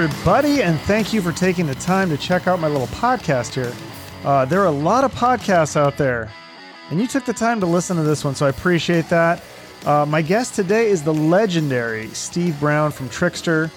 [0.00, 3.70] everybody, and thank you for taking the time to check out my little podcast here.
[4.24, 6.32] Uh, there are a lot of podcasts out there,
[6.88, 9.42] and you took the time to listen to this one, so I appreciate that.
[9.84, 13.70] Uh, my guest today is the legendary Steve Brown from Trixter,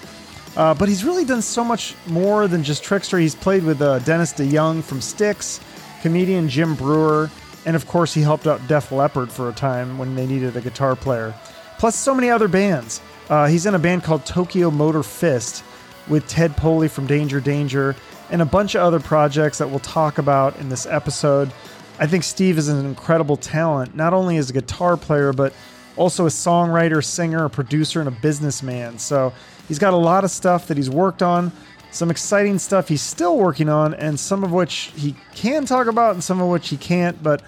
[0.56, 3.20] uh, but he's really done so much more than just Trixter.
[3.20, 5.60] He's played with uh, Dennis DeYoung from Styx,
[6.00, 7.30] comedian Jim Breuer,
[7.66, 10.62] and of course, he helped out Def Leppard for a time when they needed a
[10.62, 11.34] guitar player.
[11.76, 13.02] Plus, so many other bands.
[13.28, 15.62] Uh, he's in a band called Tokyo Motor Fist
[16.08, 17.96] with Ted Poley from Danger Danger
[18.30, 21.52] and a bunch of other projects that we'll talk about in this episode.
[21.98, 25.52] I think Steve is an incredible talent, not only as a guitar player, but
[25.96, 28.98] also a songwriter, singer, a producer, and a businessman.
[28.98, 29.32] So
[29.68, 31.52] he's got a lot of stuff that he's worked on,
[31.92, 36.14] some exciting stuff he's still working on, and some of which he can talk about
[36.14, 37.42] and some of which he can't, but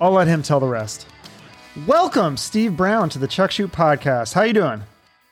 [0.00, 1.06] I'll let him tell the rest.
[1.86, 4.34] Welcome, Steve Brown, to the Chuck Shoot Podcast.
[4.34, 4.82] How you doing?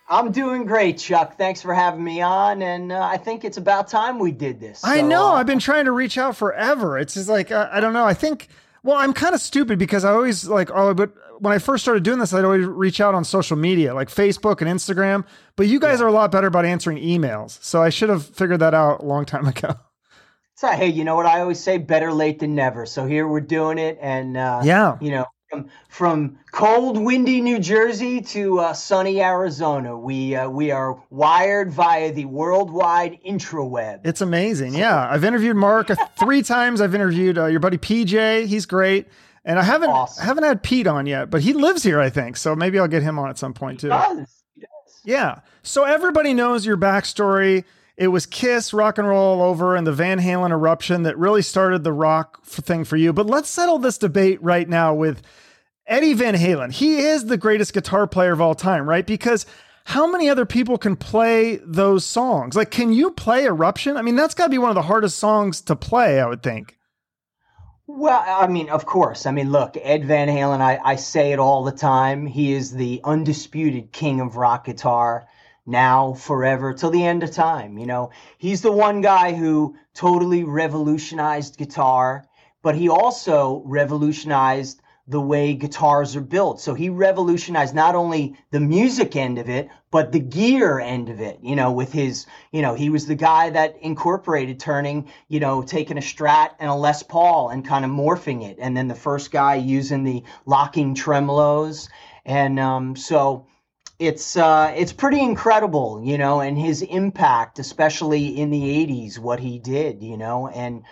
[0.09, 1.37] I'm doing great, Chuck.
[1.37, 4.81] Thanks for having me on, and uh, I think it's about time we did this.
[4.85, 5.27] I know.
[5.27, 6.97] Uh, I've been trying to reach out forever.
[6.97, 8.05] It's just like I, I don't know.
[8.05, 8.49] I think.
[8.83, 12.05] Well, I'm kind of stupid because I always like oh, but when I first started
[12.05, 15.25] doing this, I'd always reach out on social media like Facebook and Instagram.
[15.57, 16.07] But you guys yeah.
[16.07, 19.05] are a lot better about answering emails, so I should have figured that out a
[19.05, 19.75] long time ago.
[20.55, 22.87] So hey, you know what I always say: better late than never.
[22.87, 27.59] So here we're doing it, and uh, yeah, you know, from from cold, windy New
[27.59, 34.01] Jersey to uh, sunny Arizona, we uh, we are wired via the worldwide intraweb.
[34.05, 34.75] It's amazing.
[34.75, 36.81] Yeah, I've interviewed Mark three times.
[36.81, 38.47] I've interviewed uh, your buddy PJ.
[38.47, 39.07] He's great.
[39.45, 40.25] And I haven't awesome.
[40.25, 42.37] haven't had Pete on yet, but he lives here, I think.
[42.37, 43.87] So maybe I'll get him on at some point too.
[43.87, 44.43] He does.
[44.57, 45.01] He does.
[45.05, 45.41] Yeah.
[45.63, 47.65] So everybody knows your backstory.
[47.97, 51.83] It was Kiss, rock and roll over, and the Van Halen eruption that really started
[51.83, 53.13] the rock thing for you.
[53.13, 55.23] But let's settle this debate right now with
[55.87, 56.73] Eddie Van Halen.
[56.73, 59.07] He is the greatest guitar player of all time, right?
[59.07, 59.47] Because
[59.87, 62.55] how many other people can play those songs?
[62.55, 63.97] Like, can you play Eruption?
[63.97, 66.43] I mean, that's got to be one of the hardest songs to play, I would
[66.43, 66.77] think.
[67.87, 69.27] Well, I mean, of course.
[69.27, 72.27] I mean, look, Ed Van Halen, I, I say it all the time.
[72.27, 75.29] He is the undisputed king of rock guitar
[75.67, 77.77] now, forever, till the end of time.
[77.79, 82.25] You know, he's the one guy who totally revolutionized guitar,
[82.63, 86.61] but he also revolutionized the way guitars are built.
[86.61, 91.21] So he revolutionized not only the music end of it, but the gear end of
[91.21, 95.39] it, you know, with his, you know, he was the guy that incorporated turning, you
[95.39, 98.59] know, taking a Strat and a Les Paul and kind of morphing it.
[98.61, 101.89] And then the first guy using the locking tremolos.
[102.25, 103.47] And um, so
[103.99, 109.41] it's uh, it's pretty incredible, you know, and his impact, especially in the 80s, what
[109.41, 110.83] he did, you know, and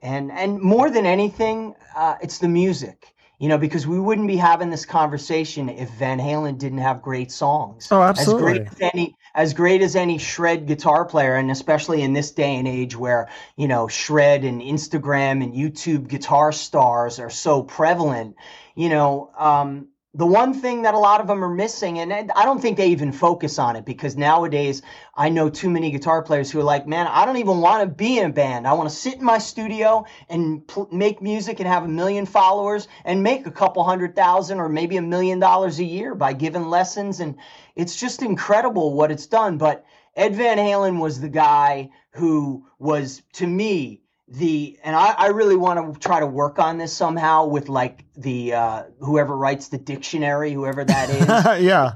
[0.00, 3.12] and and more than anything, uh, it's the music
[3.42, 7.32] you know, because we wouldn't be having this conversation if Van Halen didn't have great
[7.32, 7.88] songs.
[7.90, 8.52] Oh, absolutely.
[8.52, 12.30] As great as any, as great as any shred guitar player, and especially in this
[12.30, 17.64] day and age where you know shred and Instagram and YouTube guitar stars are so
[17.64, 18.36] prevalent,
[18.76, 22.44] you know, um, the one thing that a lot of them are missing, and I
[22.44, 24.82] don't think they even focus on it because nowadays
[25.14, 27.86] I know too many guitar players who are like, man, I don't even want to
[27.86, 28.66] be in a band.
[28.66, 32.26] I want to sit in my studio and pl- make music and have a million
[32.26, 36.34] followers and make a couple hundred thousand or maybe a million dollars a year by
[36.34, 37.20] giving lessons.
[37.20, 37.36] And
[37.74, 39.56] it's just incredible what it's done.
[39.56, 44.02] But Ed Van Halen was the guy who was, to me,
[44.32, 48.04] the and I, I really want to try to work on this somehow with like
[48.16, 51.62] the uh, whoever writes the dictionary, whoever that is.
[51.62, 51.92] yeah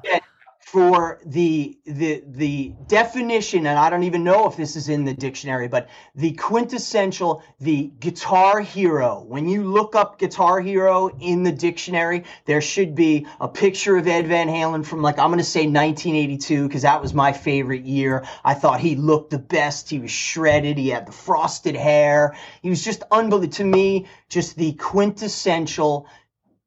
[0.67, 5.15] for the the the definition and I don't even know if this is in the
[5.15, 9.23] dictionary but the quintessential the guitar hero.
[9.23, 14.09] When you look up guitar hero in the dictionary there should be a picture of
[14.09, 17.85] Ed Van Halen from like I'm going to say 1982 because that was my favorite
[17.85, 18.27] year.
[18.45, 19.89] I thought he looked the best.
[19.89, 20.79] He was shredded.
[20.79, 22.37] He had the frosted hair.
[22.61, 23.53] He was just unbelievable.
[23.57, 26.09] To me just the quintessential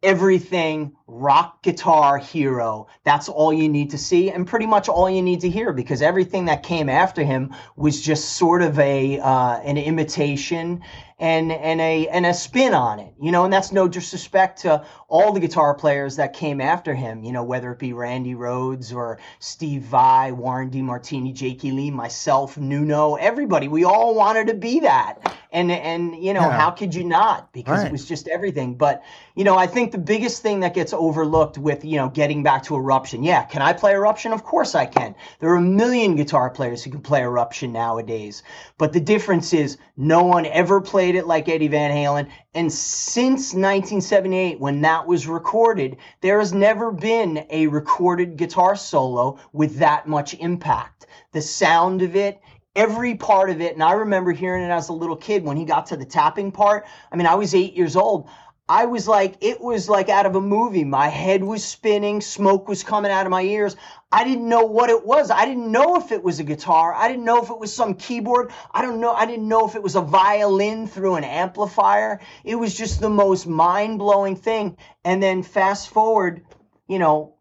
[0.02, 2.88] everything rock guitar hero.
[3.04, 6.02] That's all you need to see, and pretty much all you need to hear, because
[6.02, 10.82] everything that came after him was just sort of a uh, an imitation
[11.20, 13.44] and and a and a spin on it, you know.
[13.44, 17.44] And that's no disrespect to all the guitar players that came after him, you know,
[17.44, 23.68] whether it be Randy Rhoads or Steve Vai, Warren DeMartini, Jakey Lee, myself, Nuno, everybody.
[23.68, 26.58] We all wanted to be that, and and you know, yeah.
[26.58, 27.52] how could you not?
[27.52, 27.88] Because right.
[27.88, 28.76] it was just everything.
[28.76, 29.04] But
[29.36, 32.64] you know, I think the biggest thing that gets overlooked with you know getting back
[32.64, 34.32] to Eruption, yeah, can I play Eruption?
[34.32, 35.16] Of course I can.
[35.40, 38.44] There are a million guitar players who can play Eruption nowadays,
[38.78, 42.30] but the difference is no one ever played played it like Eddie Van Halen.
[42.54, 49.40] And since 1978, when that was recorded, there has never been a recorded guitar solo
[49.52, 51.08] with that much impact.
[51.32, 52.40] The sound of it,
[52.76, 53.74] every part of it.
[53.74, 56.52] And I remember hearing it as a little kid when he got to the tapping
[56.52, 56.86] part.
[57.12, 58.30] I mean, I was eight years old.
[58.70, 60.84] I was like, it was like out of a movie.
[60.84, 63.76] My head was spinning, smoke was coming out of my ears.
[64.12, 65.32] I didn't know what it was.
[65.32, 66.94] I didn't know if it was a guitar.
[66.94, 68.52] I didn't know if it was some keyboard.
[68.72, 69.12] I don't know.
[69.12, 72.20] I didn't know if it was a violin through an amplifier.
[72.44, 74.78] It was just the most mind blowing thing.
[75.04, 76.46] And then fast forward,
[76.88, 77.38] you know,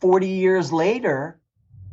[0.00, 1.38] 40 years later,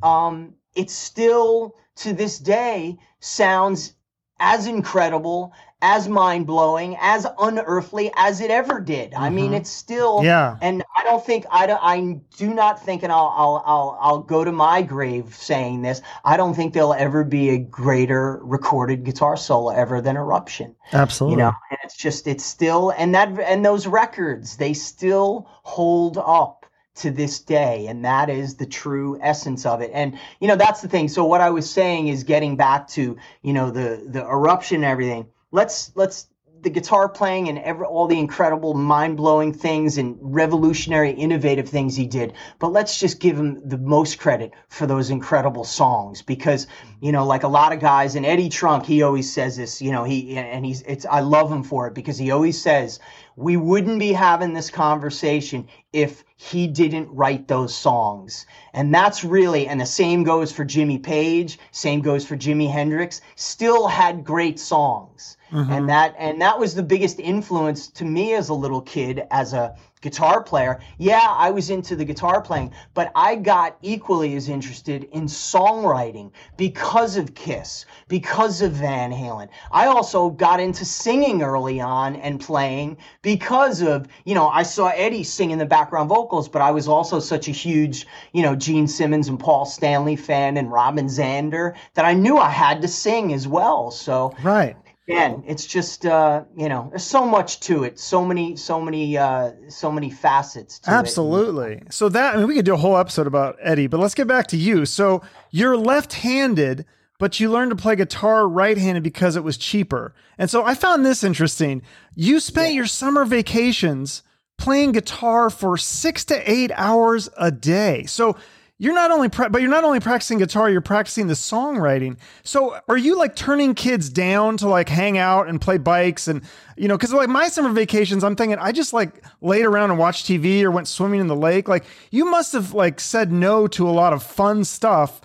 [0.02, 3.94] um, it still to this day sounds
[4.40, 9.12] as incredible as mind blowing, as unearthly as it ever did.
[9.12, 9.24] Mm-hmm.
[9.24, 9.56] I mean, mm-hmm.
[9.56, 10.58] it's still yeah.
[10.62, 14.20] And I don't think I don't, I do not think, and I'll I'll I'll I'll
[14.20, 16.02] go to my grave saying this.
[16.26, 20.76] I don't think there'll ever be a greater recorded guitar solo ever than Eruption.
[20.92, 21.34] Absolutely.
[21.34, 26.18] You know, and it's just it's still and that and those records they still hold
[26.18, 26.66] up
[26.96, 30.82] to this day and that is the true essence of it and you know that's
[30.82, 34.20] the thing so what i was saying is getting back to you know the the
[34.20, 36.28] eruption and everything let's let's
[36.62, 42.06] the guitar playing and every, all the incredible mind-blowing things and revolutionary innovative things he
[42.06, 42.34] did.
[42.60, 46.68] But let's just give him the most credit for those incredible songs because
[47.02, 49.92] you know like a lot of guys and eddie trunk he always says this you
[49.92, 53.00] know he and he's it's i love him for it because he always says
[53.40, 58.46] we wouldn't be having this conversation if he didn't write those songs.
[58.74, 63.22] And that's really, and the same goes for Jimmy Page, same goes for Jimi Hendrix,
[63.36, 65.38] still had great songs.
[65.54, 65.72] Mm-hmm.
[65.72, 69.54] And that and that was the biggest influence to me as a little kid as
[69.54, 70.80] a guitar player.
[70.98, 76.32] Yeah, I was into the guitar playing, but I got equally as interested in songwriting
[76.58, 79.50] because of Kiss, because of Van Halen.
[79.72, 84.90] I also got into singing early on and playing because of, you know, I saw
[84.90, 88.56] Eddie sing in the background vocals, but I was also such a huge, you know,
[88.56, 92.88] Gene Simmons and Paul Stanley fan and Robin Zander that I knew I had to
[92.88, 93.92] sing as well.
[93.92, 94.76] So Right
[95.10, 99.18] again, it's just uh, you know, there's so much to it, so many, so many,
[99.18, 100.80] uh, so many facets.
[100.86, 101.78] Absolutely.
[101.78, 101.94] It.
[101.94, 104.28] So that I mean, we could do a whole episode about Eddie, but let's get
[104.28, 104.86] back to you.
[104.86, 106.86] So you're left-handed,
[107.18, 110.14] but you learned to play guitar right-handed because it was cheaper.
[110.38, 111.82] And so I found this interesting.
[112.16, 112.76] You spent yeah.
[112.76, 114.22] your summer vacations
[114.58, 118.04] playing guitar for six to eight hours a day.
[118.06, 118.38] So
[118.82, 122.18] you're not only pra- but you're not only practicing guitar you're practicing the songwriting.
[122.44, 126.42] So are you like turning kids down to like hang out and play bikes and
[126.78, 130.00] you know because like my summer vacations i'm thinking i just like laid around and
[130.00, 131.68] watched tv or went swimming in the lake.
[131.68, 135.22] Like you must have like said no to a lot of fun stuff.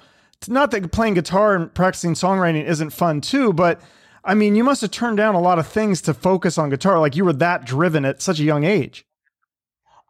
[0.47, 3.81] Not that playing guitar and practicing songwriting isn't fun too but
[4.25, 6.99] i mean you must have turned down a lot of things to focus on guitar.
[6.99, 9.07] Like you were that driven at such a young age.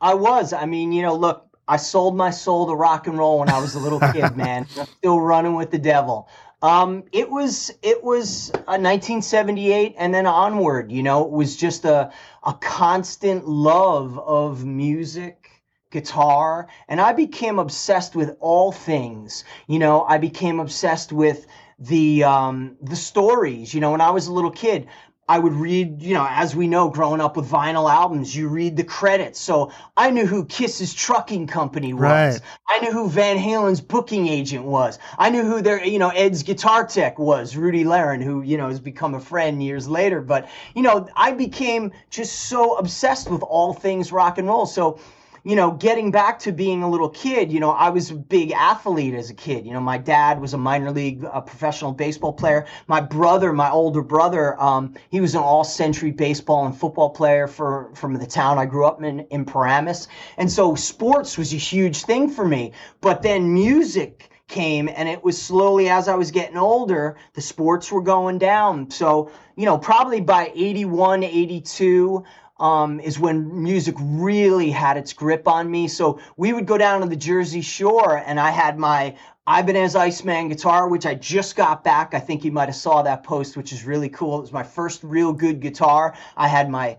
[0.00, 0.54] I was.
[0.54, 3.58] I mean you know look I sold my soul to rock and roll when I
[3.60, 4.66] was a little kid, man.
[4.78, 6.28] I'm still running with the devil.
[6.62, 10.90] Um, it was it was 1978 and then onward.
[10.90, 12.10] You know, it was just a
[12.42, 15.50] a constant love of music,
[15.90, 19.44] guitar, and I became obsessed with all things.
[19.66, 21.46] You know, I became obsessed with
[21.78, 23.74] the um, the stories.
[23.74, 24.86] You know, when I was a little kid,
[25.26, 28.76] I would read, you know, as we know, growing up with vinyl albums, you read
[28.76, 29.40] the credits.
[29.40, 32.02] So I knew who Kiss's trucking company was.
[32.02, 32.40] Right.
[32.68, 34.98] I knew who Van Halen's booking agent was.
[35.18, 38.68] I knew who their, you know, Ed's guitar tech was, Rudy Leiren, who, you know,
[38.68, 40.20] has become a friend years later.
[40.20, 44.66] But, you know, I became just so obsessed with all things rock and roll.
[44.66, 44.98] So,
[45.44, 48.52] you know, getting back to being a little kid, you know, I was a big
[48.52, 49.66] athlete as a kid.
[49.66, 52.66] You know, my dad was a minor league uh, professional baseball player.
[52.86, 57.90] My brother, my older brother, um, he was an all-century baseball and football player for
[57.94, 60.08] from the town I grew up in, in Paramus.
[60.38, 62.72] And so sports was a huge thing for me.
[63.02, 67.90] But then music came and it was slowly as I was getting older, the sports
[67.92, 68.90] were going down.
[68.90, 72.24] So, you know, probably by 81, 82,
[72.58, 75.88] um, is when music really had its grip on me.
[75.88, 80.48] So we would go down to the Jersey Shore, and I had my Ibanez Iceman
[80.48, 82.14] guitar, which I just got back.
[82.14, 84.38] I think you might have saw that post, which is really cool.
[84.38, 86.14] It was my first real good guitar.
[86.36, 86.96] I had my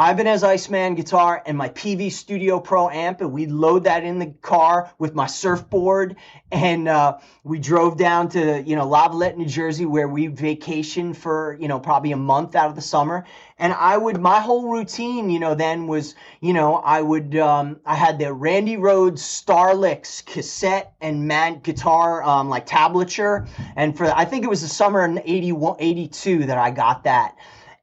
[0.00, 4.26] Ibanez Iceman guitar and my Peavey Studio Pro amp, and we'd load that in the
[4.42, 6.14] car with my surfboard,
[6.52, 11.58] and uh, we drove down to you know Lavallette, New Jersey, where we vacationed for
[11.60, 13.24] you know probably a month out of the summer,
[13.58, 17.80] and I would my whole routine, you know, then was you know I would um,
[17.84, 24.04] I had the Randy Rhoads Starlicks cassette and man guitar um, like tablature, and for
[24.04, 27.34] I think it was the summer in 81, 82 that I got that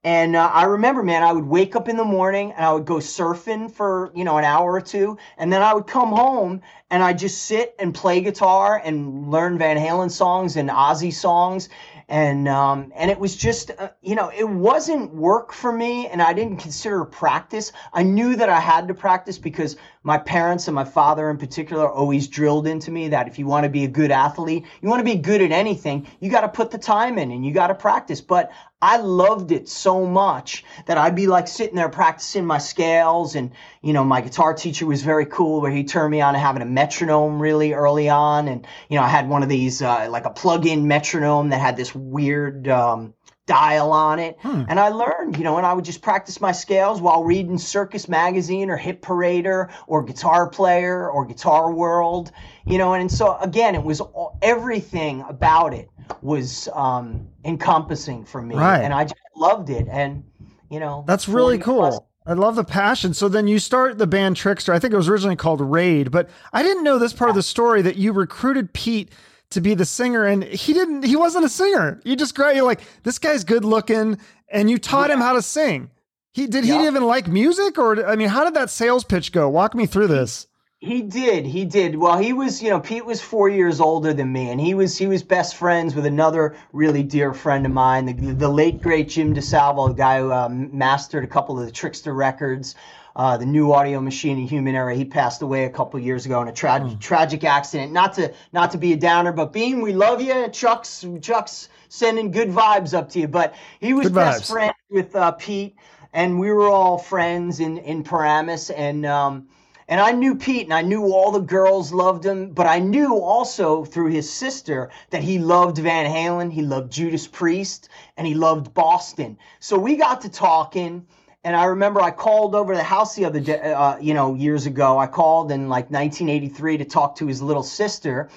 [0.06, 2.86] and uh, I remember, man, I would wake up in the morning and I would
[2.86, 5.18] go surfing for, you know, an hour or two.
[5.36, 9.58] And then I would come home and I'd just sit and play guitar and learn
[9.58, 11.70] Van Halen songs and Ozzy songs.
[12.08, 16.22] and um, and it was just uh, you know it wasn't work for me and
[16.22, 20.76] i didn't consider practice i knew that i had to practice because my parents and
[20.76, 23.88] my father in particular always drilled into me that if you want to be a
[23.88, 27.18] good athlete you want to be good at anything you got to put the time
[27.18, 28.52] in and you got to practice but
[28.86, 33.34] I loved it so much that I'd be like sitting there practicing my scales.
[33.34, 33.50] And,
[33.82, 36.62] you know, my guitar teacher was very cool where he turned me on to having
[36.62, 38.48] a metronome really early on.
[38.48, 41.60] And, you know, I had one of these, uh, like a plug in metronome that
[41.60, 44.38] had this weird, um, dial on it.
[44.42, 44.64] Hmm.
[44.68, 48.08] And I learned, you know, and I would just practice my scales while reading Circus
[48.10, 52.32] Magazine or Hit Parader or Guitar Player or Guitar World,
[52.66, 55.90] you know, and so again, it was all, everything about it
[56.22, 58.80] was um, encompassing for me, right.
[58.82, 59.88] and I just loved it.
[59.90, 60.24] And
[60.70, 61.90] you know, that's really cool.
[61.90, 63.14] Plus, I love the passion.
[63.14, 64.74] So then you start the band Trixter.
[64.74, 67.44] I think it was originally called Raid, but I didn't know this part of the
[67.44, 69.12] story that you recruited Pete
[69.52, 72.02] to be the singer and he didn't he wasn't a singer.
[72.04, 74.18] You just great you're like this guy's good looking
[74.50, 75.16] and you taught yeah.
[75.16, 75.90] him how to sing.
[76.34, 79.50] He did he even like music or I mean how did that sales pitch go?
[79.50, 80.48] Walk me through this.
[80.86, 81.48] He did.
[81.48, 81.96] He did.
[81.96, 84.98] Well, he was, you know, Pete was four years older than me, and he was
[84.98, 89.10] he was best friends with another really dear friend of mine, the, the late great
[89.10, 92.76] Jim DeSalvo, the guy who um, mastered a couple of the Trixter records.
[93.16, 94.94] Uh, the new audio machine in human era.
[94.94, 97.00] He passed away a couple years ago in a tra- mm.
[97.00, 97.94] tragic accident.
[97.94, 100.50] Not to not to be a downer, but Bean, we love you.
[100.50, 103.30] Chuck's Chuck's sending good vibes up to you.
[103.30, 105.78] But he was best friend with uh, Pete,
[106.12, 109.48] and we were all friends in in Paramus, and um,
[109.88, 113.20] and I knew Pete and I knew all the girls loved him, but I knew
[113.20, 118.34] also through his sister that he loved Van Halen, he loved Judas Priest, and he
[118.34, 119.38] loved Boston.
[119.60, 121.06] So we got to talking.
[121.46, 124.36] And I remember I called over to the house the other day, uh, you know,
[124.36, 124.98] years ago.
[125.00, 128.30] I called in like 1983 to talk to his little sister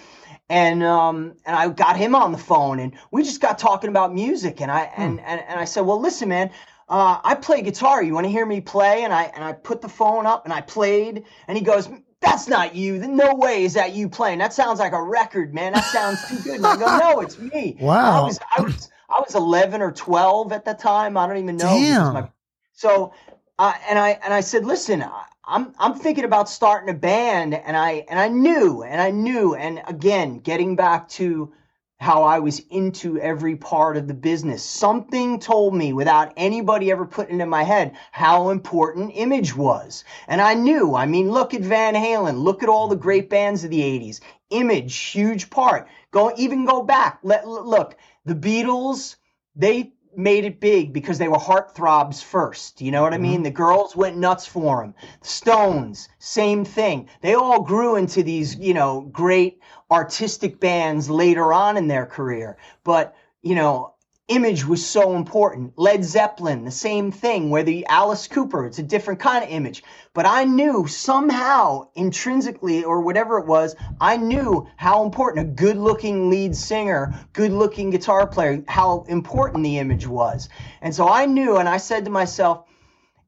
[0.50, 4.14] and um, and I got him on the phone, and we just got talking about
[4.14, 5.02] music, and I hmm.
[5.02, 6.50] and, and and I said, well, listen, man,
[6.88, 8.02] uh, I play guitar.
[8.02, 9.04] You want to hear me play?
[9.04, 11.24] And I and I put the phone up and I played.
[11.46, 11.88] And he goes,
[12.20, 12.98] "That's not you.
[12.98, 14.38] No way is that you playing.
[14.38, 15.74] That sounds like a record, man.
[15.74, 18.22] That sounds too good." And I go, "No, it's me." Wow.
[18.22, 21.16] I was I was I was 11 or 12 at the time.
[21.16, 21.64] I don't even know.
[21.64, 22.28] Damn.
[22.78, 23.12] So,
[23.58, 25.04] uh, and I and I said, "Listen."
[25.50, 29.54] I'm I'm thinking about starting a band and I and I knew and I knew
[29.54, 31.50] and again getting back to
[31.98, 34.62] how I was into every part of the business.
[34.62, 40.04] Something told me without anybody ever putting it in my head how important image was.
[40.28, 43.64] And I knew, I mean, look at Van Halen, look at all the great bands
[43.64, 44.20] of the 80s.
[44.50, 45.88] Image, huge part.
[46.10, 47.20] Go even go back.
[47.22, 49.16] Let look, the Beatles,
[49.56, 52.82] they made it big because they were heartthrobs first.
[52.82, 53.34] You know what I mean?
[53.34, 53.42] Mm-hmm.
[53.44, 54.94] The girls went nuts for them.
[55.22, 57.08] Stones, same thing.
[57.20, 59.60] They all grew into these, you know, great
[59.90, 62.58] artistic bands later on in their career.
[62.82, 63.94] But, you know,
[64.28, 65.72] image was so important.
[65.78, 69.82] Led Zeppelin, the same thing, whether Alice Cooper, it's a different kind of image.
[70.12, 75.78] But I knew somehow, intrinsically, or whatever it was, I knew how important a good
[75.78, 80.48] looking lead singer, good looking guitar player, how important the image was.
[80.82, 82.64] And so I knew, and I said to myself,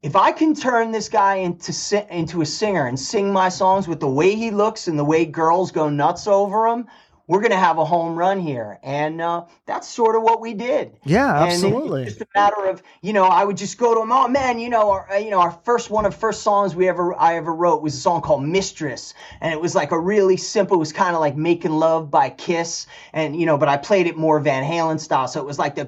[0.03, 1.71] if I can turn this guy into
[2.09, 5.25] into a singer and sing my songs with the way he looks and the way
[5.25, 6.87] girls go nuts over him,
[7.27, 8.79] we're going to have a home run here.
[8.83, 10.97] And uh, that's sort of what we did.
[11.05, 12.03] Yeah, absolutely.
[12.03, 14.59] it's just a matter of, you know, I would just go to him, oh man,
[14.59, 17.53] you know, our, you know, our first one of first songs we ever, I ever
[17.53, 19.13] wrote was a song called Mistress.
[19.39, 22.29] And it was like a really simple, it was kind of like Making Love by
[22.29, 22.87] Kiss.
[23.13, 25.27] And, you know, but I played it more Van Halen style.
[25.27, 25.85] So it was like the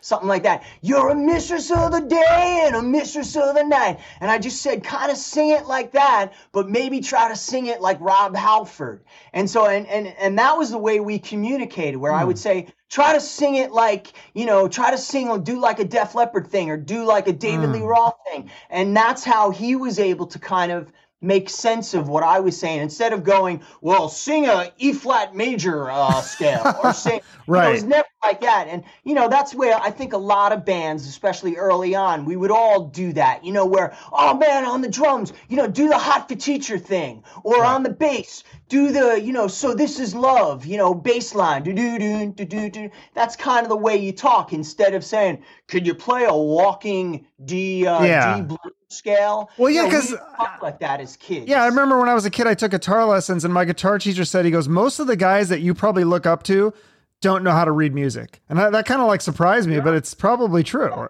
[0.00, 0.64] something like that.
[0.82, 4.00] You're a mistress of the day and a mistress of the night.
[4.20, 7.66] And I just said, kind of sing it like that, but maybe try to sing
[7.66, 9.04] it like Rob Halford.
[9.34, 12.20] And so, and, and, and that was the way we communicated, where mm.
[12.20, 12.40] I would hmm.
[12.42, 15.84] say, try to sing it like, you know, try to sing or do like a
[15.84, 17.74] Def Leppard thing or do like a David mm.
[17.74, 18.50] Lee Roth thing.
[18.70, 22.58] And that's how he was able to kind of make sense of what I was
[22.58, 27.20] saying instead of going, well, sing a E flat major uh, scale or sing.
[27.46, 27.58] right.
[27.58, 28.66] You know, it was never like that.
[28.68, 32.36] And, you know, that's where I think a lot of bands, especially early on, we
[32.36, 35.88] would all do that, you know, where, oh man, on the drums, you know, do
[35.88, 37.74] the hot for teacher thing or right.
[37.74, 41.62] on the bass, do the, you know, so this is love, you know, bass line,
[41.62, 42.90] do do do do do do.
[43.14, 47.26] That's kind of the way you talk instead of saying, could you play a walking
[47.44, 48.36] D, uh, yeah.
[48.36, 49.50] D blues scale.
[49.58, 50.14] Well, yeah, because
[50.62, 51.46] like that as kids.
[51.46, 53.98] Yeah, I remember when I was a kid, I took guitar lessons, and my guitar
[53.98, 56.72] teacher said, "He goes, most of the guys that you probably look up to
[57.20, 59.80] don't know how to read music," and I, that kind of like surprised me, yeah.
[59.82, 61.08] but it's probably true.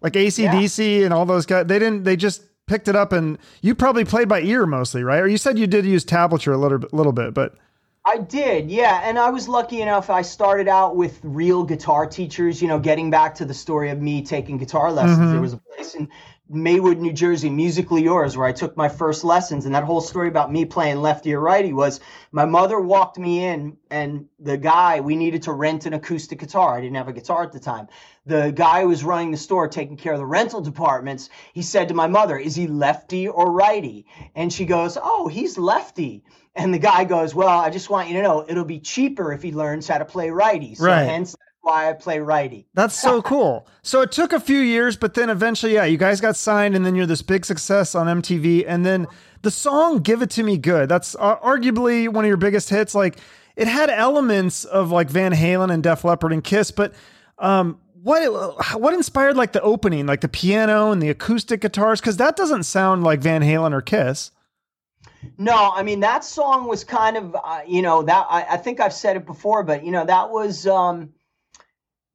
[0.00, 1.04] Like ACDC yeah.
[1.04, 2.04] and all those guys, they didn't.
[2.04, 5.20] They just picked it up, and you probably played by ear mostly, right?
[5.20, 7.54] Or you said you did use tablature a little bit, little bit, but
[8.04, 9.02] I did, yeah.
[9.04, 10.10] And I was lucky enough.
[10.10, 12.60] I started out with real guitar teachers.
[12.60, 15.18] You know, getting back to the story of me taking guitar lessons.
[15.18, 15.32] Mhm.
[15.32, 16.08] There was a place in
[16.52, 19.64] Maywood, New Jersey, Musically Yours, where I took my first lessons.
[19.64, 23.44] And that whole story about me playing lefty or righty was my mother walked me
[23.44, 26.76] in, and the guy, we needed to rent an acoustic guitar.
[26.76, 27.88] I didn't have a guitar at the time.
[28.26, 31.88] The guy who was running the store, taking care of the rental departments, he said
[31.88, 34.06] to my mother, Is he lefty or righty?
[34.34, 36.22] And she goes, Oh, he's lefty.
[36.54, 39.42] And the guy goes, Well, I just want you to know it'll be cheaper if
[39.42, 40.74] he learns how to play righty.
[40.74, 41.04] So Right.
[41.04, 42.66] hence why I play righty.
[42.74, 43.66] That's so cool.
[43.82, 46.84] So it took a few years, but then eventually, yeah, you guys got signed, and
[46.84, 48.64] then you're this big success on MTV.
[48.66, 49.06] And then
[49.42, 52.94] the song "Give It to Me Good" that's uh, arguably one of your biggest hits.
[52.94, 53.16] Like
[53.56, 56.94] it had elements of like Van Halen and Def Leppard and Kiss, but
[57.38, 62.00] um, what what inspired like the opening, like the piano and the acoustic guitars?
[62.00, 64.32] Because that doesn't sound like Van Halen or Kiss.
[65.38, 68.80] No, I mean that song was kind of, uh, you know, that I, I think
[68.80, 71.10] I've said it before, but you know that was um,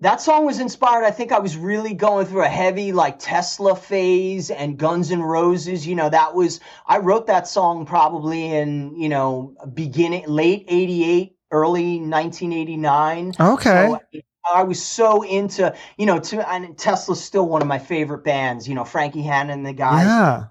[0.01, 1.04] that song was inspired.
[1.04, 5.24] I think I was really going through a heavy like Tesla phase and Guns N'
[5.24, 5.88] Roses.
[5.88, 11.36] You know, that was I wrote that song probably in you know beginning late '88,
[11.51, 13.34] early 1989.
[13.39, 13.98] Okay.
[14.13, 14.22] So
[14.54, 18.68] I was so into, you know, to and Tesla's still one of my favorite bands.
[18.68, 20.44] You know, Frankie Hannon and the guys yeah.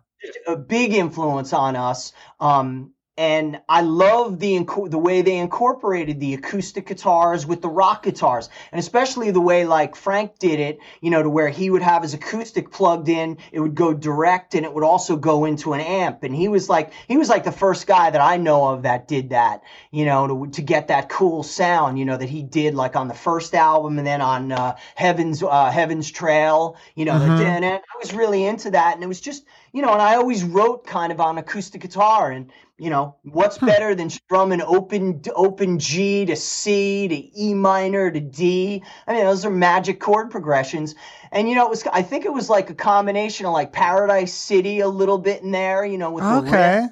[0.49, 2.13] a big influence on us.
[2.41, 4.59] Um, and I love the
[4.89, 9.65] the way they incorporated the acoustic guitars with the rock guitars, and especially the way
[9.65, 10.79] like Frank did it.
[11.01, 14.55] You know, to where he would have his acoustic plugged in, it would go direct,
[14.55, 16.23] and it would also go into an amp.
[16.25, 19.09] And he was like he was like the first guy that I know of that
[19.09, 19.63] did that.
[19.91, 21.99] You know, to to get that cool sound.
[21.99, 25.43] You know that he did like on the first album, and then on uh, Heaven's
[25.43, 26.77] uh, Heaven's Trail.
[26.95, 27.37] You know, Mhm.
[27.37, 30.17] the dun- I was really into that, and it was just you know, and I
[30.17, 35.23] always wrote kind of on acoustic guitar, and you know, what's better than strumming open
[35.35, 38.83] open G to C to E minor to D?
[39.07, 40.95] I mean, those are magic chord progressions,
[41.33, 44.35] and you know, it was I think it was like a combination of like Paradise
[44.35, 46.89] City a little bit in there, you know, with the riff, Okay.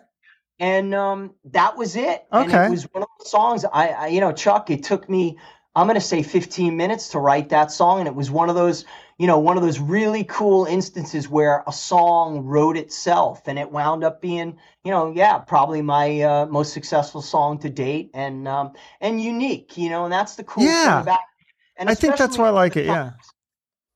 [0.58, 2.24] and um, that was it.
[2.32, 2.56] And Okay.
[2.56, 4.70] it was one of the songs I, I, you know, Chuck.
[4.70, 5.38] It took me,
[5.76, 8.84] I'm gonna say 15 minutes to write that song, and it was one of those,
[9.18, 13.70] you know, one of those really cool instances where a song wrote itself, and it
[13.72, 18.46] wound up being, you know, yeah, probably my uh, most successful song to date, and
[18.46, 20.94] um, and unique, you know, and that's the cool Yeah.
[20.94, 21.18] thing about.
[21.18, 21.46] It.
[21.76, 22.86] And I think that's why I like it.
[22.86, 23.10] Yeah.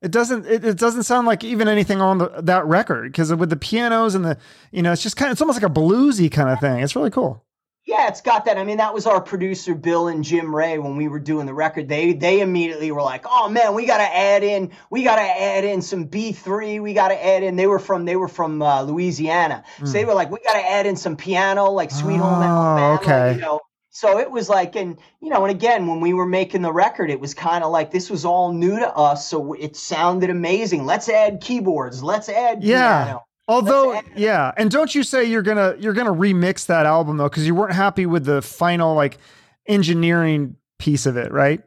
[0.01, 0.47] It doesn't.
[0.47, 4.15] It, it doesn't sound like even anything on the, that record because with the pianos
[4.15, 4.39] and the,
[4.71, 5.33] you know, it's just kind of.
[5.35, 6.81] It's almost like a bluesy kind of thing.
[6.81, 7.45] It's really cool.
[7.89, 8.59] Yeah, it's got that.
[8.59, 11.55] I mean, that was our producer Bill and Jim Wray when we were doing the
[11.55, 11.89] record.
[11.89, 15.23] They they immediately were like, "Oh man, we got to add in, we got to
[15.23, 16.81] add in some B three.
[16.81, 20.05] We got to add in." They were from they were from uh, Louisiana, so they
[20.05, 22.43] were like, "We got to add in some piano, like Sweet Home Hmm.
[22.43, 23.35] Oh, Alabama." okay.
[23.37, 26.61] You know, so it was like, and you know, and again, when we were making
[26.61, 29.77] the record, it was kind of like this was all new to us, so it
[29.77, 30.85] sounded amazing.
[30.85, 32.03] Let's add keyboards.
[32.03, 33.05] Let's add Yeah.
[33.05, 33.25] piano.
[33.49, 37.47] Although, yeah, and don't you say you're gonna you're gonna remix that album though because
[37.47, 39.17] you weren't happy with the final like
[39.67, 41.63] engineering piece of it, right?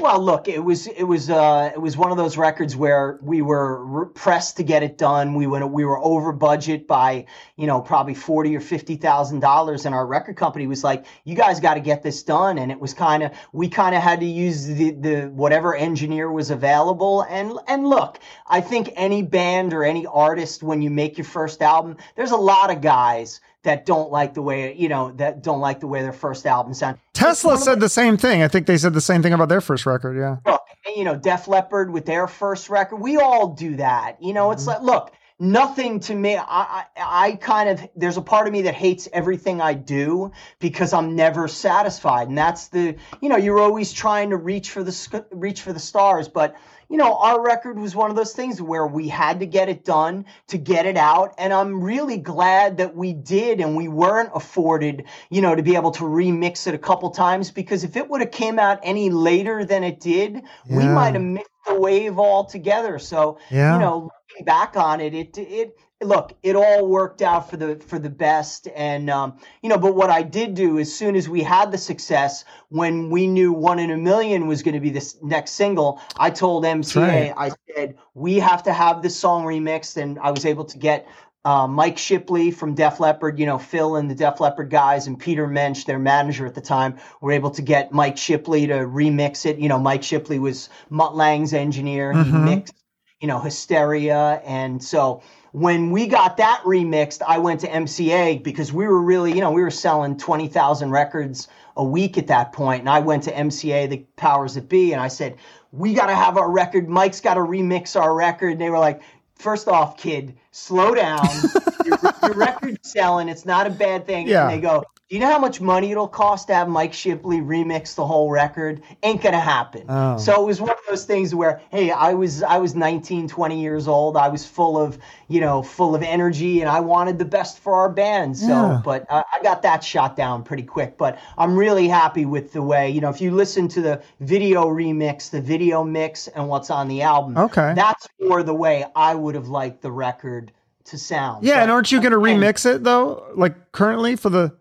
[0.00, 3.42] Well, look, it was it was uh, it was one of those records where we
[3.42, 5.34] were re- pressed to get it done.
[5.34, 9.86] We went we were over budget by you know probably forty or fifty thousand dollars,
[9.86, 12.78] and our record company was like, "You guys got to get this done." And it
[12.78, 17.22] was kind of we kind of had to use the the whatever engineer was available.
[17.22, 21.60] And and look, I think any band or any artist when you make your first
[21.60, 25.60] album, there's a lot of guys that don't like the way you know that don't
[25.60, 26.98] like the way their first album sound.
[27.12, 28.42] Tesla said the same thing.
[28.42, 30.16] I think they said the same thing about their first record.
[30.16, 30.36] Yeah.
[30.46, 30.62] look,
[30.96, 34.22] you know, Def Leppard with their first record, we all do that.
[34.22, 34.84] You know, it's mm-hmm.
[34.84, 36.36] like, look, nothing to me.
[36.36, 40.32] I, I, I kind of, there's a part of me that hates everything I do
[40.58, 42.28] because I'm never satisfied.
[42.28, 45.80] And that's the, you know, you're always trying to reach for the, reach for the
[45.80, 46.28] stars.
[46.28, 46.56] But,
[46.88, 49.84] you know, our record was one of those things where we had to get it
[49.84, 51.34] done to get it out.
[51.36, 55.76] And I'm really glad that we did and we weren't afforded, you know, to be
[55.76, 59.10] able to remix it a couple times because if it would have came out any
[59.10, 62.98] later than it did, we might have missed the wave altogether.
[62.98, 63.74] So, Yeah.
[63.74, 67.76] you know, looking back on it, it, it, look, it all worked out for the
[67.76, 69.78] for the best, and um, you know.
[69.78, 73.52] But what I did do as soon as we had the success, when we knew
[73.52, 77.34] "One in a Million was going to be this next single, I told MCA, right.
[77.36, 81.06] I said we have to have this song remixed, and I was able to get.
[81.44, 85.18] Uh, Mike Shipley from Def Leppard, you know, Phil and the Def Leppard guys, and
[85.18, 89.46] Peter Mensch, their manager at the time, were able to get Mike Shipley to remix
[89.46, 89.56] it.
[89.56, 92.12] You know, Mike Shipley was Mutt Lange's engineer.
[92.12, 92.44] He Mhm.
[92.44, 92.74] mixed
[93.20, 94.40] you know, hysteria.
[94.44, 99.32] And so when we got that remixed, I went to MCA because we were really,
[99.32, 102.80] you know, we were selling 20,000 records a week at that point.
[102.80, 105.36] And I went to MCA, the powers that be, and I said,
[105.72, 106.88] we got to have our record.
[106.88, 108.52] Mike's got to remix our record.
[108.52, 109.02] And they were like,
[109.36, 111.26] first off, kid, slow down.
[111.84, 113.28] your, your record's selling.
[113.28, 114.28] It's not a bad thing.
[114.28, 114.48] Yeah.
[114.48, 117.38] And they go, do you know how much money it'll cost to have Mike Shipley
[117.38, 118.82] remix the whole record?
[119.02, 119.86] Ain't gonna happen.
[119.88, 120.18] Oh.
[120.18, 123.58] So it was one of those things where, hey, I was I was 19, 20
[123.60, 124.18] years old.
[124.18, 127.72] I was full of, you know, full of energy, and I wanted the best for
[127.74, 128.36] our band.
[128.36, 128.82] So, Yeah.
[128.84, 130.98] but I, I got that shot down pretty quick.
[130.98, 134.66] But I'm really happy with the way, you know, if you listen to the video
[134.66, 137.72] remix, the video mix, and what's on the album, Okay.
[137.74, 140.47] that's more the way I would have liked the record
[140.88, 141.44] to sound.
[141.44, 143.26] Yeah, But- and aren't you going to remix it though?
[143.34, 144.56] Like currently for the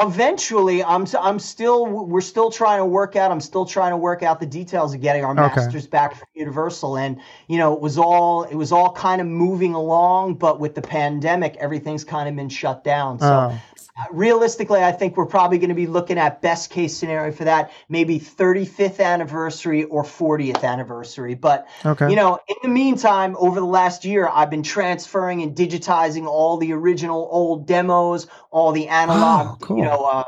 [0.00, 4.22] eventually i'm i'm still we're still trying to work out i'm still trying to work
[4.22, 5.40] out the details of getting our Okay.
[5.56, 9.26] masters back from universal and you know it was all it was all kind of
[9.26, 13.58] moving along but with the pandemic everything's kind of been shut down so Oh.
[14.12, 17.72] Realistically i think we're probably going to be looking at best case scenario for that
[17.88, 22.10] maybe 35th anniversary or 40th anniversary but Okay.
[22.10, 26.56] you know in the meantime over the last year i've been transferring and digitizing all
[26.58, 29.78] the original old demos all the analog Oh, cool.
[29.78, 30.24] you know uh,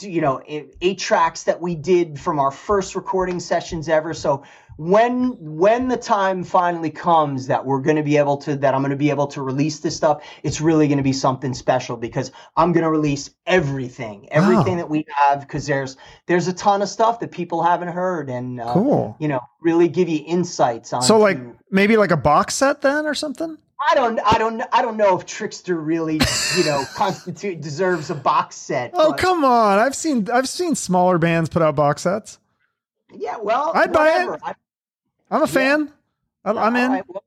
[0.00, 4.44] you know eight eight tracks that we did from our first recording sessions ever so
[4.80, 8.80] when when the time finally comes that we're going to be able to that i'm
[8.80, 11.98] going to be able to release this stuff it's really going to be something special
[11.98, 14.76] because i'm going to release everything everything Wow.
[14.76, 18.58] that we have because there's there's a ton of stuff that people haven't heard and
[18.58, 19.16] uh, Cool.
[19.20, 21.38] you know really give you insights on So like
[21.70, 23.58] maybe like a box set then or something?
[23.86, 26.20] I don't, I don't, I don't know if Trixter really,
[26.56, 28.90] you know, constitute deserves a box set.
[28.94, 29.78] Oh but- come on!
[29.78, 32.38] I've seen I've seen smaller bands put out box sets.
[33.10, 34.40] Yeah, well, I'd buy it.
[34.44, 34.54] I-
[35.30, 35.90] I'm a fan.
[36.44, 36.90] I'm in.
[36.92, 37.24] right, well,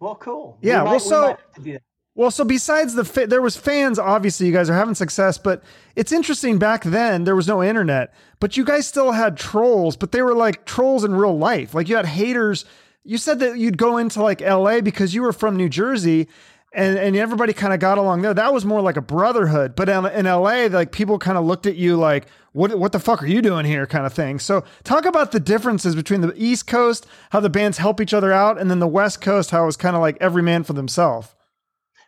[0.00, 0.58] well, cool.
[0.62, 1.82] We Yeah, might- well, we so- might have to do that.
[2.14, 3.98] Well, so besides the fa- there was fans.
[3.98, 5.62] Obviously, you guys are having success, but
[5.96, 6.58] it's interesting.
[6.58, 10.34] Back then, there was no internet, but you guys still had trolls, but they were
[10.34, 11.72] like trolls in real life.
[11.74, 12.66] Like you had haters.
[13.02, 14.82] You said that you'd go into like L.A.
[14.82, 16.28] because you were from New Jersey,
[16.74, 18.34] and and everybody kind of got along there.
[18.34, 19.74] That was more like a brotherhood.
[19.74, 23.00] But in, in L.A., like people kind of looked at you like, what what the
[23.00, 24.38] fuck are you doing here, kind of thing.
[24.38, 28.32] So talk about the differences between the East Coast, how the bands help each other
[28.32, 30.72] out, and then the West Coast, how it was kind of like every man for
[30.72, 31.34] themselves.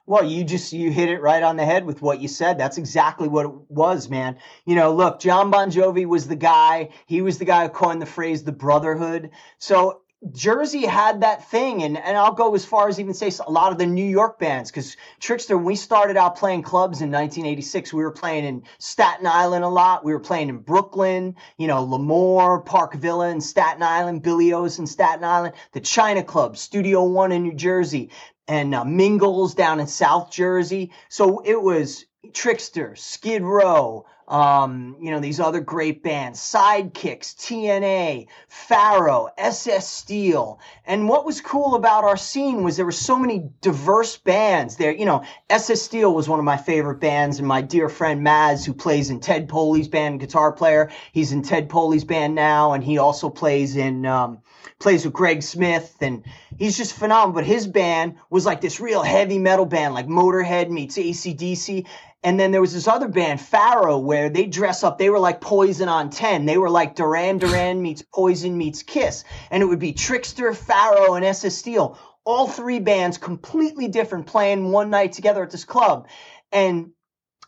[0.07, 2.59] Well, you just you hit it right on the head with what you said.
[2.59, 4.37] That's exactly what it was, man.
[4.67, 6.91] You know, look, John Bon Jovi was the guy.
[7.07, 11.83] He was the guy who coined the phrase "the brotherhood." So Jersey had that thing,
[11.83, 14.39] and and I'll go as far as even say a lot of the New York
[14.39, 19.27] bands, because Trixter, we started out playing clubs in 1986, we were playing in Staten
[19.27, 20.05] Island a lot.
[20.05, 24.79] We were playing in Brooklyn, you know, L'Amour, Park Villa in Staten Island, Billy O's
[24.79, 28.11] in Staten Island, the China Club, Studio One in New Jersey
[28.47, 30.93] and uh, Mingles down in South Jersey.
[31.09, 38.29] So it was Trixter, Skid Row, um, you know, these other great bands, Sidekicks, TNA,
[38.49, 40.61] Pharaoh, SS Steel.
[40.87, 44.93] And what was cool about our scene was there were so many diverse bands there.
[44.93, 48.65] You know, SS Steel was one of my favorite bands, and my dear friend Maz,
[48.65, 52.83] who plays in Ted Poley's band, guitar player, he's in Ted Poley's band now, and
[52.83, 54.39] he also plays in, um,
[54.79, 56.25] plays with Greg Smith, and
[56.59, 57.35] he's just phenomenal.
[57.35, 61.87] But his band was like this real heavy metal band, like Motorhead meets ACDC.
[62.25, 64.97] And then there was this other band, Pharaoh, where they dress up.
[64.97, 66.47] They were like Poison on 10.
[66.47, 69.25] They were like Duran Duran meets Poison meets Kiss.
[69.51, 71.99] And it would be Trixter, Pharaoh, and SS Steel.
[72.25, 76.09] All three bands completely different playing one night together at this club.
[76.51, 76.93] And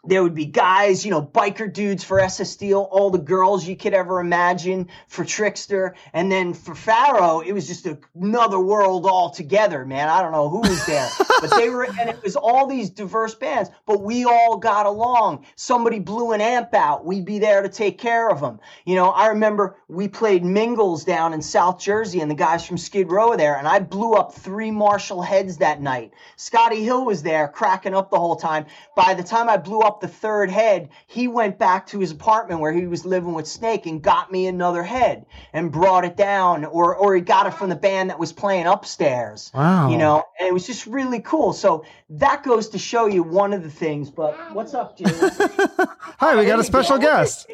[0.07, 3.77] there would be guys, you know, biker dudes for SS Steel, all the girls you
[3.77, 5.95] could ever imagine for Trixter.
[6.13, 10.09] And then for Pharaoh, it was just another world altogether, man.
[10.09, 11.09] I don't know who was there,
[11.41, 15.45] but they were, and it was all these diverse bands, but we all got along.
[15.57, 17.05] Somebody blew an amp out.
[17.05, 18.61] We'd be there to take care of them.
[18.85, 22.79] You know, I remember we played Mingles down in South Jersey and the guys from
[22.79, 26.13] Skid Row were there, and I blew up three Marshall heads that night.
[26.37, 28.67] Scotti Hill was there cracking up the whole time.
[28.95, 32.61] By the time I blew up the third head, he went back to his apartment
[32.61, 36.65] where he was living with Snake and got me another head and brought it down,
[36.65, 39.51] or or he got it from the band that was playing upstairs.
[39.55, 39.91] Wow.
[39.91, 41.53] You know, and it was just really cool.
[41.53, 44.11] So that goes to show you one of the things.
[44.11, 45.13] But what's up, Jimmy?
[45.19, 47.03] Hi, we got a special go.
[47.03, 47.47] guest.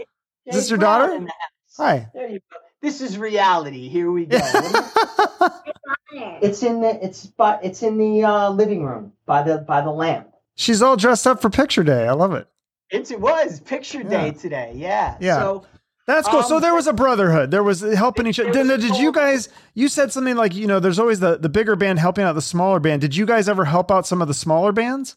[0.47, 1.15] Is this your Brown daughter?
[1.15, 1.77] in the house.
[1.79, 2.09] Hi.
[2.15, 2.57] There you go.
[2.81, 3.89] This is reality.
[3.89, 4.39] Here we go.
[4.39, 5.63] What do you-
[6.43, 9.91] it's in the it's by it's in the uh, living room by the by the
[9.91, 10.29] lamp.
[10.55, 12.07] She's all dressed up for picture day.
[12.07, 12.47] I love it.
[12.91, 14.33] It's, it was picture day Yeah.
[14.33, 14.73] today.
[14.75, 15.17] Yeah.
[15.21, 15.39] Yeah.
[15.39, 15.65] So
[16.07, 16.43] That's cool.
[16.43, 17.51] so Um, there was a brotherhood.
[17.51, 18.53] There was helping each other.
[18.53, 19.49] Did, did you guys?
[19.75, 22.43] You said something like you know, there's always the the bigger band helping out the
[22.43, 23.01] smaller band.
[23.01, 25.17] Did you guys ever help out some of the smaller bands?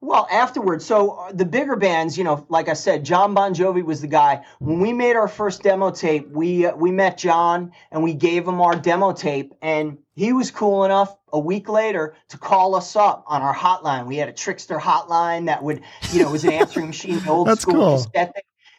[0.00, 3.84] Well, afterwards, so uh, the bigger bands, you know, like I said, John Bon Jovi
[3.84, 4.44] was the guy.
[4.58, 8.46] When we made our first demo tape, we uh, we met John and we gave
[8.46, 12.96] him our demo tape, and he was cool enough a week later to call us
[12.96, 14.06] up on our hotline.
[14.06, 17.46] We had a Trixter hotline that would, you know, was an answering machine, the old
[17.48, 18.32] That's school cool.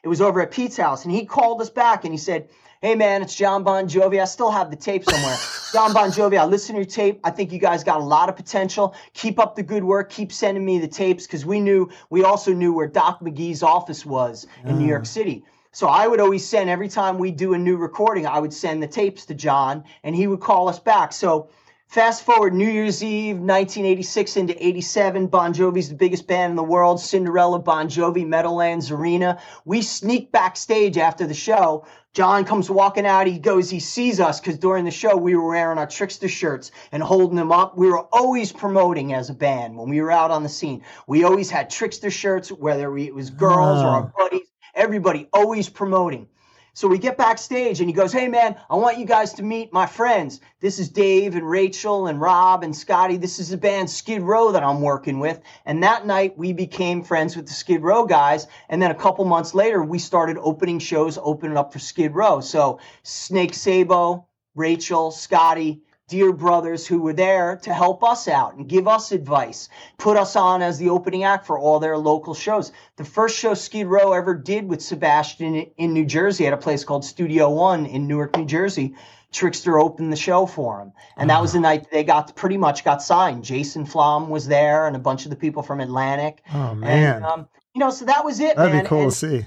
[0.04, 2.50] It was over at Pete's house, and he called us back and he said,
[2.82, 4.22] "Hey man, it's John Bon Jovi.
[4.22, 5.38] I still have the tape somewhere.
[5.72, 7.22] John Bon Jovi, I listened to your tape.
[7.24, 8.96] I think you guys got a lot of potential.
[9.14, 10.10] Keep up the good work.
[10.10, 14.06] Keep sending me the tapes because we knew we also knew where Doc McGhee's office
[14.06, 14.90] was in New ah.
[14.90, 18.40] York City." So I would always send every time we do a new recording, I
[18.40, 21.12] would send the tapes to John, and he would call us back.
[21.12, 21.50] So
[21.94, 25.28] Fast forward New Year's Eve, 1986 into 87.
[25.28, 27.00] Bon Jovi's the biggest band in the world.
[27.00, 29.40] Cinderella, Bon Jovi, Meadowlands Arena.
[29.64, 31.86] We sneak backstage after the show.
[32.14, 33.28] John comes walking out.
[33.28, 36.72] He goes, he sees us because during the show we were wearing our Trixter shirts
[36.92, 37.78] and holding them up.
[37.78, 40.82] We were always promoting as a band when we were out on the scene.
[41.06, 44.48] We always had Trixter shirts, whether we, it was girls or our buddies.
[44.76, 46.28] Everybody always promoting.
[46.76, 49.72] So we get backstage and he goes, Hey man, I want you guys to meet
[49.72, 50.42] my friends.
[50.60, 53.22] This is Dave and Rachel and Rob and Scotti.
[53.22, 55.40] This is the band Skid Row that I'm working with.
[55.68, 58.48] And that night we became friends with the Skid Row guys.
[58.70, 62.42] And then a couple months later, we started opening shows, opening up for Skid Row.
[62.42, 65.82] So Snake Sabo, Rachel, Scotti,
[66.14, 70.36] dear brothers who were there to help us out and give us advice, put us
[70.36, 72.72] on as the opening act for all their local shows.
[72.98, 76.84] The first show Skid Row ever did with Sebastian in New Jersey at a place
[76.84, 78.94] called Studio One in Newark, New Jersey.
[79.32, 82.84] Trixter opened the show for him, and that was the night they got pretty much
[82.86, 83.44] got signed.
[83.44, 86.44] Jason Flom was there, and a bunch of the people from Atlantic.
[86.54, 88.56] Oh man, And, um, you know, so that was it.
[88.56, 88.84] that'd man.
[88.84, 89.46] be cool And- to see.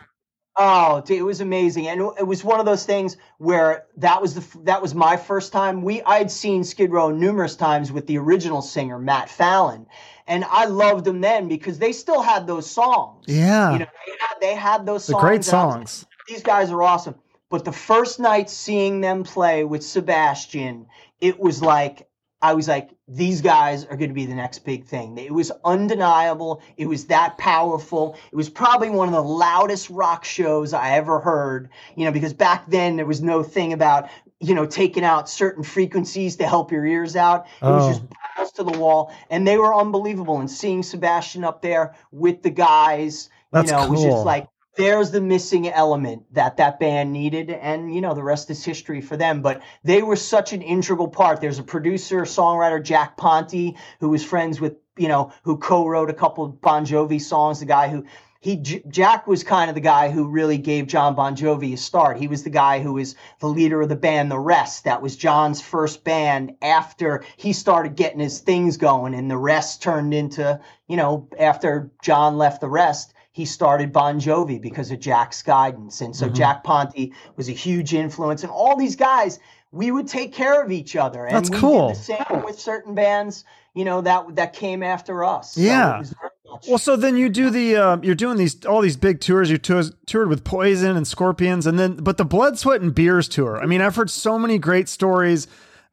[0.58, 4.34] Oh, dude, it was amazing, and it was one of those things where that was
[4.34, 5.82] the that was my first time.
[5.82, 9.86] We I'd seen Skid Row numerous times with the original singer Matt Fallon,
[10.26, 13.24] and I loved them then because they still had those songs.
[13.28, 15.22] Yeah, you know, they had, they had those the songs.
[15.22, 16.06] great and I was like, songs.
[16.26, 17.16] These guys are awesome.
[17.50, 20.86] But the first night seeing them play with Sebastian,
[21.20, 22.08] it was like
[22.40, 25.16] I was like, these guys are going to be the next big thing.
[25.16, 26.60] It was undeniable.
[26.76, 28.16] It was that powerful.
[28.32, 32.32] It was probably one of the loudest rock shows I ever heard, you know, because
[32.32, 34.08] back then there was no thing about,
[34.40, 37.46] you know, taking out certain frequencies to help your ears out.
[37.46, 37.74] It Oh.
[37.76, 38.02] was just
[38.36, 39.12] balls to the wall.
[39.30, 40.40] And they were unbelievable.
[40.40, 44.48] And seeing Sebastian up there with the guys, That's you know, it was just like,
[44.76, 49.00] there's the missing element that that band needed and you know the rest is history
[49.00, 49.42] for them.
[49.42, 51.40] But they were such an integral part.
[51.40, 56.14] There's a producer songwriter jack ponti who was friends with you know who co-wrote a
[56.14, 58.04] couple bon jovi songs the guy who
[58.40, 62.18] he jack was kind of the guy who really gave john bon jovi a start.
[62.18, 64.30] He was the guy who was the leader of the band.
[64.30, 69.30] The rest that was john's first band after he started getting his things going and
[69.30, 74.58] the rest turned into you know after john left the rest he started Bon Jovi
[74.58, 76.00] because of Jack's guidance.
[76.00, 76.32] And so Mhm.
[76.32, 78.42] Jack Ponti was a huge influence.
[78.42, 79.38] And all these guys,
[79.72, 81.26] we would take care of each other.
[81.26, 81.88] And That's we cool.
[81.88, 83.44] did the same with certain bands,
[83.74, 85.54] you know, that that came after us.
[85.54, 85.96] Yeah.
[85.96, 88.80] it was very much- Well, so then you do the uh, you're doing these all
[88.80, 89.50] these big tours.
[89.50, 93.28] You tours, toured with Poison and Scorpions, and then but the Blood, Sweat, and Beers
[93.28, 93.60] tour.
[93.62, 95.46] I mean, I've heard so many great stories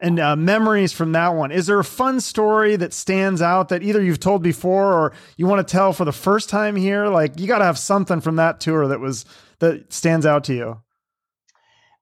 [0.03, 1.51] and uh, memories from that one.
[1.51, 5.47] Is there a fun story that stands out that either you've told before or you
[5.47, 7.07] want to tell for the first time here?
[7.07, 9.25] Like you got to have something from that tour that was
[9.59, 10.81] that stands out to you.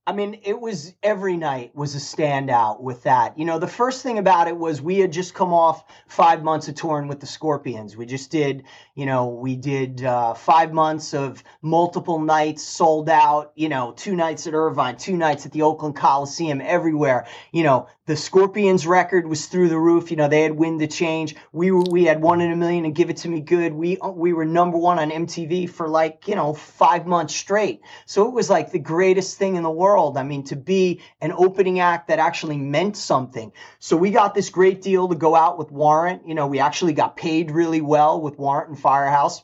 [0.08, 3.38] I mean, it was every night was a standout with that.
[3.38, 6.68] You know, the first thing about it was we had just come off five months
[6.68, 7.96] of touring with the Scorpions.
[7.96, 8.64] We just did,
[8.96, 14.16] you know, we did uh, five months of multiple nights sold out, you know, two
[14.16, 17.28] nights at Irvine, two nights at the Oakland Coliseum, everywhere.
[17.52, 20.12] You know, the Scorpions record was through the roof.
[20.12, 21.34] You know, they had Wind the Change.
[21.54, 23.72] We were, we had One in a Million and Give It to Me Good.
[23.72, 27.80] We, we were number one on MTV for like, you know, five months straight.
[28.06, 30.18] So it was like the greatest thing in the world.
[30.18, 33.54] I mean, to be an opening act that actually meant something.
[33.80, 36.28] So we got this great deal to go out with Warrant.
[36.28, 39.42] You know, we actually got paid really well with Warrant and Firehouse.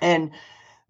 [0.00, 0.32] And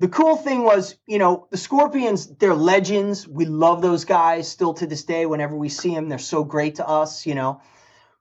[0.03, 3.29] the cool thing was, you know, the Scorpions, they're legends.
[3.29, 5.27] We love those guys still to this day.
[5.27, 7.61] Whenever we see them, they're so great to us, you know.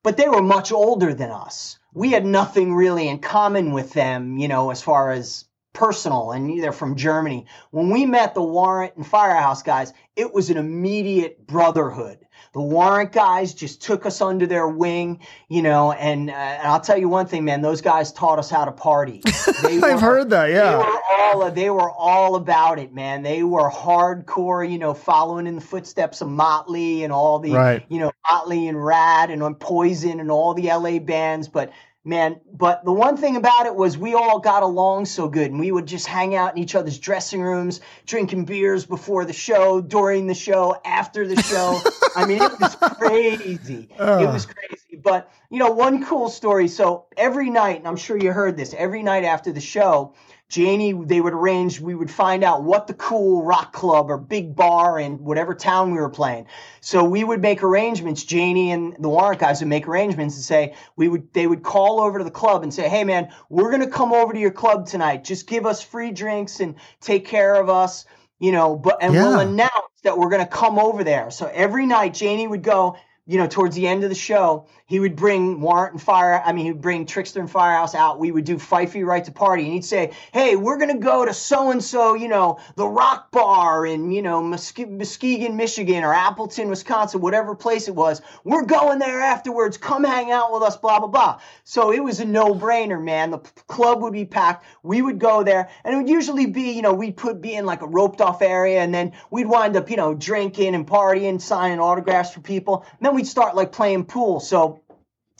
[0.04, 1.80] But they were much older than us.
[1.91, 6.62] We had nothing really in common with them, you know, as far as personal and
[6.62, 7.48] they're from Germany.
[7.72, 12.20] When we met the Warrant and Firehouse guys, it was an immediate brotherhood.
[12.54, 16.82] The Warrant guys just took us under their wing, you know, and, uh, and I'll
[16.82, 19.22] tell you one thing, man, those guys taught us how to party.
[19.64, 20.72] I've heard that, yeah.
[20.72, 23.24] They were all they were all about it, man.
[23.24, 27.86] They were hardcore, you know, following in the footsteps of Motley and all the, right.
[27.88, 31.72] you know, Motley and Rad and on Poison and all the LA bands, but
[32.04, 35.60] man but the one thing about it was we all got along so good and
[35.60, 39.80] we would just hang out in each other's dressing rooms drinking beers before the show
[39.82, 41.80] during the show after the show.
[42.16, 43.88] I mean it was crazy.
[44.00, 45.00] It was crazy.
[45.02, 46.68] But you know one cool story.
[46.68, 50.16] So every night and i'm sure you heard this every night after the show
[50.52, 54.54] Janie, they would arrange, we would find out what the cool rock club or big
[54.54, 56.46] bar in whatever town we were playing.
[56.82, 58.26] So we would make arrangements.
[58.26, 62.02] Janie and the Warrant guys would make arrangements and say, we would, they would call
[62.02, 64.52] over to the club and say, Hey man, we're going to come over to your
[64.52, 65.24] club tonight.
[65.24, 68.04] Just give us free drinks and take care of us,
[68.38, 69.30] you know, but, and yeah.
[69.30, 71.32] we'll announce that we're going to come over there.
[71.32, 74.99] So every night Janie would go, you know, towards the end of the show, he
[74.99, 76.43] would bring Warrant and Fire.
[76.45, 78.19] I mean, he would bring Trixter and Firehouse out.
[78.19, 81.34] We would do Fifey Right to Party, and he'd say, "Hey, we're gonna go to
[81.34, 86.67] so and so, you know, the Rock Bar in you know Muskegon, Michigan, or Appleton,
[86.67, 88.21] Wisconsin, whatever place it was.
[88.43, 89.77] We're going there afterwards.
[89.77, 90.75] Come hang out with us.
[90.75, 93.32] Blah blah blah." So it was a no-brainer, man.
[93.32, 94.65] The club would be packed.
[94.84, 97.65] We would go there, and it would usually be, you know, we'd put be in
[97.65, 101.80] like a roped-off area, and then we'd wind up, you know, drinking and partying, signing
[101.80, 102.86] autographs for people.
[102.99, 104.41] And then we'd start like playing pool.
[104.41, 104.81] So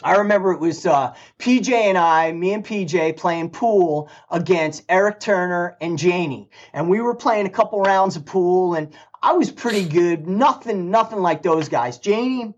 [0.04, 5.20] I remember it was uh, PJ and I, me and PJ, playing pool against Eric
[5.20, 9.52] Turner and Janie, and we were playing a couple rounds of pool, and I was
[9.52, 10.28] pretty good.
[10.28, 12.00] Nothing, nothing like those guys.
[12.00, 12.54] Janie,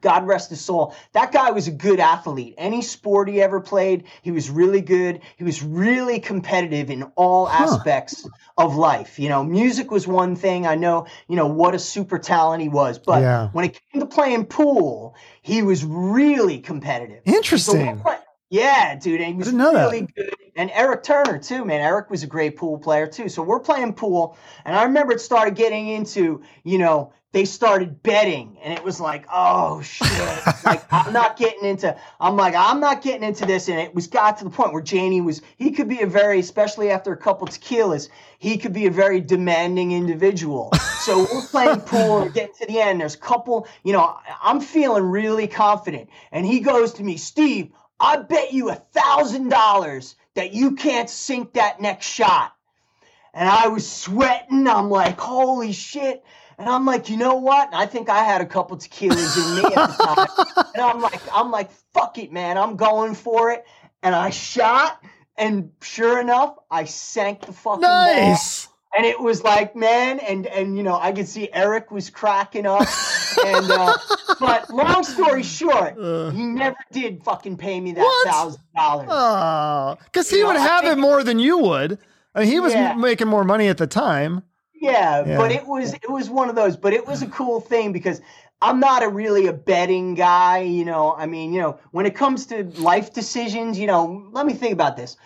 [0.00, 0.94] God rest his soul.
[1.12, 2.54] That guy was a good athlete.
[2.58, 5.20] Any sport he ever played, he was really good.
[5.36, 7.64] He was really competitive in all huh.
[7.64, 9.18] aspects of life.
[9.18, 10.66] You know, music was one thing.
[10.66, 12.98] I know, you know, what a super talent he was.
[12.98, 13.48] But yeah.
[13.52, 17.22] when it came to playing pool, he was really competitive.
[17.24, 18.00] Interesting.
[18.04, 18.16] So
[18.50, 19.20] yeah, dude.
[19.20, 20.14] And he was really that.
[20.14, 20.34] good.
[20.56, 21.80] And Eric Turner, too, man.
[21.80, 23.28] Eric was a great pool player, too.
[23.28, 24.36] So we're playing pool.
[24.64, 28.98] And I remember it started getting into, you know, they started betting and it was
[28.98, 30.10] like oh shit.
[30.64, 33.68] Like i'm not getting into i'm like i'm not getting into this.
[33.68, 36.40] And it was got to the point where janie was he could be a very
[36.40, 38.08] especially after a couple tequilas
[38.40, 40.72] he could be a very demanding individual.
[41.02, 43.00] So we're playing pool and getting to the end.
[43.00, 46.10] There's a couple you know i'm feeling really confident.
[46.32, 47.70] And he goes to me steve
[48.00, 52.52] i bet you a thousand dollars that you can't sink that next shot.
[53.32, 54.66] And i was sweating.
[54.66, 56.24] I'm like holy shit
[56.58, 57.72] and I'm like, you know what?
[57.72, 60.66] I think I had a couple tequilas in me at the time.
[60.74, 62.58] and I'm like, I'm like, fuck it, man.
[62.58, 63.64] I'm going for it.
[64.02, 65.02] And I shot,
[65.36, 68.66] and sure enough, I sank the fucking nice.
[68.66, 68.74] ball.
[68.96, 72.66] And it was like, man, and and you know, I could see Eric was cracking
[72.66, 72.88] up.
[73.44, 73.96] and uh,
[74.40, 79.08] but long story short, uh, he never did fucking pay me that thousand dollars.
[79.10, 81.98] Oh, because he you would know, have it more than you would.
[82.34, 82.94] I mean, he was yeah.
[82.94, 84.42] making more money at the time.
[84.80, 87.60] Yeah, yeah, but it was it was one of those, but it was a cool
[87.60, 88.20] thing because
[88.60, 91.14] I'm not a really a betting guy, you know.
[91.16, 94.72] I mean, you know, when it comes to life decisions, you know, let me think
[94.72, 95.16] about this.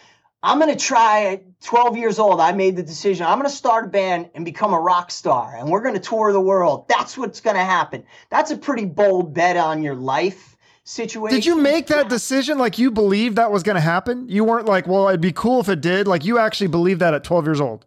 [0.44, 2.40] I'm going to try at 12 years old.
[2.40, 3.26] I made the decision.
[3.26, 6.00] I'm going to start a band and become a rock star and we're going to
[6.00, 6.86] tour the world.
[6.88, 8.04] That's what's going to happen.
[8.28, 11.36] That's a pretty bold bet on your life situation.
[11.36, 14.28] Did you make that decision like you believed that was going to happen?
[14.28, 16.08] You weren't like, well, it'd be cool if it did.
[16.08, 17.86] Like you actually believed that at 12 years old.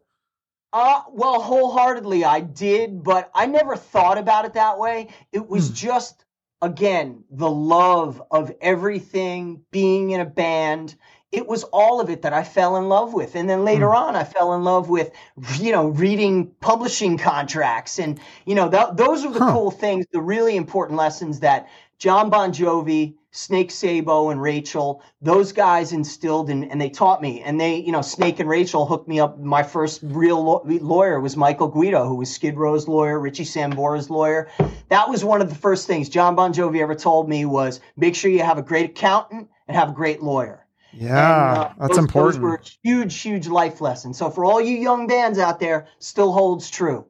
[0.76, 5.08] Uh, well, wholeheartedly, I did, but I never thought about it that way.
[5.32, 5.74] It was hmm.
[5.74, 6.26] just,
[6.62, 10.96] again, the love of everything, being in a band.
[11.32, 13.38] It was all of it that I fell in love with.
[13.38, 13.96] And then later hmm.
[13.96, 15.12] on, I fell in love with,
[15.60, 17.98] you know, reading publishing contracts.
[17.98, 19.54] And, you know, th- those are the huh.
[19.54, 25.52] cool things, the really important lessons that John Bon Jovi, Snake Sabo and Rachel, those
[25.52, 27.42] guys instilled in, and they taught me.
[27.42, 29.38] And they, you know, Snake and Rachel hooked me up.
[29.38, 34.50] My first real lawyer was Michael Guido, who was Skid Row's lawyer, Richie Sambora's lawyer.
[34.88, 38.16] That was one of the first things John Bon Jovi ever told me was make
[38.16, 40.66] sure you have a great accountant and have a great lawyer.
[40.94, 42.42] Yeah, and, uh, that's those, important.
[42.42, 44.18] Those were huge, huge life lessons.
[44.18, 47.06] So for all you young bands out there, still holds true.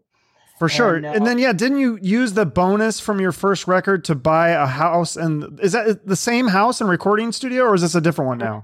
[0.57, 0.95] For sure.
[0.95, 4.15] And, uh, and, then yeah, didn't you use the bonus from your first record to
[4.15, 7.95] buy a house and is that the same house and recording studio or is this
[7.95, 8.63] a different one now?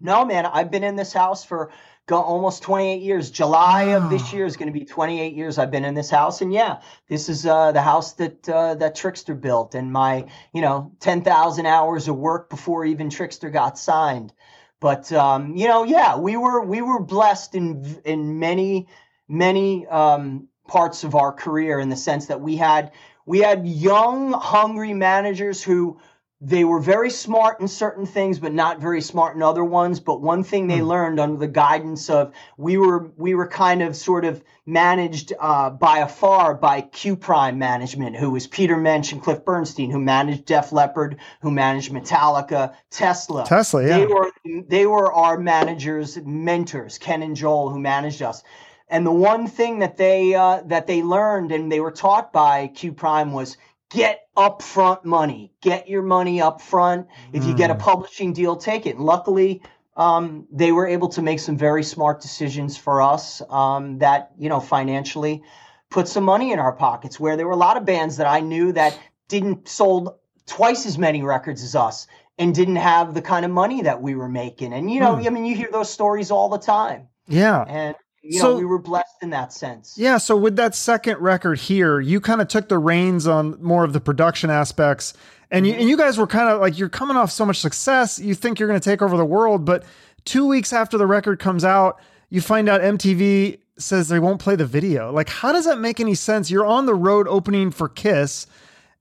[0.00, 1.70] No, man, I've been in this house for
[2.10, 3.30] almost 28 years.
[3.30, 6.40] July of this year is going to be 28 years I've been in this house
[6.40, 10.60] and yeah, this is uh, the house that uh, that Trixter built and my, you
[10.60, 14.32] know, 10,000 hours of work before even Trixter got signed.
[14.80, 18.88] But um, you know, yeah, we were we were blessed in in many
[19.28, 22.92] many um, parts of our career in the sense that we had
[23.26, 25.98] we had young, hungry managers who
[26.40, 29.98] they were very smart in certain things but not very smart in other ones.
[29.98, 30.86] But one thing they mm.
[30.86, 35.70] learned under the guidance of we were we were kind of sort of managed uh,
[35.70, 40.44] by afar by q prime management who was peter mensch and cliff bernstein who managed
[40.44, 43.44] def leppard who managed metallica tesla.
[43.44, 43.98] Tesla yeah.
[43.98, 44.30] they were
[44.68, 46.96] they were our managers mentors.
[46.98, 48.44] Ken and joel who managed us
[48.90, 52.66] and the one thing that they uh, that they learned and they were taught by
[52.68, 53.56] q prime was
[53.90, 55.52] get upfront money.
[55.60, 57.08] Get your money up front.
[57.32, 57.80] If you get a hmm.
[57.80, 58.96] publishing deal, take it.
[58.96, 59.62] And luckily,
[59.96, 64.48] um, they were able to make some very smart decisions for us um, that, you
[64.48, 65.42] know, financially
[65.90, 68.40] put some money in our pockets where there were a lot of bands that I
[68.40, 70.14] knew that didn't sold
[70.46, 72.06] twice as many records as us
[72.38, 74.72] and didn't have the kind of money that we were making.
[74.72, 75.26] And, you know, mm.
[75.26, 77.08] I mean, you hear those stories all the time.
[77.26, 77.64] Yeah.
[77.68, 79.94] And you so, know, we were blessed in that sense.
[79.96, 80.18] Yeah.
[80.18, 83.92] So with that second record here, you kind of took the reins on more of
[83.92, 85.14] the production aspects,
[85.50, 85.80] and you, mm-hmm.
[85.80, 88.18] and you guys were kind of like you're coming off so much success.
[88.18, 89.84] You think you're going to take over the world, but
[90.24, 91.98] two weeks after the record comes out,
[92.28, 95.10] you find out MTV says they won't play the video.
[95.10, 96.50] Like, how does that make any sense?
[96.50, 98.46] You're on the road opening for Kiss.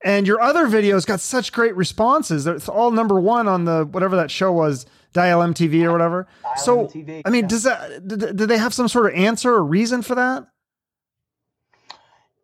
[0.01, 2.47] And your other videos got such great responses.
[2.47, 6.27] It's all number one on the whatever that show was, Dial MTV or whatever.
[6.43, 7.47] Dial so, MTV, I mean, yeah.
[7.47, 10.47] does that did, did they have some sort of answer or reason for that?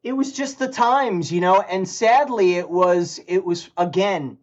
[0.04, 4.38] It was just the times, you know, and sadly, it was it was again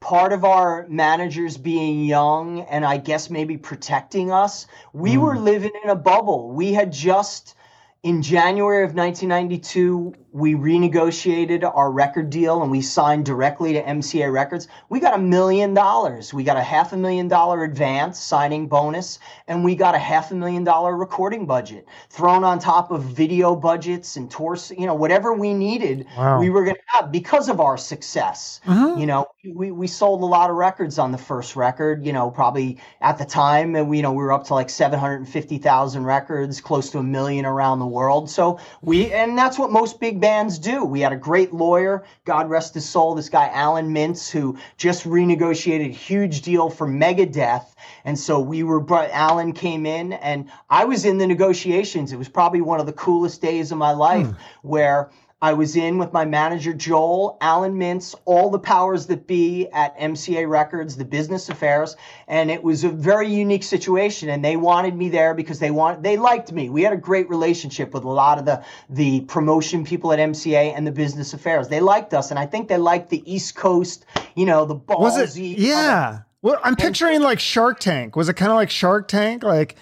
[0.00, 4.66] part of our managers being young and I guess maybe protecting us.
[4.92, 5.20] We mm.
[5.20, 6.50] were living in a bubble.
[6.50, 7.54] We had just
[8.02, 14.32] in January of 1992, we renegotiated our record deal and we signed directly to MCA
[14.32, 14.66] Records.
[14.88, 16.34] We got a million dollars.
[16.34, 20.32] We got a half a million dollar advance signing bonus, and we got a half
[20.32, 24.94] a million dollar recording budget thrown on top of video budgets and tours, you know,
[24.94, 26.40] whatever we needed, wow.
[26.40, 28.60] we were going to have because of our success.
[28.66, 28.96] Uh-huh.
[28.96, 32.30] You know, we, we sold a lot of records on the first record, you know,
[32.30, 36.60] probably at the time, and we, you know, we were up to like 750,000 records,
[36.60, 38.28] close to a million around the world.
[38.30, 40.84] So we, and that's what most big bands do.
[40.84, 45.04] We had a great lawyer, God rest his soul, this guy Alan Mintz, who just
[45.04, 47.66] renegotiated a huge deal for Megadeth.
[48.04, 52.12] And so we were, Alan came in, and I was in the negotiations.
[52.12, 54.36] It was probably one of the coolest days of my life mm.
[54.62, 55.10] where
[55.42, 59.98] I was in with my manager, Joel, Alan Mintz, all the powers that be at
[59.98, 61.96] MCA Records, the business affairs.
[62.28, 64.28] And it was a very unique situation.
[64.28, 66.70] And they wanted me there because they want, they liked me.
[66.70, 70.74] We had a great relationship with a lot of the, the promotion people at MCA
[70.76, 71.66] and the business affairs.
[71.66, 72.30] They liked us.
[72.30, 75.00] And I think they liked the East Coast, you know, the ballsy.
[75.00, 75.58] Was it?
[75.58, 76.20] Yeah.
[76.42, 78.14] Well, I'm picturing like Shark Tank.
[78.14, 79.42] Was it kind of like Shark Tank?
[79.42, 79.74] Like,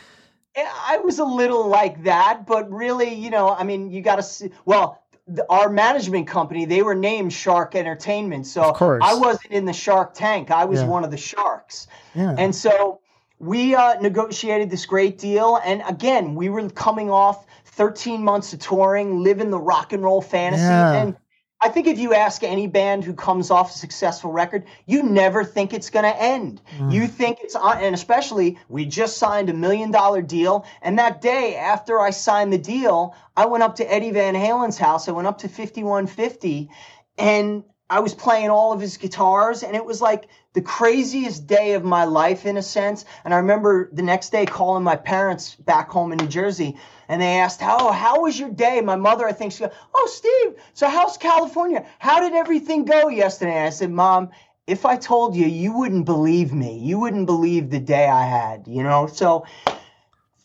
[0.56, 4.22] I was a little like that, but really, you know, I mean, you got to
[4.22, 4.50] see.
[4.64, 5.02] Well,
[5.48, 8.46] our management company, they were named Shark Entertainment.
[8.46, 10.50] So I wasn't in the Shark Tank.
[10.50, 10.86] I was yeah.
[10.86, 11.86] one of the sharks.
[12.14, 12.34] Yeah.
[12.38, 13.00] And so
[13.38, 15.60] we uh, negotiated this great deal.
[15.64, 20.20] And again, we were coming off 13 months of touring, living the rock and roll
[20.20, 20.62] fantasy.
[20.62, 20.92] Yeah.
[20.92, 21.16] And
[21.62, 25.44] I think if you ask any band who comes off a successful record, you never
[25.44, 26.62] think it's going to end.
[26.78, 26.92] Mm.
[26.92, 30.64] You think it's on, and especially we just signed a million dollar deal.
[30.80, 34.78] And that day after I signed the deal, I went up to Eddie Van Halen's
[34.78, 35.06] house.
[35.08, 36.70] I went up to 5150
[37.18, 39.64] and I was playing all of his guitars.
[39.64, 43.04] And it was like the craziest day of my life in a sense.
[43.24, 46.76] And I remember the next day calling my parents back home in New Jersey
[47.08, 50.08] and they asked, "How how was your day?" My mother, I think she goes, "Oh,
[50.10, 51.84] Steve, so how's California?
[51.98, 54.30] How did everything go yesterday?" I said, "Mom,
[54.66, 56.78] if I told you, you wouldn't believe me.
[56.78, 59.44] You wouldn't believe the day I had, you know." So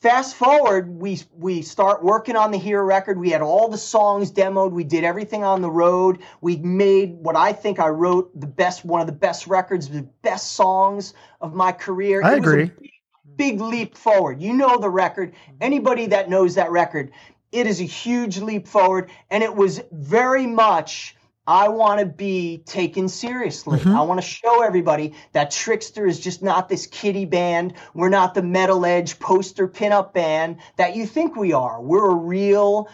[0.06, 3.20] fast forward, we we start working on the Hero record.
[3.20, 4.72] We had all the songs demoed.
[4.72, 6.20] We did everything on the road.
[6.42, 10.04] We made what I think I wrote the best, one of the best records, the
[10.22, 12.24] best songs of my career.
[12.24, 12.72] I it agree
[13.36, 14.42] big leap forward.
[14.42, 15.34] You know the record.
[15.60, 17.12] Anybody that knows that record,
[17.52, 19.10] it is a huge leap forward.
[19.30, 21.16] And it was very much,
[21.48, 23.80] I want to be taken seriously.
[23.80, 23.96] Mm-hmm.
[23.96, 27.74] I want to show everybody that Trixter is just not this kiddie band.
[27.94, 31.82] We're not the metal edge poster pinup band that you think we are.
[31.82, 32.90] We're a real,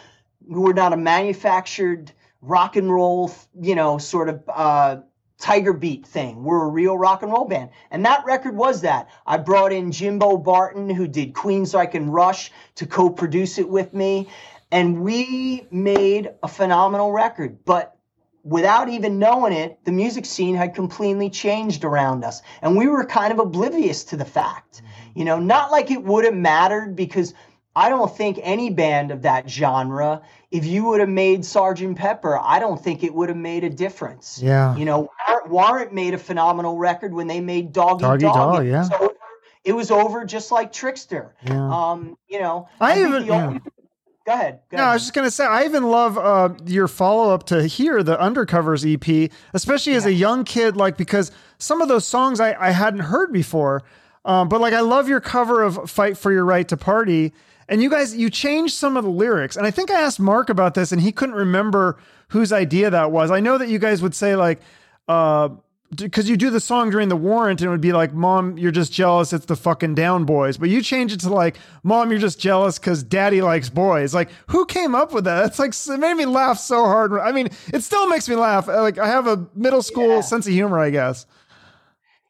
[0.45, 4.97] we're not a manufactured rock and roll, you know, sort of, uh,
[5.39, 6.43] Tiger Beat thing.
[6.43, 7.71] We're a real rock and roll band.
[7.89, 9.09] And that record was that.
[9.25, 13.91] I brought in Jimbo Barton, who did Queensryche and Rush, to co produce it with
[13.93, 14.29] me.
[14.71, 17.65] And we made a phenomenal record.
[17.65, 17.97] But
[18.43, 22.41] without even knowing it, the music scene had completely changed around us.
[22.61, 24.81] And we were kind of oblivious to the fact.
[25.15, 27.33] You know, not like it would have mattered because
[27.75, 32.37] I don't think any band of that genre, if you would have made Sergeant Pepper,
[32.37, 34.41] I don't think it would have made a difference.
[34.41, 34.75] Yeah.
[34.75, 35.09] You know,
[35.47, 38.55] Warrant made a phenomenal record when they made Doggy Doggy Dog.
[38.55, 38.89] Dog, yeah.
[39.63, 41.33] It was over just like Trixter.
[41.45, 41.69] Yeah.
[41.91, 43.61] Um, you know, I think even- the only-
[44.25, 44.59] Go ahead.
[44.69, 47.63] Go No, I was just gonna say I even love uh, your follow up to
[47.65, 52.39] here, the Undercovers EP, especially as a young kid, like because some of those songs
[52.39, 53.81] I, I hadn't heard before.
[54.23, 57.33] Um, but like I love your cover of "Fight for Your Right to Party,"
[57.67, 60.49] and you guys you changed some of the lyrics, and I think I asked Mark
[60.49, 61.97] about this, and he couldn't remember
[62.27, 63.31] whose idea that was.
[63.31, 64.61] I know that you guys would say like.
[65.07, 65.49] Uh,
[65.95, 68.71] because you do the song during the warrant and it would be like mom you're
[68.71, 72.19] just jealous it's the fucking down boys but you change it to like mom you're
[72.19, 75.99] just jealous because daddy likes boys like who came up with that it's like it
[75.99, 79.27] made me laugh so hard i mean it still makes me laugh like i have
[79.27, 80.21] a middle school Yeah.
[80.21, 81.25] sense of humor i guess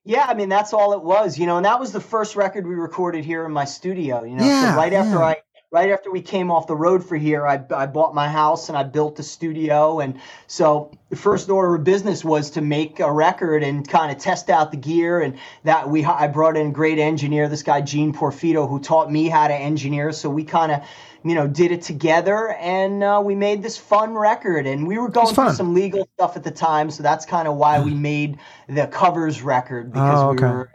[0.03, 2.65] Yeah, I mean that's all it was, you know, and that was the first record
[2.65, 4.43] we recorded here in my studio, you know.
[4.43, 5.25] Yeah, so right after yeah.
[5.25, 5.35] I
[5.71, 8.77] right after we came off the road for here, I I bought my house and
[8.77, 9.99] I built the studio.
[10.01, 14.17] And so the first order of business was to make a record and kind of
[14.21, 15.21] test out the gear.
[15.21, 19.11] And that we I brought in a great engineer, this guy Gene Porfido who taught
[19.11, 20.83] me how to engineer, so we kind of
[21.23, 24.65] you know, did it together, and uh, we made this fun record.
[24.65, 27.57] And we were going through some legal stuff at the time, so that's kind of
[27.57, 30.45] why we made the covers record because Oh, okay.
[30.47, 30.71] we were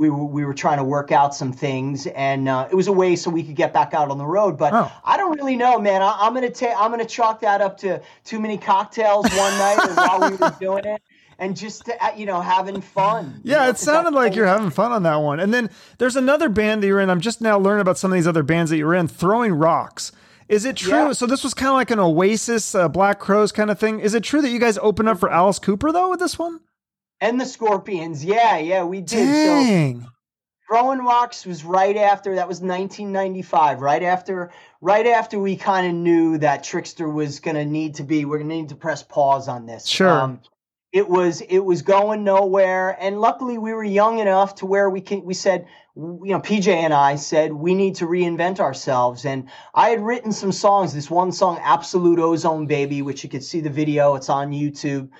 [0.00, 2.92] we were we were trying to work out some things, and uh, it was a
[2.92, 4.56] way so we could get back out on the road.
[4.56, 4.90] But Oh.
[5.04, 6.00] I don't really know, man.
[6.00, 9.78] I, I'm gonna take I'm gonna chalk that up to too many cocktails one night
[9.94, 11.02] while we were doing it,
[11.38, 13.42] and just to, uh, you know having fun.
[13.44, 15.38] you Yeah, know, it sounded like you're having fun on that one.
[15.38, 17.10] And then there's another band that you're in.
[17.10, 19.06] I'm just now learning about some of these other bands that you're in.
[19.06, 20.12] Throwing Rocks.
[20.48, 20.92] Is it true?
[20.92, 21.12] Yeah.
[21.12, 24.00] So this was kind of like an Oasis, uh, Black Crowes kind of thing.
[24.00, 26.60] Is it true that you guys opened up for Alice Cooper though with this one?
[27.20, 28.24] And the Scorpions.
[28.24, 29.26] Yeah, yeah, we did.
[29.26, 30.06] So Dang.
[30.68, 35.94] Throwing Rocks was right after that was 1995, right after right after we kind of
[35.94, 39.02] knew that Trixter was going to need to be we're going to need to press
[39.02, 39.86] pause on this.
[39.86, 40.08] Sure.
[40.08, 40.40] Um,
[40.92, 45.00] it was it was going nowhere and luckily we were young enough to where we
[45.00, 49.48] can we said you know PJ and I said we need to reinvent ourselves and
[49.72, 53.60] I had written some songs this one song Absolute Ozone Baby which you could see
[53.60, 55.10] the video it's on YouTube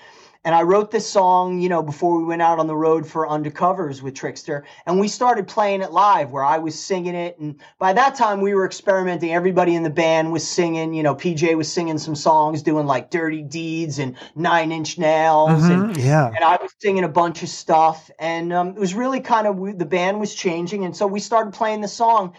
[0.43, 3.27] and I wrote this song, you know, before we went out on the road for
[3.27, 7.37] undercovers with Trixter, and we started playing it live where I was singing it.
[7.39, 9.31] And by that time, we were experimenting.
[9.33, 10.93] Everybody in the band was singing.
[10.93, 15.69] You know, PJ was singing some songs, doing like Dirty Deeds and Nine Inch Nails,
[15.69, 16.27] and Mhm, Yeah.
[16.27, 19.57] and I was singing a bunch of stuff, and um, it was really kind of
[19.57, 22.33] we, the band was changing, and so we started playing the song.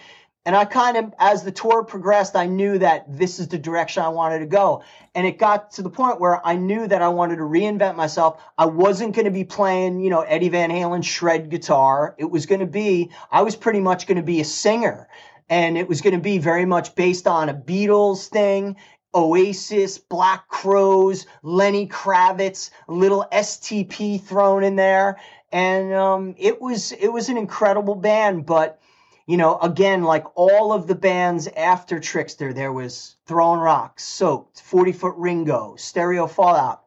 [0.45, 4.03] And I kind of, as the tour progressed, I knew that this is the direction
[4.03, 4.83] I wanted to go.
[5.15, 8.43] And it got to the point where I knew that I wanted to reinvent myself.
[8.59, 12.17] I wasn't going to be playing, you know, Eddie Van Halen shred guitar.
[12.19, 15.09] It was going to be, I was pretty much going to be a singer.
[15.49, 18.77] And it was going to be very much based on a Beatles thing.
[19.15, 25.21] Oasis, Black Crowes, Lenny Kravitz, little STP thrown in there,
[25.53, 28.47] and um, it was it was an incredible band.
[28.47, 28.81] But
[29.27, 34.61] you know, again, like all of the bands after Trixter, there was Throwing Rocks, Soaked,
[34.61, 36.83] Forty Foot Ringo, Stereo Fallout.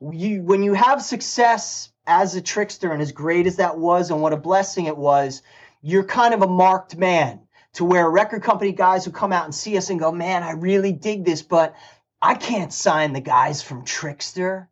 [0.00, 4.20] You when you have success as a Trixter, and as great as that was, and
[4.20, 5.42] what a blessing it was,
[5.80, 7.40] you're kind of a marked man
[7.74, 10.52] to where record company guys who come out and see us and go, man, I
[10.52, 11.74] really dig this, but
[12.22, 14.68] I can't sign the guys from Trixter.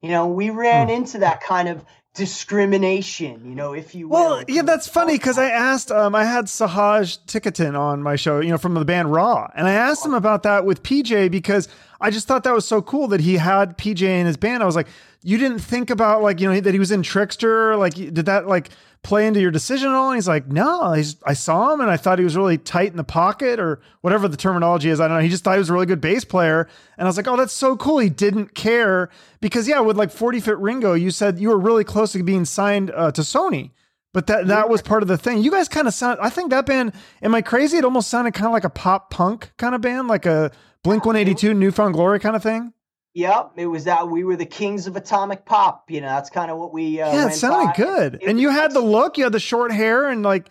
[0.00, 0.94] You know, we ran hmm.
[0.94, 1.84] into that kind of
[2.14, 4.20] discrimination, you know, if you will.
[4.20, 8.38] Well, yeah, that's funny because I asked, um, I had Sahaj Ticotin on my show,
[8.40, 11.68] you know, from the band Ra, and I asked him about that with PJ because
[12.00, 14.62] I just thought that was so cool that he had PJ in his band.
[14.62, 14.86] I was like,
[15.22, 18.46] you didn't think about like, you know, that he was in Trixter, like, did that
[18.46, 18.70] like
[19.04, 20.10] play into your decision at all?
[20.10, 22.90] And he's like, no, he's, I saw him and I thought he was really tight
[22.90, 25.00] in the pocket or whatever the terminology is.
[25.00, 25.22] I don't know.
[25.22, 26.68] He just thought he was a really good bass player.
[26.98, 27.98] And I was like, oh, that's so cool.
[27.98, 31.84] He didn't care because yeah, with like 40 foot Ringo, you said you were really
[31.84, 33.70] close to being signed uh, to Sony.
[34.14, 35.42] But that that was part of the thing.
[35.42, 36.20] You guys kind of sound.
[36.22, 36.92] I think that band.
[37.20, 37.78] Am I crazy?
[37.78, 40.52] It almost sounded kind of like a pop punk kind of band, like a
[40.84, 42.72] Blink One Eighty Two, Newfound Glory kind of thing.
[43.14, 45.88] Yep, it was that we were the kings of atomic pop.
[45.88, 47.00] You know, that's kind of what we.
[47.00, 47.72] Uh, yeah, it sounded by.
[47.76, 48.14] good.
[48.14, 49.16] It and you had the look.
[49.16, 50.48] You had the short hair, and like,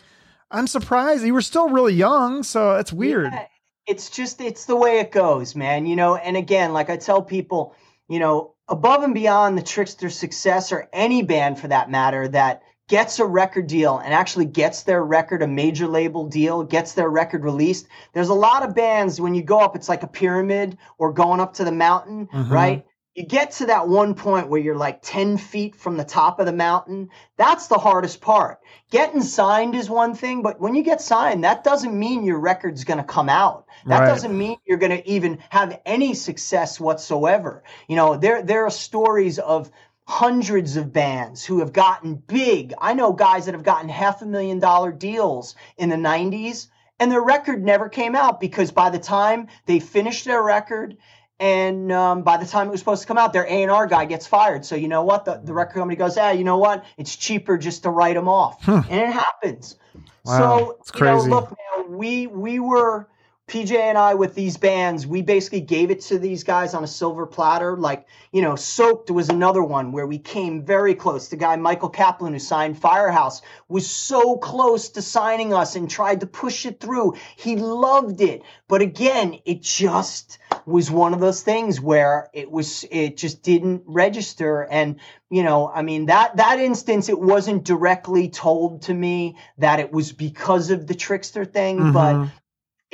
[0.50, 2.42] I'm surprised you were still really young.
[2.42, 3.32] So that's weird.
[3.32, 3.46] Yeah,
[3.86, 5.84] it's just it's the way it goes, man.
[5.84, 7.74] You know, and again, like I tell people,
[8.08, 12.62] you know, above and beyond the Trixter success or any band for that matter that
[12.88, 17.08] gets a record deal and actually gets their record a major label deal, gets their
[17.08, 17.88] record released.
[18.12, 21.40] There's a lot of bands when you go up, it's like a pyramid or going
[21.40, 22.50] up to the mountain, Mhm.
[22.50, 22.84] right?
[23.14, 26.46] you get to that one point where you're like 10 feet from the top of
[26.46, 27.08] the mountain.
[27.36, 28.58] That's the hardest part.
[28.90, 32.82] Getting signed is one thing, but when you get signed, that doesn't mean your record's
[32.82, 33.66] going to come out.
[33.86, 34.08] That Right.
[34.08, 37.62] doesn't mean you're going to even have any success whatsoever.
[37.86, 39.70] You know, there, there are stories of
[40.06, 42.74] hundreds of bands who have gotten big.
[42.78, 46.68] I know guys that have gotten half a million dollar deals in the 90s
[47.00, 50.96] and their record never came out because by the time they finished their record
[51.40, 54.26] and um, by the time it was supposed to come out, their A&R guy gets
[54.26, 54.64] fired.
[54.64, 55.24] So you know what?
[55.24, 56.84] The, the record company goes, ah, you know what?
[56.96, 58.66] It's cheaper just to write them off.
[58.68, 59.76] And it happens.
[60.24, 63.08] Wow, so, it's you know, look, man, we, we were,
[63.46, 66.86] PJ and I with these bands, we basically gave it to these guys on a
[66.86, 67.76] silver platter.
[67.76, 71.28] Like, you know, Soaked was another one where we came very close.
[71.28, 76.20] The guy, Michael Kaplan, who signed Firehouse, was so close to signing us and tried
[76.20, 77.16] to push it through.
[77.36, 78.42] He loved it.
[78.66, 83.82] But again, it just was one of those things where it was, it just didn't
[83.84, 84.62] register.
[84.62, 89.80] And, you know, I mean, that, that instance, it wasn't directly told to me that
[89.80, 92.30] it was because of the Trixter thing, but Mhm.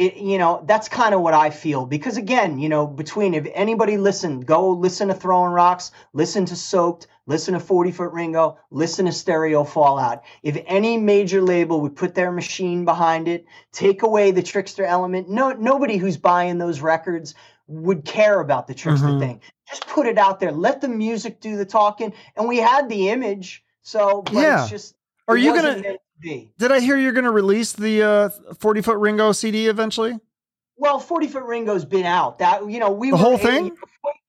[0.00, 3.46] It, you know, that's kind of what I feel because again, you know, between if
[3.52, 8.56] anybody listen, go listen to Throwing Rocks, listen to Soaked, listen to 40 Foot Ringo,
[8.70, 10.22] listen to Stereo Fallout.
[10.42, 15.28] If any major label would put their machine behind it, take away the Trixter element,
[15.28, 17.34] no, nobody who's buying those records
[17.66, 19.20] would care about the Trixter Mhm.
[19.20, 19.40] thing.
[19.68, 23.10] Just put it out there, let the music do the talking, and we had the
[23.10, 23.62] image.
[23.82, 24.62] So, but Yeah.
[24.62, 24.94] it's just.
[25.28, 25.82] Are you gonna-
[26.20, 26.52] be.
[26.58, 30.18] Did I hear you're going to release the uh, 40 foot Ringo CD eventually?
[30.76, 32.38] Well, Forty Foot Ringo's been out.
[32.38, 33.76] That you know we The whole thing?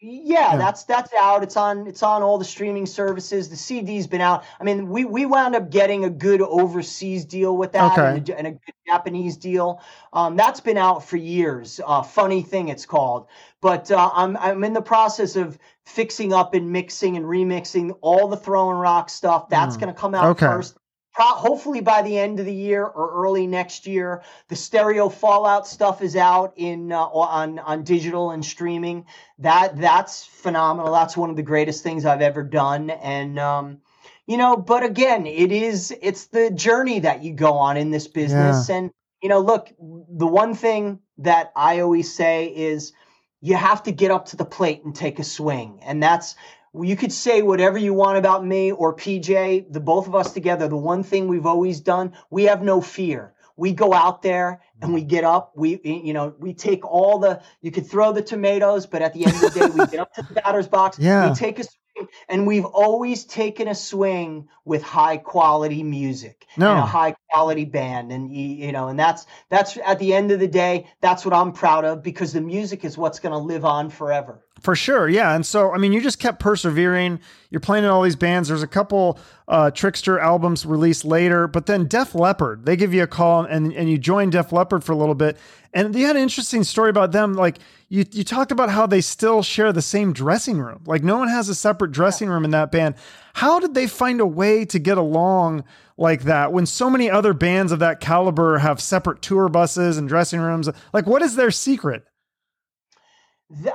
[0.02, 0.58] Yeah, Yeah.
[0.58, 1.44] that's that's out.
[1.44, 3.48] It's on it's on all the streaming services.
[3.48, 4.44] The CD's been out.
[4.60, 8.18] I mean, we we wound up getting a good overseas deal with that Okay.
[8.18, 9.82] and, a, and a good Japanese deal.
[10.12, 11.80] Um, that's been out for years.
[11.88, 13.28] Uh, funny thing, it's called.
[13.62, 18.28] But uh, I'm I'm in the process of fixing up and mixing and remixing all
[18.28, 19.48] the Throwing Rock stuff.
[19.48, 19.80] That's Mm.
[19.80, 20.48] going to come out Okay.
[20.48, 20.78] first.
[21.14, 24.24] Pro- hopefully by the end of the year or early next year.
[24.48, 29.06] The stereo Fallout stuff is out in uh, on on digital and streaming.
[29.40, 30.94] That that's phenomenal.
[30.94, 32.90] That's one of the greatest things I've ever done.
[32.90, 33.80] And um,
[34.26, 38.08] you know, but again, it is it's the journey that you go on in this
[38.08, 38.70] business.
[38.70, 38.92] And
[39.22, 42.94] you know, look, the one thing that I always say is
[43.42, 46.36] you have to get up to the plate and take a swing, and that's
[46.74, 50.68] you could say whatever you want about me or PJ, the both of us together.
[50.68, 53.34] The one thing we've always done, we have no fear.
[53.58, 55.52] We go out there and we get up.
[55.56, 57.42] We, you know, we take all the.
[57.62, 60.14] You could throw the tomatoes, but at the end of the day, we get up
[60.16, 60.98] to the batter's box.
[61.00, 61.30] Yeah.
[61.30, 66.72] We take a swing, and we've always taken a swing with high quality music No.
[66.72, 70.32] and a high quality band, and you, you know, and that's that's at the end
[70.32, 73.38] of the day, that's what I'm proud of because the music is what's going to
[73.38, 74.44] live on forever.
[74.60, 75.34] For sure, yeah.
[75.34, 77.20] And so, I mean, you just kept persevering.
[77.50, 78.48] You're playing in all these bands.
[78.48, 83.02] There's a couple uh, Trixter albums released later, but then Def Leppard, they give you
[83.02, 85.38] a call and, and you join Def Leppard for a little bit.
[85.74, 87.34] And you had an interesting story about them.
[87.34, 87.58] Like,
[87.90, 90.84] you, you talked about how they still share the same dressing room.
[90.86, 92.96] Like, no one has a separate dressing room in that band.
[93.34, 95.64] How did they find a way to get along
[95.98, 100.08] like that when so many other bands of that caliber have separate tour buses and
[100.08, 100.70] dressing rooms?
[100.94, 102.06] Like, what is their secret?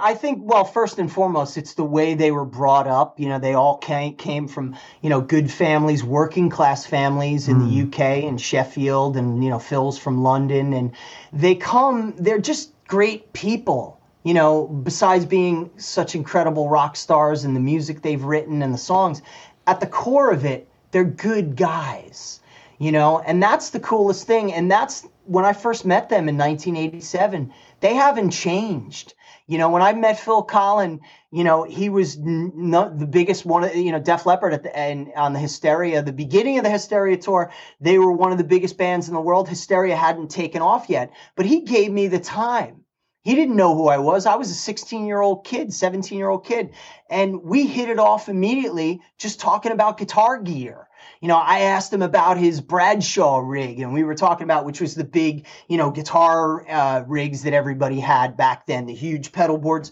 [0.00, 3.20] I think, well, first and foremost, it's the way they were brought up.
[3.20, 7.58] You know, they all came, came from, you know, good families, working class families in
[7.58, 7.88] the hmm.
[7.88, 10.72] UK and Sheffield, and, you know, Phil's from London.
[10.72, 10.92] And
[11.32, 17.54] they come, they're just great people, you know, besides being such incredible rock stars and
[17.54, 19.20] the music they've written and the songs.
[19.66, 22.40] At the core of it, they're good guys
[22.78, 26.36] you know and that's the coolest thing and that's when i first met them in
[26.36, 29.14] 1987 they haven't changed
[29.46, 33.68] you know when i met phil collen you know he was n- the biggest one
[33.78, 37.16] you know def leppard at the and on the hysteria the beginning of the hysteria
[37.16, 40.88] tour they were one of the biggest bands in the world hysteria hadn't taken off
[40.88, 42.82] yet but he gave me the time
[43.22, 44.24] he didn't know who I was.
[44.24, 46.70] I was a 16 year old kid, 17 year old kid.
[47.10, 50.86] And we hit it off immediately just talking about guitar gear.
[51.26, 54.80] You know, I asked him about his Bradshaw rig, and we were talking about which
[54.80, 59.32] was the big, you know, guitar uh, rigs that everybody had back then, the huge
[59.32, 59.90] pedal boards.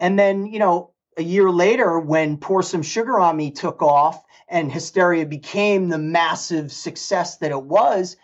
[0.00, 4.24] And then, you know, a year later, when Pour Some Sugar on Me took off
[4.48, 8.16] and Hysteria became the massive success that it was,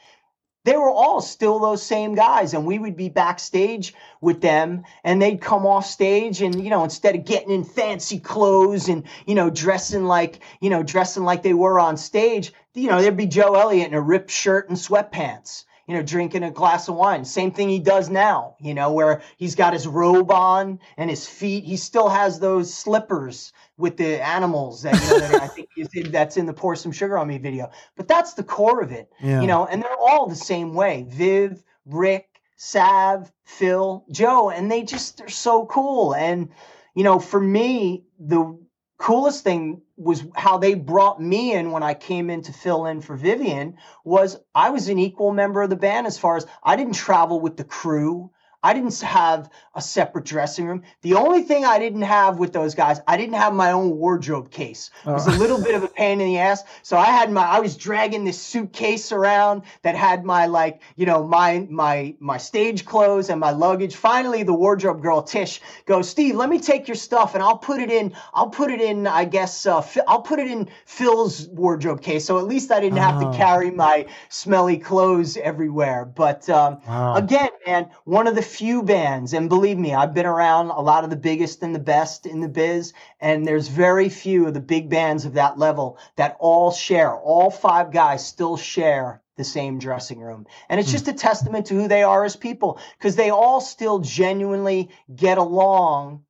[0.69, 5.23] they were all still those same guys and we would be backstage with them and
[5.23, 9.35] they'd come off stage and you know instead of getting in fancy clothes and you
[9.35, 13.25] know dressing like you know dressing like they were on stage you know there'd be
[13.27, 17.25] joe elliott in a ripped shirt and sweatpants you know, drinking a glass of wine.
[17.25, 21.27] Same thing he does now, you know, where he's got his robe on and his
[21.27, 21.65] feet.
[21.65, 26.13] He still has those slippers with the animals that, you know, that I think in,
[26.13, 27.71] that's in the Pour Some Sugar on Me video.
[27.97, 29.41] But that's the core of it, Yeah.
[29.41, 31.07] you know, and they're all the same way.
[31.09, 36.15] Viv, Rick, Sav, Phil, Joe, and they just they're so cool.
[36.15, 36.51] And
[36.95, 38.59] you know, for me, the
[38.99, 43.01] coolest thing was how they brought me in when I came in to fill in
[43.01, 46.77] for Vivian was I was an equal member of the band as far as I
[46.77, 48.31] didn't travel with the crew.
[48.63, 50.83] I didn't have a separate dressing room.
[51.03, 54.51] The only thing I didn't have with those guys, I didn't have my own wardrobe
[54.51, 54.91] case.
[55.07, 56.65] It was a little bit of a pain in the ass.
[56.83, 61.07] So I had my I was dragging this suitcase around that had my like, you
[61.07, 63.95] know, my my my stage clothes and my luggage.
[63.95, 67.79] Finally the wardrobe girl Tish goes, "Steve, let me take your stuff and I'll put
[67.81, 72.03] it in I'll put it in I guess uh, I'll put it in Phil's wardrobe
[72.03, 73.31] case." So at least I didn't have Oh.
[73.31, 76.05] to carry my smelly clothes everywhere.
[76.05, 77.15] But um Wow.
[77.15, 81.05] again, man, one of the few bands, and believe me, I've been around a lot
[81.05, 84.61] of the biggest and the best in the biz, and there's very few of the
[84.61, 89.79] big bands of that level that all share, all five guys still share the same
[89.79, 90.47] dressing room.
[90.69, 90.95] And it's hmm.
[90.95, 95.39] just a testament to who they are as people, because they all still genuinely get
[95.39, 96.25] along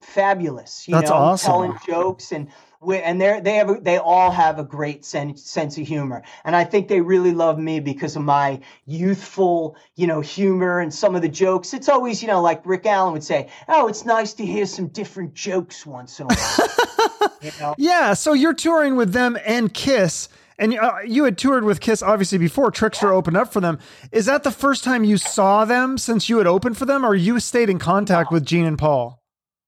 [0.00, 0.86] fabulous.
[0.88, 1.50] You That's know, awesome.
[1.50, 2.48] telling jokes and
[2.84, 6.22] we- and they they have a, they all have a great sense sense of humor,
[6.44, 10.92] and I think they really love me because of my youthful you know humor and
[10.92, 11.74] some of the jokes.
[11.74, 14.88] It's always you know like Rick Allen would say, "Oh, it's nice to hear some
[14.88, 19.72] different jokes once in a while." you know, Yeah, so you're touring with them and
[19.72, 20.28] Kiss,
[20.58, 23.78] and uh, you had toured with Kiss obviously before Trixter opened up for them.
[24.12, 27.14] Is that the first time you saw them since you had opened for them, or
[27.14, 29.23] you stayed in contact with Gene and Paul?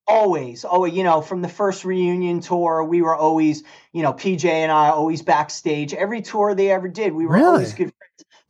[0.09, 4.45] Always oh you know from the first reunion tour we were always you know pj
[4.45, 7.47] and i always backstage every tour they ever did we were Really?
[7.47, 7.93] always good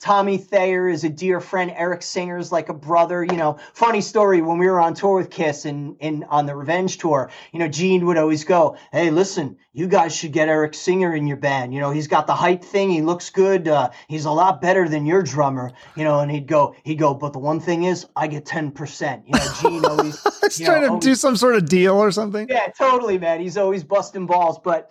[0.00, 1.72] tommy thayer is a dear friend.
[1.74, 3.24] Eric singer's like a brother.
[3.24, 6.54] You know funny story when we were on tour with kiss and, and on the
[6.54, 10.74] revenge tour you know gene would always go hey listen you guys should get eric
[10.74, 11.72] singer in your band.
[11.74, 12.90] You know he's got the hype thing.
[12.90, 13.68] He looks good.
[13.68, 15.72] Uh, he's a lot better than your drummer.
[15.96, 19.22] You know and he'd go he'd go but the one thing is i get 10%
[19.26, 21.94] you know gene always He's you know, trying to always- do some sort of deal
[21.96, 22.46] or something.
[22.48, 23.40] yeah, totally, man.
[23.40, 24.90] He's always busting balls, but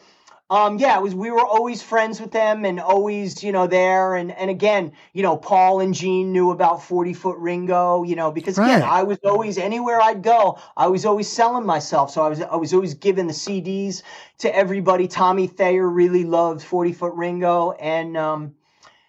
[0.49, 4.13] um, yeah, it was we were always friends with them and always, you know, there.
[4.15, 8.31] And and again, you know, Paul and Gene knew about Forty Foot Ringo, you know,
[8.31, 8.89] because again, Right.
[8.89, 12.55] I was always anywhere I'd go, I was always selling myself, so I was I
[12.57, 14.03] was always giving the CDs
[14.39, 15.07] to everybody.
[15.07, 18.53] Tommy Thayer really loved Forty Foot Ringo, and um,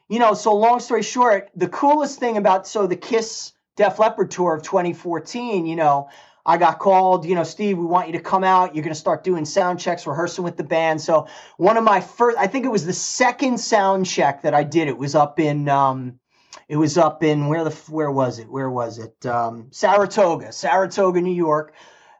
[0.08, 4.30] you know, so long story short, the coolest thing about so the Kiss Def Leppard
[4.30, 6.08] tour of 2014, you know,
[6.46, 8.74] I got called, you know, Steve, we want you to come out.
[8.74, 11.00] You're going to start doing sound checks, rehearsing with the band.
[11.00, 11.26] So
[11.56, 14.86] one of my first, I think it was the second sound check that I did.
[14.86, 16.20] It was up in, um,
[16.68, 18.48] it was up in where the where was it?
[18.48, 19.26] Where was it?
[19.26, 21.74] Um, Saratoga, Saratoga, New York.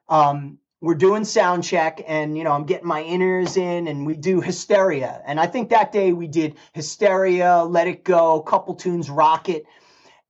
[0.08, 4.14] Um, we're doing sound check, and you know I'm getting my inners in, and we
[4.14, 5.22] do Hysteria.
[5.26, 9.66] And I think that day we did Hysteria, Let It Go, couple tunes, Rocket.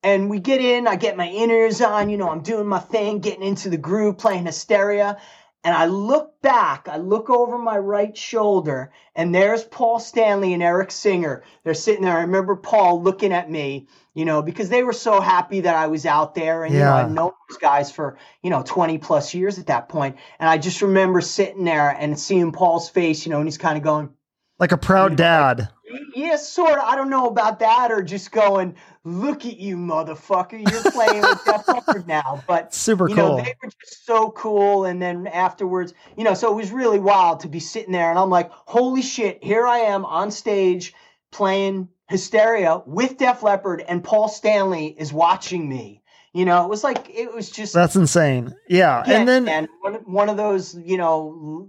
[0.06, 3.18] And we get in, I get my inners on, you know, I'm doing my thing,
[3.18, 5.18] getting into the groove, playing Hysteria.
[5.64, 10.62] And I look back, I look over my right shoulder, and there's Paul Stanley and
[10.62, 11.42] Eric Singer.
[11.64, 12.18] They're sitting there.
[12.18, 15.88] I remember Paul looking at me, you know, because they were so happy that I
[15.88, 16.62] was out there.
[16.62, 19.88] And, you know, I'd known those guys for, you know, 20 plus years at that
[19.88, 20.18] point.
[20.38, 23.76] And I just remember sitting there and seeing Paul's face, you know, and he's kind
[23.76, 24.10] of going,
[24.60, 25.68] Like a proud dad.
[26.14, 26.84] Yeah, sort of.
[26.84, 30.70] I don't know about that, or just going, look at you, motherfucker.
[30.70, 32.42] You're playing with Def Leppard now.
[32.46, 33.38] But Super you cool.
[33.38, 34.84] know, they were just so cool.
[34.84, 38.18] And then afterwards, you know, so it was really wild to be sitting there, and
[38.18, 40.94] I'm like, holy shit, here I am on stage
[41.30, 46.02] playing Hysteria with Def Leppard, and Paul Stanley is watching me.
[46.32, 48.54] You know, it was like it was just That's insane.
[48.68, 49.02] Yeah.
[49.06, 51.68] yeah, and then man, one, one of those, you know,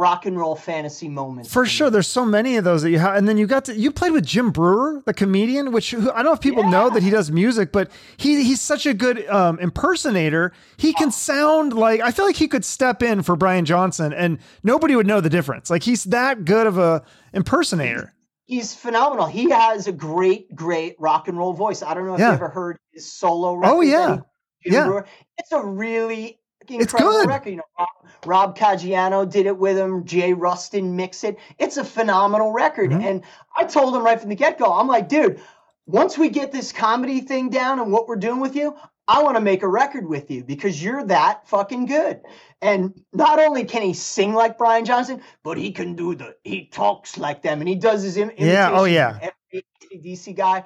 [0.00, 1.52] rock and roll fantasy moments.
[1.52, 1.68] For me.
[1.68, 3.92] sure, there's so many of those that you have, and then you got to you
[3.92, 7.02] played with Jim Breuer, the comedian, which who, I don't know if people know that
[7.02, 10.52] he does music, but he he's such a good um, impersonator.
[10.78, 14.38] He can sound like I feel like he could step in for Brian Johnson, and
[14.64, 15.70] nobody would know the difference.
[15.70, 18.12] Like he's that good of a impersonator.
[18.46, 19.26] He's phenomenal.
[19.26, 21.82] He has a great, great rock and roll voice.
[21.84, 22.30] I don't know if Yeah.
[22.30, 23.72] you ever heard his solo record.
[23.76, 24.06] Oh, yeah.
[24.06, 24.24] that
[24.58, 24.86] he- Jim Yeah.
[24.86, 25.06] Breuer.
[25.38, 27.28] It's a really It's incredible good.
[27.28, 27.50] record.
[27.50, 27.88] You know, Rob,
[28.26, 30.04] Rob Caggiano did it with him.
[30.04, 31.38] Jay Ruston mixed it.
[31.58, 32.90] It's a phenomenal record.
[32.90, 33.02] Mhm.
[33.04, 33.22] And
[33.56, 35.40] I told him right from the get go, I'm like, dude,
[35.86, 38.76] once we get this comedy thing down and what we're doing with you,
[39.08, 42.20] I want to make a record with you because you're that fucking good.
[42.62, 46.66] And not only can he sing like Brian Johnson, but he can do the he
[46.66, 49.18] talks like them and he does his Im- Yeah, oh, yeah.
[49.20, 50.62] every DC guy.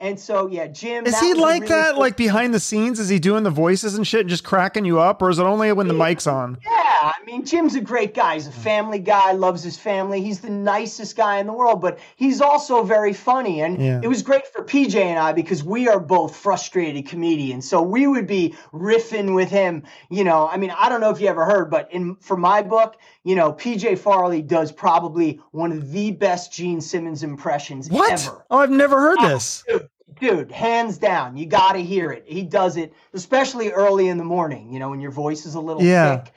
[0.00, 1.06] And so, yeah, Jim.
[1.06, 3.00] Is he like really that, cool- like behind the scenes?
[3.00, 5.42] Is he doing the voices and shit and just cracking you up, or is it
[5.42, 6.58] only when the mic's on?
[6.64, 8.34] Yeah, I mean, Jim's a great guy.
[8.34, 8.54] He's a mm.
[8.54, 10.20] family guy, loves his family.
[10.22, 13.60] He's the nicest guy in the world, but he's also very funny.
[13.62, 14.00] And Yeah.
[14.02, 17.68] it was great for PJ and I because we are both frustrated comedians.
[17.68, 19.82] So we would be riffing with him.
[20.10, 22.62] You know, I mean, I don't know if you ever heard, but in for my
[22.62, 28.12] book, you know, PJ Farley does probably one of the best Gene Simmons impressions What?
[28.12, 28.44] ever.
[28.50, 29.64] Oh, I've never heard this.
[29.68, 29.88] Dude,
[30.20, 32.24] dude, hands down, you got to hear it.
[32.26, 34.72] He does it, especially early in the morning.
[34.72, 36.18] You know, when your voice is a little Yeah.
[36.18, 36.32] thick.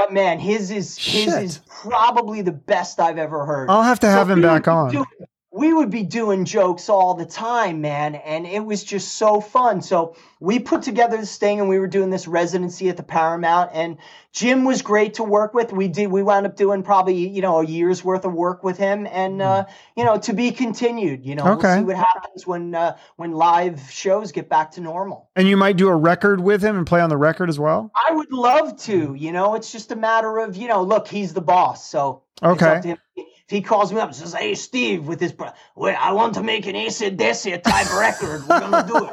[0.00, 3.68] But man, his is his is probably the best I've ever heard.
[3.68, 5.04] I'll have to So have him back on.
[5.52, 9.82] We would be doing jokes all the time, man, and it was just so fun.
[9.82, 13.72] So we put together this thing, and we were doing this residency at the Paramount,
[13.74, 13.98] and
[14.32, 15.72] Jim was great to work with.
[15.72, 18.78] We did we wound up doing probably you know a year's worth of work with
[18.78, 19.64] him, and uh,
[19.96, 21.26] you know to be continued.
[21.26, 21.48] You know, Hmm.
[21.50, 21.68] Okay.
[21.68, 25.30] we'll see what happens when uh, when live shows get back to normal.
[25.34, 27.90] And you might do a record with him and play on the record as well.
[28.08, 29.14] I would love to.
[29.14, 32.96] You know, it's just a matter of you know, look, he's the boss, so Okay.
[33.50, 33.60] Up to him.
[33.62, 36.42] If he calls me up and says, "Hey, Steve, with bro- wait, I want to
[36.42, 38.42] make an ACDC type record.
[38.48, 39.10] We're gonna do it."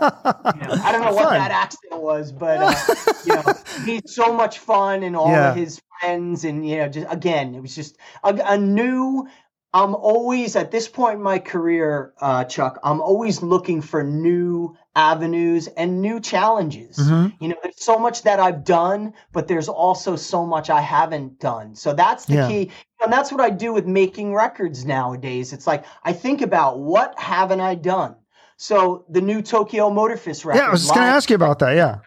[0.61, 1.33] You know, I don't know what Fun.
[1.39, 3.53] that accent was, but uh, you know,
[3.85, 5.49] he's so much fun, and all Yeah.
[5.51, 9.27] of his friends, and you know, just again, it was just a, a new.
[9.73, 12.79] I'm always at this point in my career, uh, Chuck.
[12.83, 16.97] I'm always looking for new avenues and new challenges.
[16.97, 17.33] Mhm.
[17.39, 21.39] You know, there's so much that I've done, but there's also so much I haven't
[21.39, 21.75] done.
[21.75, 22.47] So that's the Yeah.
[22.47, 22.71] key.
[23.03, 25.53] And that's what I do with making records nowadays.
[25.53, 28.15] It's like I think about what haven't I done.
[28.57, 30.59] So the new Tokyo Motor Fist record.
[30.59, 31.75] Yeah, I was just going to ask you about that.
[31.75, 31.99] Yeah.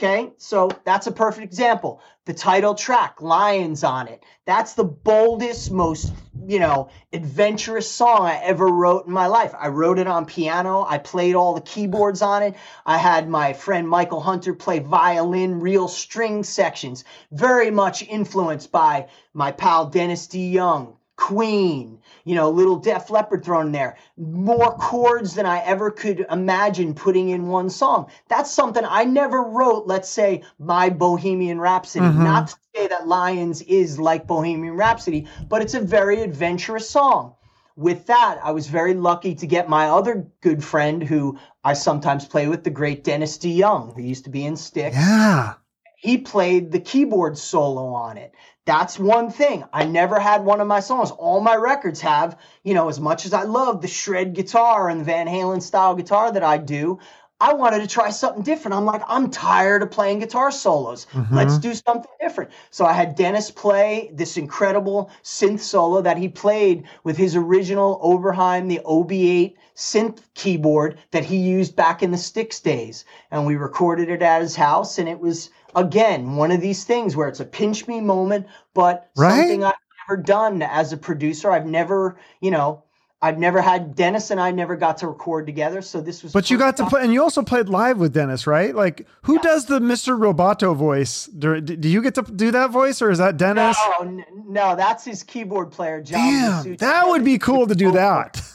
[0.00, 2.00] Okay, so that's a perfect example.
[2.24, 4.22] The title track, Lions on it.
[4.46, 6.12] That's the boldest, most,
[6.46, 9.56] you know, adventurous song I ever wrote in my life.
[9.58, 10.86] I wrote it on piano.
[10.88, 12.54] I played all the keyboards on it.
[12.86, 17.02] I had my friend Michael Hunter play violin, real string sections.
[17.32, 20.94] Very much influenced by my pal Dennis DeYoung.
[21.16, 23.96] Queen, you know, little Def Leppard thrown in there.
[24.18, 28.10] More chords than I ever could imagine putting in one song.
[28.28, 32.04] That's something I never wrote, let's say, my Bohemian Rhapsody.
[32.04, 32.22] Mhm.
[32.22, 37.32] Not to say that Lions is like Bohemian Rhapsody, but it's a very adventurous song.
[37.76, 42.26] With that, I was very lucky to get my other good friend who I sometimes
[42.26, 45.54] play with, the great Dennis DeYoung, who used to be in Styx Yeah.
[45.96, 48.32] he played the keyboard solo on it.
[48.68, 49.64] That's one thing.
[49.72, 51.10] I never had one of my songs.
[51.10, 55.00] All my records have, you know, as much as I love the shred guitar and
[55.00, 56.98] the Van Halen style guitar that I do,
[57.40, 58.74] I wanted to try something different.
[58.74, 61.06] I'm like, I'm tired of playing guitar solos.
[61.12, 61.34] Mm-hmm.
[61.34, 62.50] Let's do something different.
[62.70, 67.98] So I had Dennis play this incredible synth solo that he played with his original
[68.04, 73.06] Oberheim, the OB8 synth keyboard that he used back in the Styx days.
[73.30, 74.98] And we recorded it at his house.
[74.98, 79.10] And it was, again, one of these things where it's a pinch me moment, but
[79.16, 79.38] Right?
[79.38, 79.74] something I've
[80.08, 81.50] never done as a producer.
[81.50, 82.84] I've never, you know,
[83.20, 85.82] I've never had Dennis and I never got to record together.
[85.82, 86.32] So this was.
[86.32, 88.72] But you got to play, and you also played live with Dennis, right?
[88.72, 90.16] Like, who does the Mr.
[90.16, 91.26] Roboto voice?
[91.26, 93.76] Do, do you get to do that voice, or is that Dennis?
[94.00, 96.20] No, no, that's his keyboard player, John.
[96.20, 96.78] Damn, Blasucci.
[96.78, 98.40] that would be cool to do that.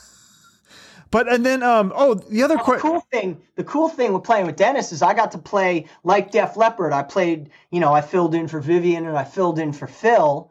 [1.14, 4.48] But and then, um, oh, the other the cool thing, the cool thing with playing
[4.48, 6.92] with Dennis is I got to play like Def Leppard.
[6.92, 10.50] I played, you know, I filled in for Vivian and I filled in for Phil.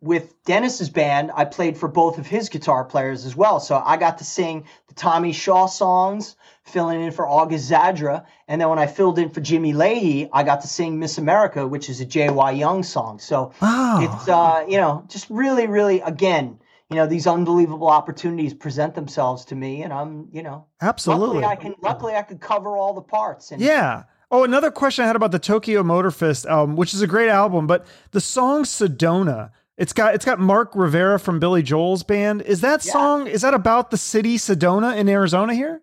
[0.00, 3.60] With Dennis's band, I played for both of his guitar players as well.
[3.60, 8.24] So I got to sing the Tommy Shaw songs, filling in for August Zadra.
[8.46, 11.66] And then when I filled in for Jimmy Leahy, I got to sing Miss America,
[11.66, 12.52] which is a J.Y.
[12.52, 13.18] Young song.
[13.18, 14.00] So Oh.
[14.00, 16.60] it's, uh, you know, just really, really, again,
[16.90, 19.82] you know, these unbelievable opportunities present themselves to me.
[19.82, 21.40] And I'm, you know, Absolutely.
[21.40, 21.74] Luckily, I can.
[21.82, 23.50] Luckily, I could cover all the parts.
[23.52, 24.04] And Yeah.
[24.30, 27.30] Oh, another question I had about the Tokyo Motor Fist album, which is a great
[27.30, 32.42] album, but the song Sedona, it's got it's got Mark Rivera from Billy Joel's band.
[32.42, 32.92] Is that Yeah.
[32.92, 35.82] song is that about the city Sedona in Arizona here?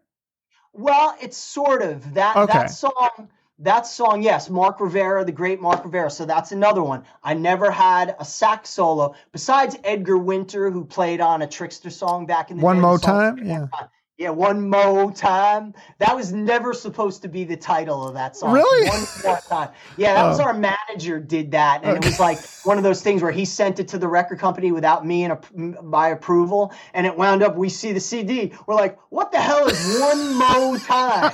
[0.74, 2.36] well, it's sort of that.
[2.36, 2.54] Okay.
[2.54, 3.30] That song.
[3.60, 6.12] That song, yes, Mark Rivera, the great Mark Rivera.
[6.12, 7.04] So that's another one.
[7.24, 12.26] I never had a sax solo besides Edgar Winter, who played on a Trickster song
[12.26, 12.82] back in the One day.
[12.82, 13.70] Mo The song- Time?
[14.18, 14.30] Yeah.
[14.30, 15.74] One mo time.
[16.00, 18.54] That was never supposed to be the title of that song.
[18.54, 18.88] Really?
[18.90, 19.70] One more time.
[19.98, 20.44] Yeah, that was Oh.
[20.44, 23.80] our manager did that, and it was like one of those things where he sent
[23.80, 27.56] it to the record company without me and a, my approval, and it wound up.
[27.58, 28.54] We see the CD.
[28.68, 31.34] We're like, what the hell is one mo time?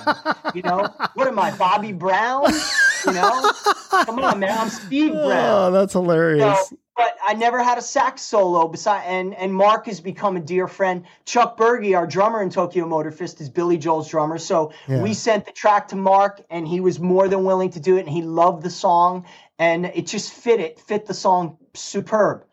[0.55, 2.45] You know, what am I, Bobby Brown?
[3.05, 3.51] You know,
[4.05, 4.57] come on, man.
[4.57, 5.67] I'm Steve Brown.
[5.67, 6.69] Oh, that's hilarious.
[6.69, 10.39] So, but I never had a sax solo beside and and Mark has become a
[10.39, 11.05] dear friend.
[11.25, 14.37] Chuck Burgi, our drummer in Tokyo Motor Fist, is Billy Joel's drummer.
[14.37, 15.01] So Yeah.
[15.01, 18.01] we sent the track to Mark and he was more than willing to do it
[18.01, 19.25] and he loved the song
[19.57, 22.43] and it just fit it, fit the song superb.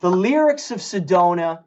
[0.00, 1.60] The lyrics of Sedona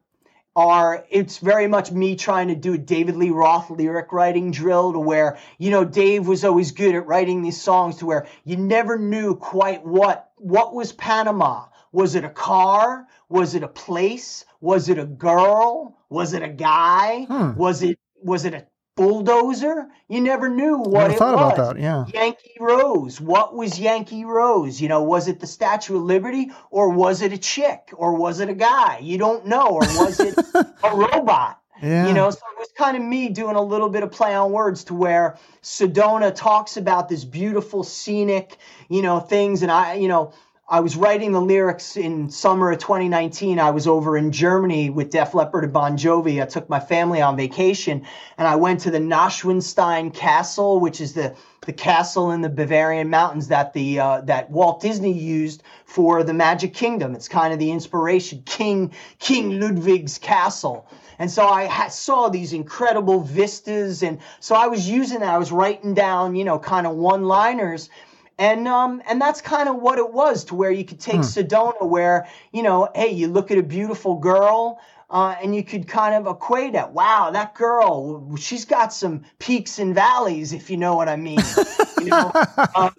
[0.58, 4.92] are it's very much me trying to do a David Lee Roth lyric writing drill
[4.94, 8.58] to where you know Dave was always good at writing these songs to where you
[8.58, 11.66] never knew quite what what was Panama.
[11.92, 13.06] Was it a car?
[13.30, 14.46] Was it a place?
[14.60, 15.96] Was it a girl?
[16.10, 17.26] Was it a guy?
[17.26, 17.56] Hmm.
[17.56, 18.66] was it was it a
[18.98, 21.82] bulldozer you never knew what Never it thought was about that.
[21.82, 22.06] Yeah.
[22.14, 23.20] Yankee Rose.
[23.20, 24.80] What was Yankee Rose?
[24.80, 28.40] You know, was it the Statue of Liberty or was it a chick or was
[28.40, 29.00] it a guy?
[29.02, 29.68] You don't know.
[29.68, 31.60] Or was it a robot?
[31.82, 32.08] Yeah.
[32.08, 34.52] You know, so it was kind of me doing a little bit of play on
[34.52, 38.58] words to where Sedona talks about this beautiful scenic,
[38.90, 39.62] you know, things.
[39.62, 40.34] And I, you know,
[40.70, 43.58] I was writing the lyrics in summer of 2019.
[43.58, 46.44] I was over in Germany with Def Leppard and Bon Jovi.
[46.44, 48.06] I took my family on vacation
[48.38, 53.10] and I went to the Neuschwanstein Castle, which is the the castle in the Bavarian
[53.10, 57.16] mountains that the uh, that Walt Disney used for the Magic Kingdom.
[57.16, 60.86] It's kind of the inspiration, King King Ludwig's castle.
[61.20, 65.34] And so I ha- saw these incredible vistas, and so I was using that.
[65.34, 67.90] I was writing down, you know, kind of one-liners,
[68.38, 71.88] and um, and that's kind of what it was to where you could take Sedona,
[71.88, 74.80] where you know, hey, you look at a beautiful girl.
[75.10, 76.90] Uh, and you could kind of equate it.
[76.90, 81.58] Wow, that girl, she's got some peaks and valleys, if you know what I mean.
[81.98, 82.34] you know,
[82.76, 82.92] um,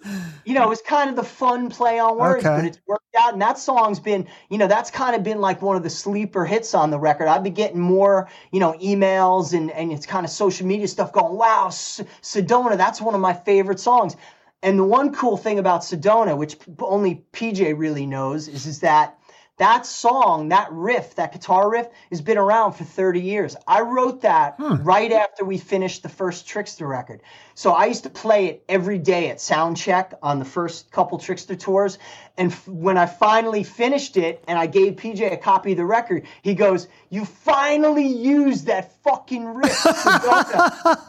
[0.43, 2.55] you know, it's kind of the fun play on words, Okay.
[2.55, 3.33] but it's worked out.
[3.33, 6.45] And that song's been, you know, that's kind of been like one of the sleeper
[6.45, 7.27] hits on the record.
[7.27, 11.13] I've been getting more, you know, emails and and it's kind of social media stuff
[11.13, 11.37] going.
[11.37, 14.15] Wow, S- Sedona, that's one of my favorite songs.
[14.61, 19.18] And the one cool thing about Sedona, which only PJ really knows, is is that
[19.59, 23.55] that song, that riff, that guitar riff, has been around for 30 years.
[23.67, 27.21] I wrote that right after we finished the first Trixter record.
[27.55, 31.59] So I used to play it every day at Soundcheck on the first couple Trixter
[31.59, 31.99] tours.
[32.37, 35.85] And f- when I finally finished it and I gave PJ a copy of the
[35.85, 39.77] record, he goes, You finally used that fucking riff.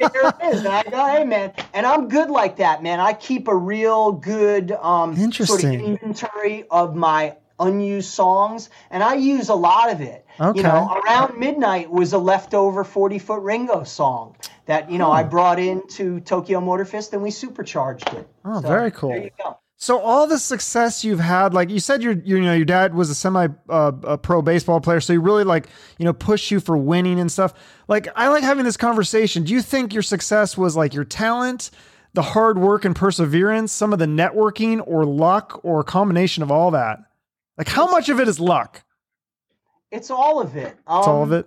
[0.00, 0.64] There it is.
[0.64, 1.52] And I go, Hey, man.
[1.72, 2.98] And I'm good like that, man.
[2.98, 9.14] I keep a real good um, sort of inventory of my unused songs, and I
[9.14, 10.26] use a lot of it.
[10.40, 10.58] Okay.
[10.58, 14.36] You know, around midnight was a leftover 40 foot Ringo song
[14.66, 18.26] that, you know, I brought into Tokyo Motor Fist and we supercharged it.
[18.44, 19.10] Oh, very cool.
[19.10, 19.58] There you go.
[19.82, 23.08] So all the success you've had, like you said, your you know your dad was
[23.08, 26.60] a semi uh, a pro baseball player, so he really like you know push you
[26.60, 27.54] for winning and stuff.
[27.88, 29.42] Like I like having this conversation.
[29.42, 31.70] Do you think your success was like your talent,
[32.12, 36.50] the hard work and perseverance, some of the networking, or luck, or a combination of
[36.50, 36.98] all that?
[37.60, 38.82] Like how much of it is luck?
[39.90, 40.74] It's all of it.
[40.86, 41.46] Um, It's all of it.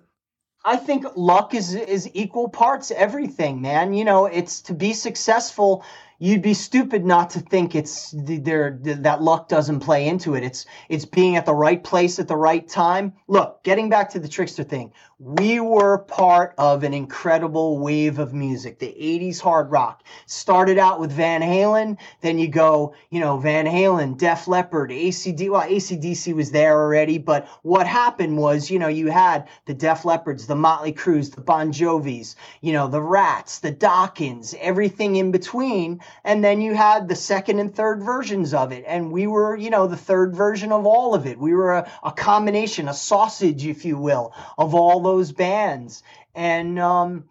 [0.64, 3.94] I think luck is is equal parts everything, man.
[3.94, 5.84] You know, it's to be successful.
[6.20, 10.44] You'd be stupid not to think it's there that luck doesn't play into it.
[10.44, 13.14] It's it's being at the right place at the right time.
[13.28, 18.34] Look, getting back to the Trixter thing, we were part of an incredible wave of
[18.34, 18.80] music.
[18.80, 21.98] The '80s hard rock started out with Van Halen.
[22.22, 25.50] Then you go, you know, Van Halen, Def Leppard, ACD.
[25.50, 30.04] Well, AC/DC was there already, but what happened was, you know, you had the Def
[30.04, 35.32] Leppards, the Motley Crues, the Bon Jovis, you know, the Ratts, the Dokkens, everything in
[35.32, 36.00] between.
[36.24, 38.84] And then you had the second and third versions of it.
[38.88, 41.38] And we were, you know, the third version of all of it.
[41.38, 46.04] We were a, a combination, a sausage, if you will, of all those bands.
[46.36, 47.26] And, um,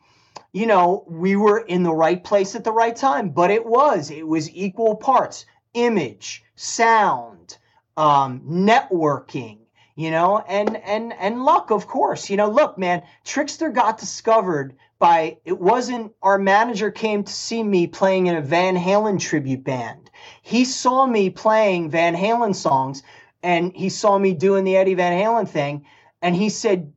[0.53, 4.11] you know, we were in the right place at the right time, but it was,
[4.11, 7.57] it was equal parts image, sound,
[7.97, 9.59] um, networking,
[9.95, 12.29] you know, and, and, and luck, of course.
[12.29, 17.61] You know, look, man, Trixter got discovered by, it wasn't, our manager came to see
[17.61, 20.09] me playing in a Van Halen tribute band.
[20.43, 23.03] He saw me playing Van Halen songs
[23.43, 25.87] and he saw me doing the Eddie Van Halen thing.
[26.23, 26.93] And he said,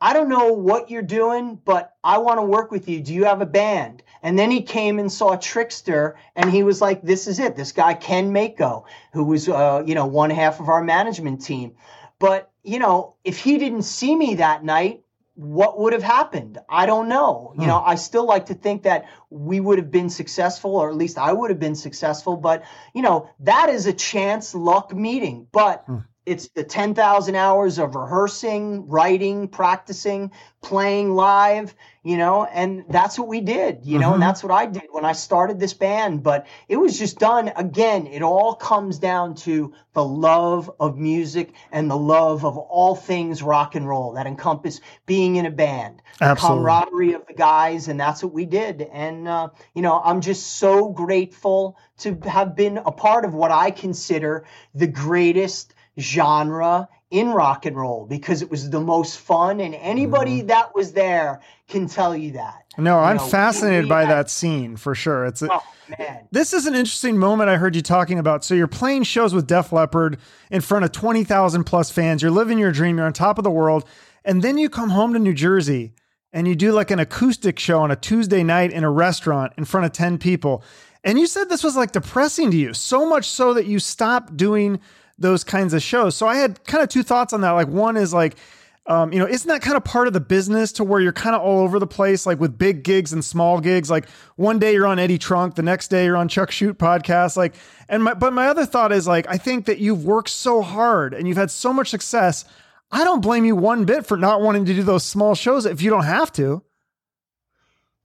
[0.00, 3.00] I don't know what you're doing, but I want to work with you.
[3.00, 4.02] Do you have a band?
[4.22, 7.56] And then he came and saw Trixter, and he was like, "This is it.
[7.56, 11.74] This guy Ken Mako, who was, uh, you know, one half of our management team."
[12.20, 15.02] But you know, if he didn't see me that night,
[15.38, 16.58] what would have happened?
[16.68, 17.54] I don't know.
[17.56, 17.90] You know, hmm.
[17.90, 21.32] I still like to think that we would have been successful, or at least I
[21.32, 22.36] would have been successful.
[22.36, 25.46] But you know, that is a chance luck meeting.
[25.52, 25.98] But hmm.
[26.28, 33.28] It's the 10,000 hours of rehearsing, writing, practicing, playing live, you know, and that's what
[33.28, 34.14] we did, you know, Mhm.
[34.14, 36.22] and that's what I did when I started this band.
[36.22, 38.06] But it was just done again.
[38.06, 43.42] It all comes down to the love of music and the love of all things
[43.42, 46.64] rock and roll that encompass being in a band, Absolutely.
[46.64, 48.82] camaraderie of the guys, and that's what we did.
[48.92, 53.50] And uh, you know, I'm just so grateful to have been a part of what
[53.50, 59.60] I consider the greatest genre in rock and roll because it was the most fun,
[59.60, 60.48] and anybody mm-hmm.
[60.48, 62.64] that was there can tell you that.
[62.76, 65.24] No, I'm know, fascinated by had- that scene for sure.
[65.24, 65.62] It's a, Oh
[65.98, 66.28] man.
[66.30, 68.44] This is an interesting moment I heard you talking about.
[68.44, 70.18] So you're playing shows with Def Leppard
[70.50, 72.22] in front of 20,000 plus fans.
[72.22, 72.96] You're living your dream.
[72.96, 73.84] You're on top of the world.
[74.24, 75.92] And then you come home to New Jersey
[76.32, 79.64] and you do like an acoustic show on a Tuesday night in a restaurant in
[79.64, 80.62] front of 10 people.
[81.04, 84.36] And you said this was like depressing to you, so much so that you stopped
[84.36, 84.80] doing
[85.18, 86.16] those kinds of shows.
[86.16, 87.50] So I had kind of two thoughts on that.
[87.52, 88.36] Like one is like,
[88.86, 91.36] um, you know, isn't that kind of part of the business to where you're kind
[91.36, 93.90] of all over the place, like with big gigs and small gigs?
[93.90, 97.36] Like one day you're on Eddie Trunk, the next day you're on Chuck Shute podcast.
[97.36, 97.54] Like,
[97.88, 101.12] and my, but my other thought is like, I think that you've worked so hard
[101.12, 102.46] and you've had so much success.
[102.90, 105.82] I don't blame you one bit for not wanting to do those small shows if
[105.82, 106.62] you don't have to.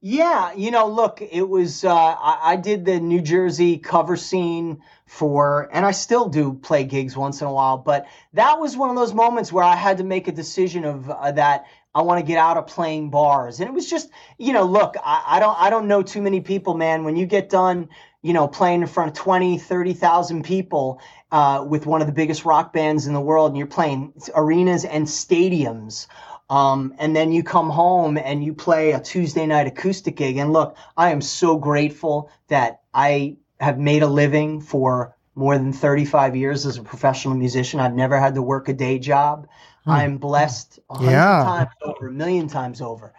[0.06, 4.82] Yeah, you know, look, it was uh, I, I did the New Jersey cover scene
[5.06, 8.90] for, and I still do play gigs once in a while, but that was one
[8.90, 12.20] of those moments where I had to make a decision of uh, that I want
[12.20, 15.40] to get out of playing bars, and it was just, you know, look, I, I
[15.40, 17.06] don't I don't know too many people, man.
[17.06, 17.88] When you get done,
[18.22, 21.00] you know, playing in front of 20, 30,000 people
[21.32, 24.84] uh, with one of the biggest rock bands in the world, and you're playing arenas
[24.84, 26.08] and stadiums.
[26.50, 30.38] Um, and then you come home and you play a Tuesday night acoustic gig.
[30.38, 35.74] And look, I am so grateful that I have made a living for more than
[35.74, 37.80] 35 years as a professional musician.
[37.80, 39.48] I've never had to work a day job.
[39.88, 41.40] I'm blessed a hundred Yeah.
[41.40, 43.14] times over, a million times over.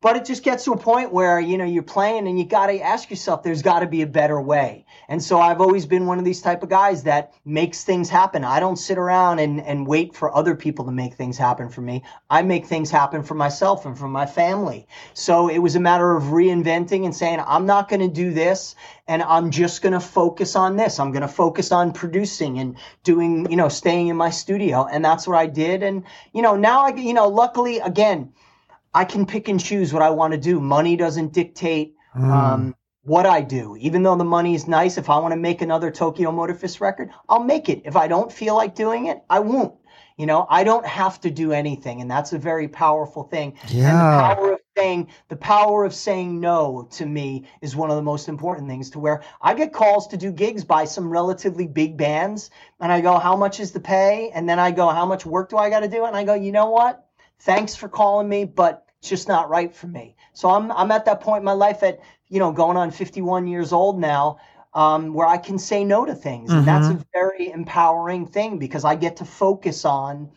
[0.00, 2.66] But it just gets to a point where, you know, you're playing and you got
[2.66, 4.81] to ask yourself, there's got to be a better way.
[5.08, 8.44] And so I've always been one of these type of guys that makes things happen.
[8.44, 11.80] I don't sit around and, and wait for other people to make things happen for
[11.80, 12.02] me.
[12.30, 14.86] I make things happen for myself and for my family.
[15.14, 18.74] So it was a matter of reinventing and saying, I'm not going to do this
[19.08, 21.00] and I'm just going to focus on this.
[21.00, 24.86] I'm going to focus on producing and doing, you know, staying in my studio.
[24.90, 25.82] And that's what I did.
[25.82, 28.32] And, you know, now I, you know, luckily, again,
[28.94, 30.60] I can pick and choose what I want to do.
[30.60, 32.74] Money doesn't dictate um,
[33.04, 33.76] what I do.
[33.78, 36.80] Even though the money is nice, if I want to make another Tokyo Motor Fist
[36.80, 37.82] record, I'll make it.
[37.84, 39.74] If I don't feel like doing it, I won't.
[40.18, 43.54] You know, I don't have to do anything, and that's a very powerful thing.
[43.90, 47.96] And the power of saying the power of saying no to me is one of
[47.96, 48.90] the most important things.
[48.90, 53.00] To where I get calls to do gigs by some relatively big bands, and I
[53.00, 55.70] go, "How much is the pay?" And then I go, "How much work do I
[55.70, 57.04] got to do?" And I go, "You know what?
[57.40, 61.06] Thanks for calling me, but it's just not right for me." So I'm I'm at
[61.06, 62.00] that point in my life at
[62.32, 64.38] you know going on 51 years old now.
[64.74, 66.50] Um, where I can say no to things.
[66.50, 70.30] And that's a very empowering thing because I get to focus on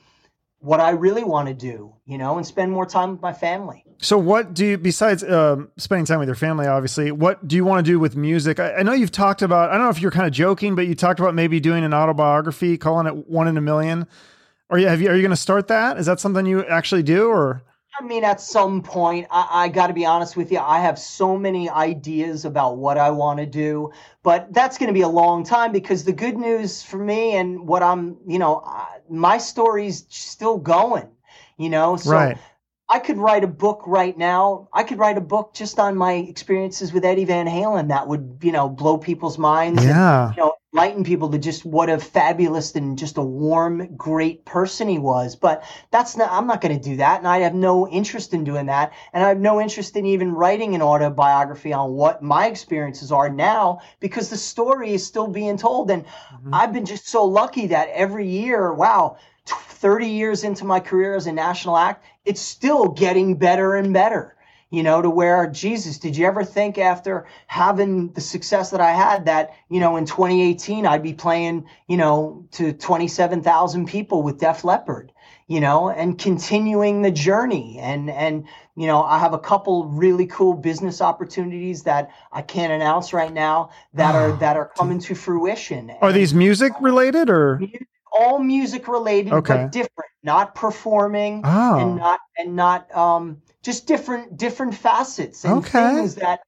[0.66, 3.86] what I really want to do, you know, and spend more time with my family.
[4.00, 7.64] So, what do you, besides um, spending time with your family, obviously, what do you
[7.64, 8.60] want to do with music?
[8.60, 10.88] I, I know you've talked about, I don't know if you're kind of joking, but
[10.88, 14.08] you talked about maybe doing an autobiography, calling it One in a Million.
[14.70, 15.98] Or you, have you, are you going to start that?
[15.98, 17.64] Is that something you actually do or?
[17.98, 20.60] I mean, at some point, I, I got to be honest with you.
[20.60, 23.92] I have so many ideas about what I want to do,
[24.22, 27.68] but that's going to be a long time because the good news for me and
[27.68, 31.08] what I'm, you know, uh, my story's still going,
[31.58, 32.38] you know, so Right.
[32.90, 34.68] I could write a book right now.
[34.74, 38.40] I could write a book just on my experiences with Eddie Van Halen that would,
[38.42, 39.88] you know, blow people's minds.
[39.88, 40.36] and, Yeah.
[40.36, 44.90] you know, enlighten people to just what a fabulous and just a warm, great person
[44.90, 45.34] he was.
[45.34, 47.20] But that's not, I'm not going to do that.
[47.20, 48.92] And I have no interest in doing that.
[49.14, 53.30] And I have no interest in even writing an autobiography on what my experiences are
[53.30, 55.90] now because the story is still being told.
[55.90, 56.54] And mm-hmm.
[56.54, 59.16] I've been just so lucky that every year, wow,
[59.46, 64.35] 30 years into my career as a national act, it's still getting better and better
[64.76, 68.92] you know, to where, Jesus, did you ever think after having the success that I
[68.92, 74.38] had that, you know, in 2018, I'd be playing, you know, to 27,000 people with
[74.38, 75.14] Def Leppard,
[75.48, 77.80] you know, and continuing the journey.
[77.80, 82.74] And, and, you know, I have a couple really cool business opportunities that I can't
[82.74, 85.90] announce right now that are, that are coming to fruition.
[86.02, 87.62] Are these music related or?
[88.18, 89.54] all music related, Okay.
[89.56, 91.80] but different, not performing Oh.
[91.80, 95.96] and not and not um just different different facets and Okay.
[95.96, 96.40] things that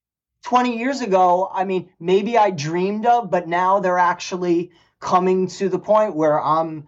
[0.46, 5.68] 20 years ago i mean maybe i dreamed of but now they're actually coming to
[5.68, 6.88] the point where i'm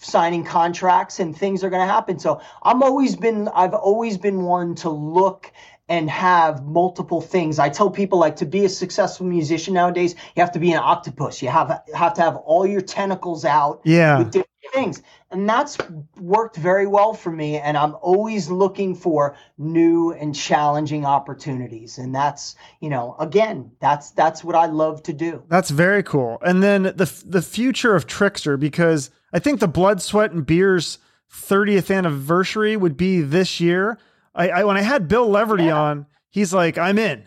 [0.00, 2.18] signing contracts and things are going to happen.
[2.18, 5.52] So I'm always been I've always been one to look
[5.88, 7.58] and have multiple things.
[7.58, 10.78] I tell people like to be a successful musician nowadays, you have to be an
[10.78, 11.42] octopus.
[11.42, 14.18] You have have to have all your tentacles out yeah.
[14.18, 15.02] with different things.
[15.30, 15.78] And that's
[16.18, 21.98] worked very well for me and I'm always looking for new and challenging opportunities.
[21.98, 25.42] And that's, you know, again, that's that's what I love to do.
[25.48, 26.38] That's very cool.
[26.42, 30.98] And then the the future of Trixter, because I think the Blood, Sweat, and Beers
[31.32, 33.98] 30th anniversary would be this year.
[34.34, 35.78] I, I when I had Bill Leverty yeah.
[35.78, 37.26] on, he's like, I'm in.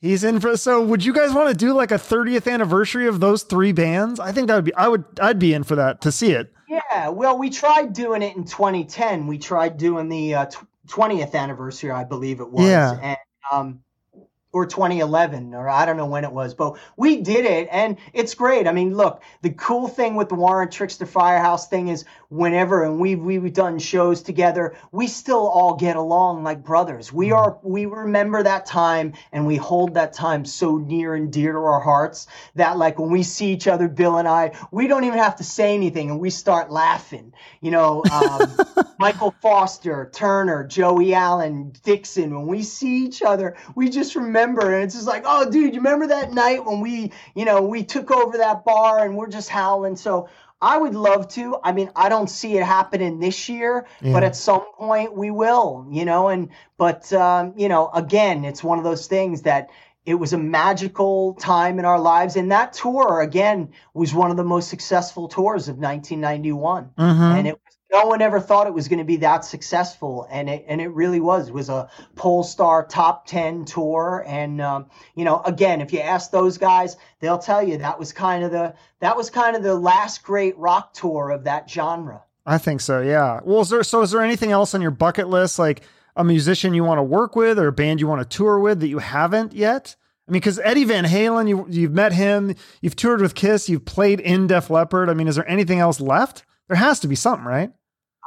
[0.00, 3.20] He's in for so would you guys want to do like a 30th anniversary of
[3.20, 4.20] those three bands?
[4.20, 6.52] I think that would be I would I'd be in for that to see it.
[6.68, 9.26] Yeah, well, we tried doing it in 2010.
[9.26, 10.46] We tried doing the uh,
[10.88, 12.66] 20th anniversary, I believe it was.
[12.66, 12.98] Yeah.
[13.02, 13.18] And
[13.52, 13.80] um
[14.52, 18.34] or 2011 or I don't know when it was, but we did it and it's
[18.34, 18.66] great.
[18.66, 23.00] I mean, look, the cool thing with the Warren Trixter Firehouse thing is whenever and
[23.00, 27.12] we've we've done shows together, we still all get along like brothers.
[27.12, 27.36] We mm-hmm.
[27.36, 31.58] are we remember that time and we hold that time so near and dear to
[31.58, 35.18] our hearts that like when we see each other, Bill and I, we don't even
[35.18, 37.32] have to say anything and we start laughing.
[37.60, 38.56] You know, um,
[38.98, 42.34] Michael Foster, Turner, Joey Allen, Dixon.
[42.34, 44.74] When we see each other, we just remember remember.
[44.74, 47.84] And it's just like, oh, dude, you remember that night when we, you know, we
[47.84, 49.96] took over that bar and we're just howling.
[49.96, 50.28] So
[50.60, 51.58] I would love to.
[51.62, 54.12] I mean, I don't see it happening this year, yeah.
[54.12, 56.28] but at some point we will, you know.
[56.28, 59.70] And but um, you know, again, it's one of those things that
[60.06, 64.36] it was a magical time in our lives, and that tour again was one of
[64.36, 67.22] the most successful tours of 1991, mm-hmm.
[67.22, 67.60] and it
[67.90, 70.88] no one ever thought it was going to be that successful and it and it
[70.88, 75.92] really was it was a Pollstar top 10 tour and um, you know again if
[75.92, 79.56] you ask those guys they'll tell you that was kind of the that was kind
[79.56, 83.68] of the last great rock tour of that genre i think so yeah well is
[83.68, 85.82] there so is there anything else on your bucket list like
[86.16, 88.80] a musician you want to work with or a band you want to tour with
[88.80, 89.96] that you haven't yet
[90.28, 93.84] I mean, because Eddie Van Halen, you, you've met him, you've toured with Kiss, you've
[93.84, 95.08] played in Def Leppard.
[95.08, 96.44] I mean, is there anything else left?
[96.68, 97.72] There has to be something, right?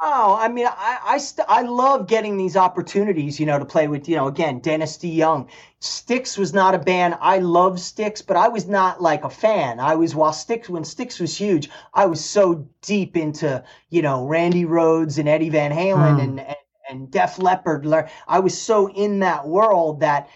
[0.02, 3.86] Oh, I mean, I I, st- I love getting these opportunities, you know, to play
[3.86, 5.48] with, you know, again, Dennis DeYoung.
[5.80, 7.18] Styx was not a band.
[7.20, 9.78] I love Styx, but I was not like a fan.
[9.78, 14.26] I was while Styx when Styx was huge, I was so deep into, you know,
[14.26, 16.22] Randy Rhoads and Eddie Van Halen mm.
[16.22, 16.56] and, and
[16.90, 17.86] and Def Leppard.
[18.26, 20.28] I was so in that world that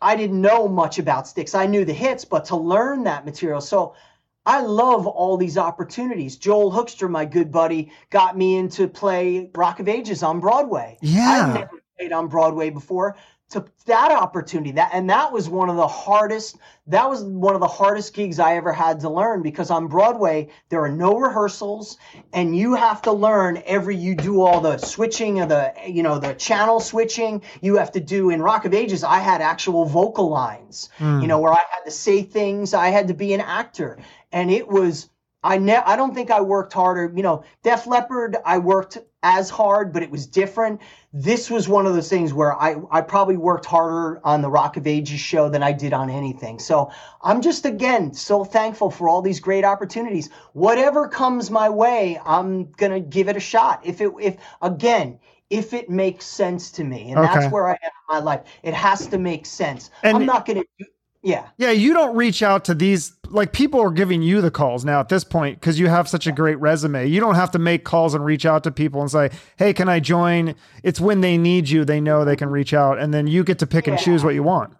[0.00, 1.54] I didn't know much about Styx.
[1.54, 3.60] I knew the hits, but to learn that material.
[3.60, 3.94] So
[4.46, 6.36] I love all these opportunities.
[6.36, 10.98] Joel Hoekstra, my good buddy, got me into play Rock of Ages on Broadway.
[11.02, 11.46] Yeah.
[11.48, 13.16] I've never played on Broadway before.
[13.52, 16.58] To that opportunity, that and that was one of the hardest.
[16.86, 20.50] That was one of the hardest gigs I ever had to learn because on Broadway
[20.68, 21.96] there are no rehearsals,
[22.34, 23.96] and you have to learn every.
[23.96, 27.40] You do all the switching of the, you know, the channel switching.
[27.62, 29.02] You have to do in Rock of Ages.
[29.02, 31.22] I had actual vocal lines, mm.
[31.22, 32.74] you know, where I had to say things.
[32.74, 33.96] I had to be an actor,
[34.32, 35.10] and it was
[35.42, 37.12] I ne- I don't think I worked harder.
[37.14, 40.80] You know, Def Leppard, I worked as hard, but it was different.
[41.12, 44.76] This was one of those things where I, I probably worked harder on the Rock
[44.76, 46.58] of Ages show than I did on anything.
[46.58, 46.90] So
[47.22, 50.28] I'm just again so thankful for all these great opportunities.
[50.54, 53.80] Whatever comes my way, I'm gonna give it a shot.
[53.84, 57.32] If it if again, if it makes sense to me, and okay.
[57.32, 58.42] that's where I am in my life.
[58.64, 59.90] It has to make sense.
[60.02, 60.84] And I'm not gonna do
[61.22, 61.48] yeah.
[61.56, 65.00] Yeah, you don't reach out to these like people are giving you the calls now
[65.00, 67.06] at this point because you have such a great resume.
[67.06, 69.88] You don't have to make calls and reach out to people and say, "Hey, can
[69.88, 73.26] I join?" It's when they need you, they know they can reach out and then
[73.26, 73.94] you get to pick yeah.
[73.94, 74.72] and choose what you want.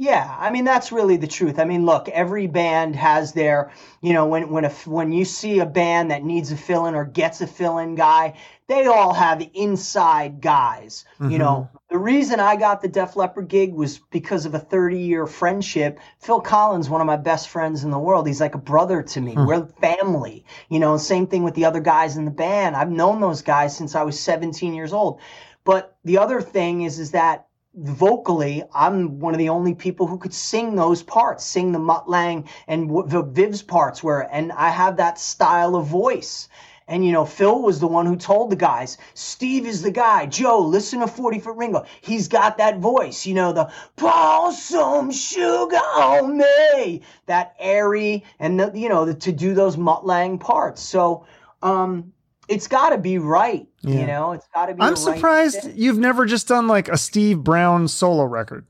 [0.00, 1.58] Yeah, I mean that's really the truth.
[1.58, 3.70] I mean, look, every band has their,
[4.00, 7.04] you know, when when a, when you see a band that needs a fill-in or
[7.04, 11.04] gets a fill-in guy, they all have inside guys.
[11.20, 11.32] Mm-hmm.
[11.32, 15.26] You know, the reason I got the Def Leppard gig was because of a 30-year
[15.26, 15.98] friendship.
[16.18, 19.20] Phil Collen, one of my best friends in the world, he's like a brother to
[19.20, 19.34] me.
[19.34, 19.46] Mm.
[19.46, 20.46] We're family.
[20.70, 22.74] You know, same thing with the other guys in the band.
[22.74, 25.20] I've known those guys since I was 17 years old.
[25.62, 30.18] But the other thing is, is that vocally, I'm one of the only people who
[30.18, 34.70] could sing those parts, sing the Mutt Lange and the Viv's parts where, and I
[34.70, 36.48] have that style of voice.
[36.88, 40.26] And you know, Phil was the one who told the guys, Steve is the guy.
[40.26, 41.84] Joe, listen to 40 Foot Ringo.
[42.00, 47.02] He's got that voice, you know, the pour some sugar on me.
[47.26, 50.82] That airy and the, you know, the, to do those Mutt Lange parts.
[50.82, 51.26] So,
[51.62, 52.12] um,
[52.50, 53.66] it's got to be right.
[53.80, 54.00] Yeah.
[54.00, 54.82] You know, it's got to be.
[54.82, 58.66] I'm surprised right you've never just done like a Steve Brown solo record.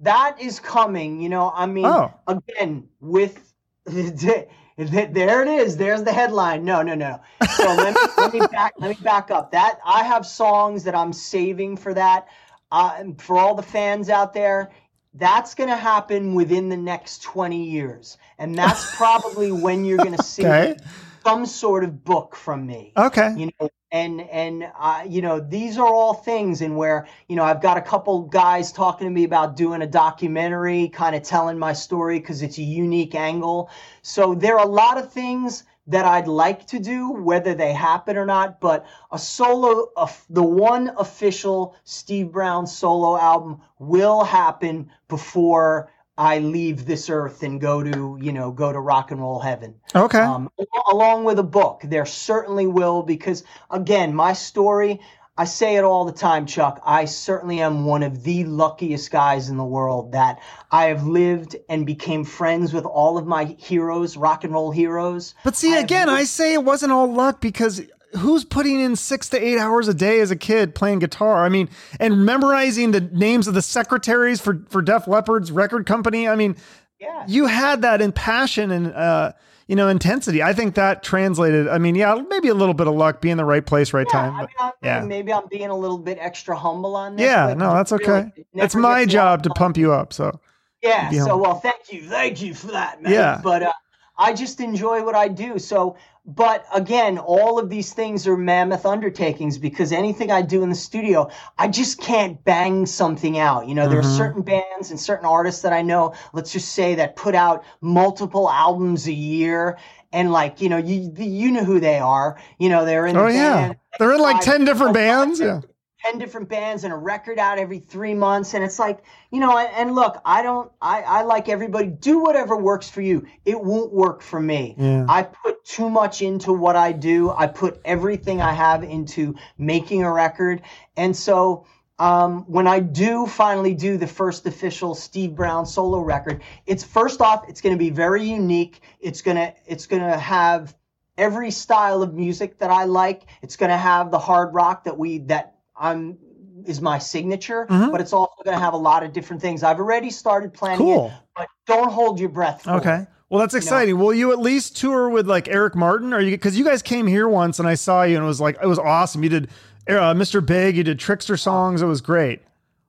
[0.00, 1.20] That is coming.
[1.20, 2.12] You know, I mean, oh.
[2.26, 3.54] again with.
[4.76, 5.76] There it is.
[5.76, 6.64] There's the headline.
[6.64, 7.20] No, no, no.
[7.54, 9.50] So let me, let me back let me back up.
[9.50, 12.28] That I have songs that I'm saving for that.
[12.72, 14.70] Uh, for all the fans out there,
[15.12, 20.16] that's going to happen within the next 20 years, and that's probably when you're going
[20.16, 20.76] to see Okay.
[21.24, 23.34] Some sort of book from me Okay.
[23.36, 27.44] you know and and uh, you know these are all things in where you know
[27.44, 31.58] i've got a couple guys talking to me about doing a documentary kind of telling
[31.58, 33.70] my story because it's a unique angle
[34.02, 38.16] so there are a lot of things that i'd like to do whether they happen
[38.16, 39.88] or not but a solo
[40.30, 45.90] the one official steve brown solo album will happen before
[46.20, 49.76] I leave this earth and go to, you know, go to rock and roll heaven
[49.94, 50.18] Okay.
[50.18, 50.50] um,
[50.92, 51.80] along with a book.
[51.82, 55.00] There certainly will, because again, my story,
[55.38, 56.82] I say it all the time, Chuck.
[56.84, 60.40] I certainly am one of the luckiest guys in the world that
[60.70, 65.34] I have lived and became friends with all of my heroes, rock and roll heroes.
[65.42, 67.80] But see, again, I say it wasn't all luck because
[68.18, 71.44] who's putting in six to eight hours a day as a kid playing guitar?
[71.44, 71.68] I mean,
[71.98, 76.28] and memorizing the names of the secretaries for for Def Leppard's record company.
[76.28, 76.56] I mean,
[76.98, 77.24] Yeah.
[77.28, 79.32] you had that in passion and uh,
[79.68, 80.42] you know intensity.
[80.42, 81.68] I think that translated.
[81.68, 84.06] I mean, yeah, maybe a little bit of luck, be in the right place, right
[84.12, 84.34] Yeah, time.
[84.34, 85.00] I but- mean, I'm, yeah.
[85.04, 87.24] maybe I'm being a little bit extra humble on this.
[87.24, 88.32] yeah, no, that's really, okay.
[88.36, 90.12] it It's my job to pump you up.
[90.12, 90.40] So
[90.82, 91.10] Yeah.
[91.10, 93.12] So, well, thank you, thank you for that, man.
[93.12, 93.40] Yeah.
[93.44, 93.72] But uh,
[94.20, 95.58] I just enjoy what I do.
[95.58, 100.70] So, but again, all of these things are mammoth undertakings because anything I do in
[100.70, 103.68] the studio, I just can't bang something out.
[103.68, 104.00] You know, there Mm-hmm.
[104.00, 106.14] are certain bands and certain artists that I know.
[106.34, 109.78] Let's just say that put out multiple albums a year.
[110.12, 112.40] And like you know, you you know who they are.
[112.60, 113.18] You know, they're in.
[113.18, 115.40] oh the yeah, band, they're in like 10 different bands.
[115.40, 115.62] Yeah.
[116.04, 119.56] 10 different bands and a record out every three months and it's like you know
[119.58, 123.92] and, look i don't I, I like everybody do whatever works for you it won't
[123.92, 125.06] work for me Yeah.
[125.08, 130.04] i put too much into what i do i put everything i have into making
[130.04, 130.62] a record
[130.96, 131.66] and so
[131.98, 137.20] um, when I do finally do the first official Steve Brown solo record, it's first
[137.20, 138.80] off, it's going to be very unique.
[139.00, 140.74] It's gonna, it's gonna have
[141.18, 143.24] every style of music that I like.
[143.42, 146.18] It's going to have the hard rock that we that I'm
[146.66, 147.90] is my signature, Mhm.
[147.90, 149.62] but it's also going to have a lot of different things.
[149.62, 151.06] I've already started planning Cool.
[151.06, 152.62] it, but don't hold your breath.
[152.64, 152.96] For Okay.
[152.96, 153.08] It.
[153.30, 153.98] Well, that's exciting.
[153.98, 156.12] Will you at least tour with like Eric Martin?
[156.12, 158.40] Or you because you guys came here once and I saw you and it was
[158.42, 159.22] like it was awesome.
[159.24, 159.48] You did
[159.88, 160.44] uh, Mr.
[160.44, 161.80] Big, you did Trixter songs.
[161.80, 162.42] It was great.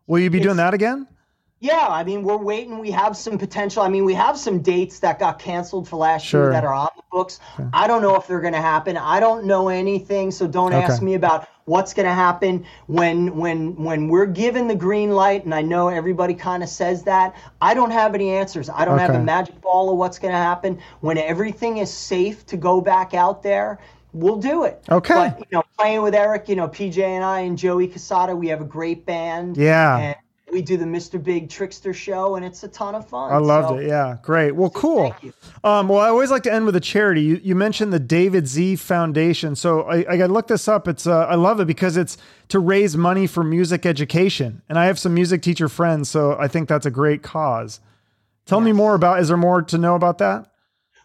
[0.07, 1.07] Will you be doing that again?
[1.61, 2.79] Yeah, I mean, we're waiting.
[2.79, 3.83] We have some potential.
[3.83, 6.45] I mean, we have some dates that got canceled for last Sure.
[6.45, 7.39] year that are on the books.
[7.71, 8.97] I don't know if they're going to happen.
[8.97, 13.75] I don't know anything, so don't ask me about what's going to happen when when
[13.75, 15.45] when we're given the green light.
[15.45, 17.35] And I know everybody kind of says that.
[17.61, 18.67] I don't have any answers.
[18.67, 20.79] I don't have a magic ball of what's going to happen.
[21.01, 23.77] When everything is safe to go back out there,
[24.13, 24.83] we'll do it.
[24.89, 25.13] Okay.
[25.13, 28.47] But you know, playing with Eric, you know, PJ and I and Joey Cassata, we
[28.47, 29.57] have a great band.
[29.57, 29.97] Yeah.
[29.97, 30.15] And
[30.52, 31.22] we do the Mr.
[31.22, 33.32] Big Trixter show, and it's a ton of fun.
[33.32, 33.88] I loved So, it.
[33.88, 34.52] Yeah, great.
[34.52, 35.11] Well, cool.
[35.11, 35.34] Thank you.
[35.64, 37.22] Um, well, I always like to end with a charity.
[37.22, 40.88] You, you mentioned the David Z Foundation, so I, I got to look this up.
[40.88, 42.18] It's uh, I love it because it's
[42.49, 46.48] to raise money for music education, and I have some music teacher friends, so I
[46.48, 47.80] think that's a great cause.
[48.45, 49.19] Tell me more about.
[49.22, 50.51] Is there more to know about that?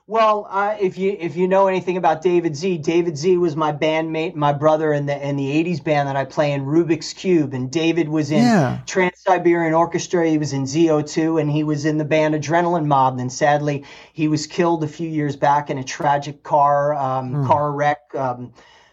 [0.09, 3.73] Well, uh, if you if you know anything about David Z, David Z was my
[3.73, 7.53] bandmate, my brother in the in the '80s band that I play in Rubix Kube,
[7.55, 8.79] and David was in Yeah.
[8.87, 10.29] Trans Siberian Orchestra.
[10.29, 13.19] He was in ZO2, and he was in the band Adrenaline Mob.
[13.19, 17.73] And sadly, he was killed a few years back in a tragic car um, car
[17.73, 17.99] wreck.
[18.15, 18.53] Um,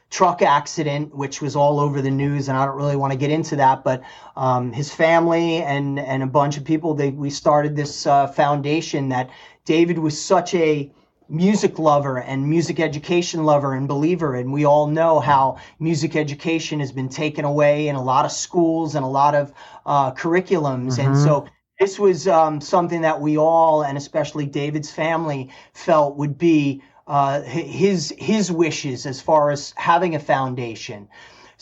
[0.09, 3.31] truck accident, which was all over the news, and I don't really want to get
[3.31, 3.83] into that.
[3.83, 4.01] But
[4.35, 9.09] um, his family and and a bunch of people, they we started this uh, foundation
[9.09, 9.29] that
[9.65, 10.91] David was such a
[11.29, 16.79] music lover and music education lover and believer and we all know how music education
[16.79, 19.53] has been taken away in a lot of schools and a lot of
[19.85, 20.99] uh, curriculums.
[20.99, 21.47] And so
[21.79, 27.41] this was um, something that we all and especially david's family felt would be uh,
[27.41, 31.09] his his wishes as far as having a foundation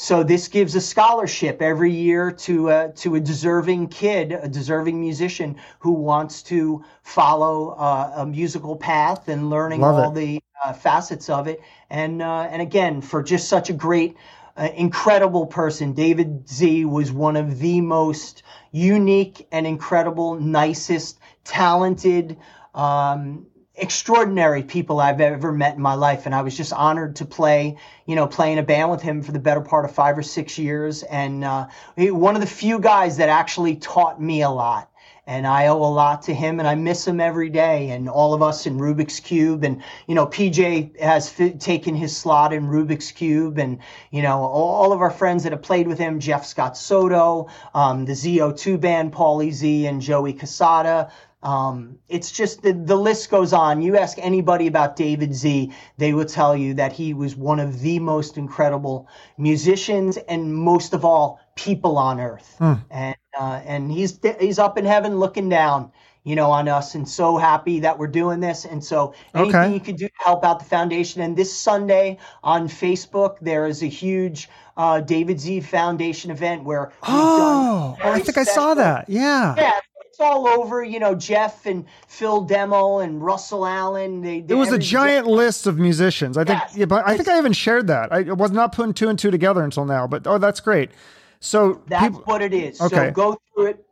[0.01, 4.99] so this gives a scholarship every year to a, to a deserving kid, a deserving
[4.99, 10.15] musician who wants to follow uh, a musical path and learning Love all it.
[10.15, 11.61] the uh, facets of it.
[11.91, 14.17] And uh, and again, for just such a great,
[14.57, 18.41] uh, incredible person, David Z was one of the most
[18.71, 22.37] unique and incredible, nicest, talented.
[22.73, 23.45] Um,
[23.81, 26.27] extraordinary people I've ever met in my life.
[26.27, 29.23] And I was just honored to play, you know, play in a band with him
[29.23, 31.03] for the better part of five or six years.
[31.03, 31.67] And uh,
[31.97, 34.89] one of the few guys that actually taught me a lot.
[35.27, 38.33] and I owe a lot to him, and I miss him every day, and all
[38.33, 42.67] of us in Rubix Kube, and you know, PJ has fi- taken his slot in
[42.67, 43.79] Rubix Kube, and
[44.09, 48.05] you know, all of our friends that have played with him, Jeff Scott Soto, um,
[48.05, 51.11] the ZO2 band, Paulie Z, and Joey Cassata.
[51.43, 53.81] Um, it's just the, the list goes on.
[53.81, 57.79] You ask anybody about David Z, they will tell you that he was one of
[57.81, 59.07] the most incredible
[59.37, 62.57] musicians and most of all people on earth.
[62.89, 65.91] And uh, and he's he's up in heaven looking down,
[66.23, 68.65] you know, on us, and so happy that we're doing this.
[68.65, 69.73] And so anything Okay.
[69.73, 71.21] you could do to help out the foundation.
[71.21, 76.91] And this Sunday on Facebook, there is a huge uh, David Z Foundation event where
[77.03, 79.09] Oh, I think I saw that.
[79.09, 79.55] Yeah.
[79.57, 79.71] yeah,
[80.21, 80.83] all over.
[80.83, 84.21] You know, Jeff and Phil Demmel and Russell Allen.
[84.21, 86.37] They, they It was a every- giant list of musicians.
[86.37, 86.77] I think, Yes.
[86.77, 88.11] yeah, but I think I even shared that.
[88.11, 90.91] I was not putting two and two together until now, but oh, that's great.
[91.39, 92.79] So That's people, what it is.
[92.79, 92.95] Okay.
[93.07, 93.85] So go through it.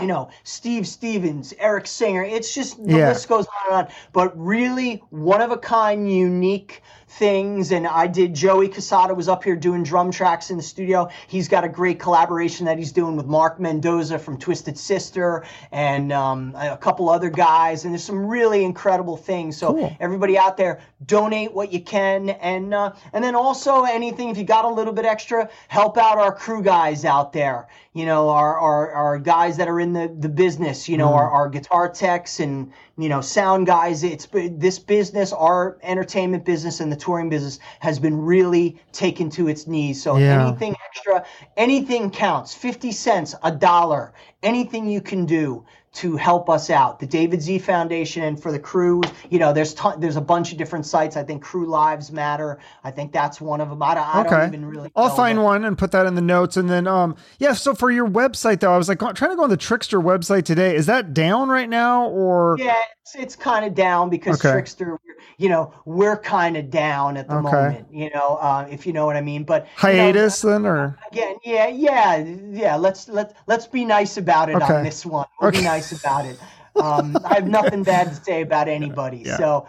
[0.00, 2.22] You know, Steve Stevens, Eric Singer.
[2.22, 3.08] It's just the Yeah.
[3.08, 3.92] list goes on and on.
[4.12, 6.82] But really, one of a kind, unique
[7.18, 7.72] things.
[7.72, 8.34] And I did.
[8.34, 11.08] Joey Cassata was up here doing drum tracks in the studio.
[11.28, 16.12] He's got a great collaboration that he's doing with Mark Mendoza from Twisted Sister and
[16.12, 17.84] um, a couple other guys.
[17.84, 19.56] And there's some really incredible things.
[19.56, 19.96] So Cool.
[20.00, 24.44] everybody out there, donate what you can, and uh, and then also anything if you
[24.44, 27.68] got a little bit extra, help out our crew guys out there.
[27.92, 30.88] You know, our our, our guys that are in the, the business.
[30.88, 31.14] You know, Mm.
[31.16, 34.02] our, our guitar techs and you know sound guys.
[34.02, 39.48] It's this business, our entertainment business and the touring business has been really taken to
[39.48, 40.02] its knees.
[40.02, 40.42] So Yeah.
[40.42, 41.24] anything extra,
[41.56, 42.52] anything counts.
[42.54, 44.12] Fifty cents, a dollar,
[44.42, 45.64] anything you can do
[45.96, 47.00] to help us out.
[47.00, 50.52] The David Z Foundation and for the crew, you know, there's ton, there's a bunch
[50.52, 51.16] of different sites.
[51.16, 52.58] I think Crew Lives Matter.
[52.84, 53.82] I think that's one of them.
[53.82, 54.24] I don't, I Okay.
[54.24, 54.90] don't even really.
[54.96, 56.56] I'll find one and put that in the notes.
[56.56, 57.54] And then, um, yeah.
[57.54, 60.44] So for your website, though, I was like trying to go on the Trixter website
[60.44, 60.74] today.
[60.76, 64.50] Is that down right now, or Yeah, it's, it's kind of down because Okay.
[64.50, 64.98] Trixter,
[65.38, 67.42] you know, we're kind of down at the Okay.
[67.42, 67.88] moment.
[67.92, 69.44] You know, uh, if you know what I mean.
[69.44, 72.76] But you know, hiatus then, or again, yeah, yeah, yeah.
[72.76, 74.62] Let's let let's be nice about it Okay.
[74.62, 75.26] on this one.
[75.40, 75.58] We'll Okay.
[75.58, 76.38] be nice about it.
[76.76, 79.22] Um, I have nothing bad to say about anybody.
[79.24, 79.36] Yeah.
[79.36, 79.66] So.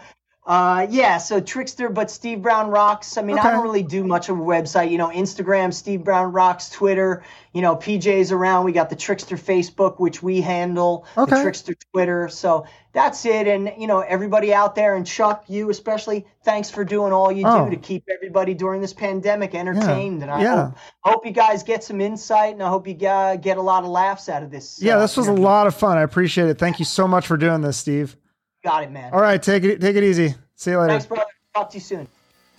[0.48, 3.18] Uh, yeah, so Trixter, but Steve Brown rocks.
[3.18, 3.46] I mean, Okay.
[3.46, 4.90] I don't really do much of a website.
[4.90, 7.22] You know, Instagram, Steve Brown rocks, Twitter.
[7.52, 8.64] You know, PJ's around.
[8.64, 11.04] We got the Trixter Facebook, which we handle.
[11.18, 11.36] Okay.
[11.36, 12.28] The Trixter Twitter.
[12.30, 12.64] So
[12.94, 13.46] that's it.
[13.46, 17.44] And you know, everybody out there, and Chuck, you especially, thanks for doing all you
[17.46, 17.66] Oh.
[17.66, 20.22] do to keep everybody during this pandemic entertained.
[20.22, 20.56] And I Yeah.
[20.64, 23.84] hope hope you guys get some insight, and I hope you uh, get a lot
[23.84, 24.78] of laughs out of this.
[24.80, 25.98] yeah, uh, this was a lot of fun.
[25.98, 26.58] I appreciate it.
[26.58, 28.16] Thank you so much for doing this, Steve.
[28.64, 29.12] Got it, man.
[29.12, 30.34] All right, take it take it easy.
[30.56, 30.90] See you later.
[30.90, 31.24] Thanks, brother.
[31.54, 32.08] Talk to you soon.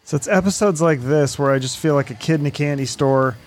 [0.03, 2.85] So it's episodes like this where I just feel like a kid in a candy
[2.85, 3.37] store,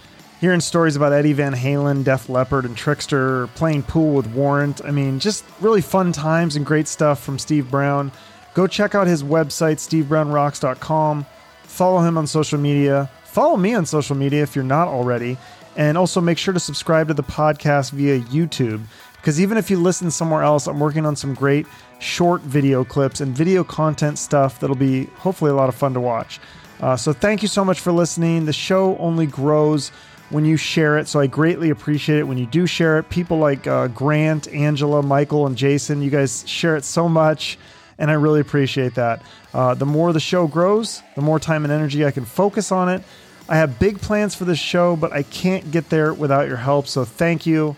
[0.41, 4.85] hearing stories about Eddie Van Halen, Def Leppard, and Trixter, playing pool with Warrant.
[4.85, 8.13] I mean, just really fun times and great stuff from Steve Brown.
[8.55, 11.27] Go check out his website, stevebrownrocks.com.
[11.65, 13.11] Follow him on social media.
[13.25, 15.39] Follow me on social media if you're not already.
[15.75, 18.83] And also make sure to subscribe to the podcast via YouTube.
[19.23, 21.65] Because even if you listen somewhere else, I'm working on some great
[22.01, 26.01] short video clips and video content stuff that'll be hopefully a lot of fun to
[26.01, 26.41] watch.
[26.81, 28.47] Uh, so thank you so much for listening.
[28.47, 29.91] The show only grows
[30.31, 33.09] when you share it, so I greatly appreciate it when you do share it.
[33.11, 37.59] People like uh, Grant, Angela, Michael, and Jason, you guys share it so much,
[37.99, 39.23] and I really appreciate that.
[39.55, 42.89] Uh, the more the show grows, the more time and energy I can focus on
[42.89, 43.05] it.
[43.49, 46.89] I have big plans for this show, but I can't get there without your help,
[46.89, 47.77] so thank you.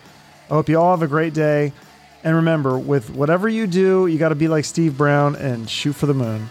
[0.49, 1.73] I hope you all have a great day.
[2.23, 5.93] And remember, with whatever you do, you got to be like Steve Brown and shoot
[5.93, 6.49] for the moon.